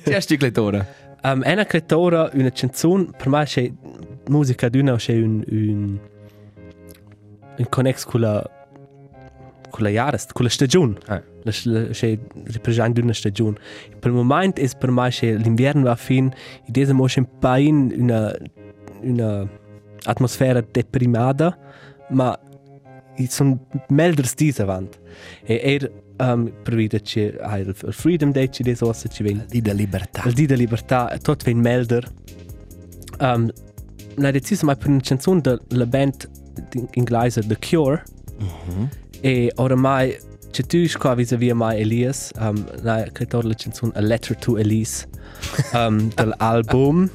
Ti 0.04 0.12
ha 0.14 0.20
sticletore. 0.20 1.16
um, 1.22 1.42
ena 1.44 1.64
creatora 1.64 2.30
una 2.34 2.50
canzun 2.50 3.10
per 3.16 3.28
me 3.28 3.44
c'è 3.44 3.70
musica 4.28 4.68
d'una 4.68 4.96
c'è 4.96 5.14
un 5.14 5.42
un 5.48 5.98
un 7.58 7.68
connex 7.68 8.04
con 8.04 8.20
la 8.20 8.50
con 9.70 9.82
la 9.82 9.90
jahres 9.90 10.26
con 10.32 10.44
la 10.44 10.50
stagione 10.50 10.94
Ah. 11.06 11.22
la, 11.42 11.52
la, 11.64 11.86
c'è 11.88 12.18
ripresent 12.44 12.92
d'una 12.94 13.12
stagione 13.12 13.56
per 13.98 14.10
il 14.10 14.16
momento 14.16 14.60
è 14.60 14.68
per 14.78 14.90
me 14.90 15.08
c'è 15.10 15.34
l'inverno 15.34 15.84
va 15.84 15.96
fin. 15.96 16.26
E 16.66 16.70
dese 16.70 16.92
mo 16.92 17.04
c'è 17.06 17.20
un 17.20 17.28
pain 17.38 17.92
una 17.96 18.34
una 19.02 19.48
atmosfera 20.04 20.60
deprimata 20.60 21.56
ma 22.10 22.38
sono 23.28 23.58
melders 23.88 24.34
dis 24.34 24.58
avant 24.60 24.98
e 25.44 25.60
er 25.62 25.90
um, 26.18 26.50
vita 26.64 26.98
c'è 26.98 27.34
ah, 27.40 27.58
il, 27.58 27.68
il 27.68 27.92
Freedom 27.92 28.32
Day 28.32 28.48
c'è 28.48 28.62
des 28.62 28.80
ossa 28.80 29.08
ci 29.08 29.22
ven 29.22 29.44
Di 29.48 29.60
da 29.60 29.72
libertà. 29.72 30.22
il 30.26 30.32
di 30.34 30.46
de 30.46 30.56
libertà 30.56 31.16
tot 31.22 31.42
ven 31.44 31.58
melder. 31.60 32.08
Um, 33.18 33.50
la 34.16 34.30
deciso 34.30 34.66
mai 34.66 34.76
per 34.76 34.88
una 34.88 35.00
canzone 35.00 35.40
della 35.40 35.86
band 35.86 36.28
in- 36.74 36.88
inglese 36.92 37.40
The 37.46 37.58
Cure. 37.58 38.02
E 39.20 39.52
oramai 39.56 40.16
c'è 40.50 40.64
tu 40.64 40.78
qua 40.98 41.14
vis-à-vis 41.14 41.52
mai 41.52 41.80
Elias 41.80 42.30
um, 42.38 42.64
la 42.82 43.04
creator 43.12 43.44
la 43.44 43.54
canzone 43.54 43.92
A 43.94 44.00
Letter 44.00 44.36
to 44.36 44.56
Elise 44.56 45.06
um, 45.74 46.10
dell'album 46.14 47.10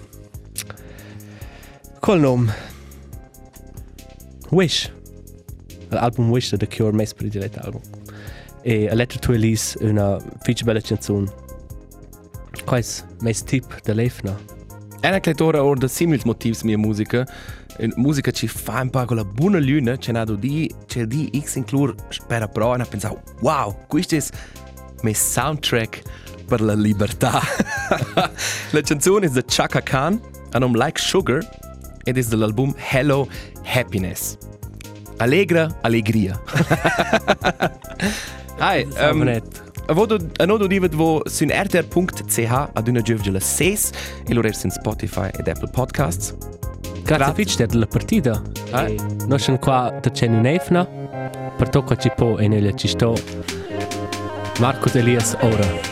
col 1.99 2.19
nome 2.19 2.51
Wish. 4.51 4.91
L'album 5.89 6.29
Wish 6.29 6.49
The 6.55 6.67
Cure 6.67 6.91
mes 6.91 7.13
prediletto 7.13 7.59
album. 7.59 7.81
E 8.63 8.87
A 8.89 8.93
Letter 8.95 9.19
to 9.19 9.33
Elise 9.33 9.77
una 9.81 10.19
fiche 10.41 10.63
bella 10.63 10.81
canzone 10.81 11.31
quais 12.65 13.05
mes 13.21 13.43
tip 13.43 13.81
da 13.83 13.93
lefna 13.93 14.37
Ena 15.03 15.19
cleitora 15.19 15.63
or 15.63 15.77
da 15.77 15.87
simils 15.87 16.23
motivs 16.23 16.61
mia 16.61 16.77
musica. 16.77 17.25
In 17.79 17.91
musica 17.95 18.31
ci 18.31 18.47
fa 18.47 18.81
un 18.81 18.91
po' 18.91 19.03
con 19.05 19.17
la 19.17 19.25
buona 19.25 19.59
luna, 19.59 19.97
c'è 19.97 20.11
nato 20.11 20.35
di, 20.35 20.71
c'è 20.85 21.05
di 21.05 21.31
X 21.43 21.55
inclur 21.55 21.95
spera 22.09 22.47
pro 22.47 22.75
e 22.75 22.81
ha 22.81 22.85
pensato, 22.85 23.23
wow, 23.39 23.75
questo 23.87 24.15
è 24.15 24.21
mio 25.01 25.13
soundtrack 25.13 26.01
per 26.45 26.61
la 26.61 26.75
libertà. 26.75 27.41
la 28.71 28.81
canzone 28.81 29.25
è 29.25 29.29
di 29.29 29.43
Chaka 29.47 29.81
Khan, 29.81 30.21
a 30.51 30.59
nome 30.59 30.77
Like 30.77 30.99
Sugar, 30.99 31.39
ed 32.03 32.17
è 32.17 32.21
dell'album 32.21 32.75
Hello 32.91 33.27
Happiness. 33.63 34.37
Allegra 35.17 35.79
allegria. 35.81 36.39
Hai, 38.57 38.87
um, 38.99 39.41
um, 39.87 39.89
A 39.89 39.93
vodo 39.93 40.17
a 40.37 40.45
nodo 40.45 40.67
divet 40.67 40.93
vo 40.93 41.21
sun 41.25 41.49
rtr.ch 41.49 42.69
ad 42.73 42.87
una 42.87 43.01
giovgela 43.01 43.39
6 43.39 43.91
e 44.27 44.33
lor 44.33 44.53
sun 44.53 44.69
Spotify 44.69 45.29
ed 45.37 45.47
Apple 45.47 45.69
Podcasts. 45.71 46.35
Grazie 47.03 47.33
fitch 47.33 47.57
der 47.57 47.75
la 47.75 47.85
partita. 47.85 48.41
Eh? 48.73 48.93
Eh? 48.93 48.95
No 49.27 49.37
schon 49.37 49.59
qua 49.59 49.91
da 50.01 50.09
c'è 50.09 50.27
un 50.27 50.45
efna. 50.45 50.85
Per 51.57 51.69
tocca 51.69 51.95
ci 51.95 52.11
po 52.15 52.37
e 52.37 52.47
nelle 52.47 52.75
ci 52.75 52.87
sto. 52.87 53.15
Marcos 54.59 54.95
Elias 54.95 55.35
ora. 55.41 55.90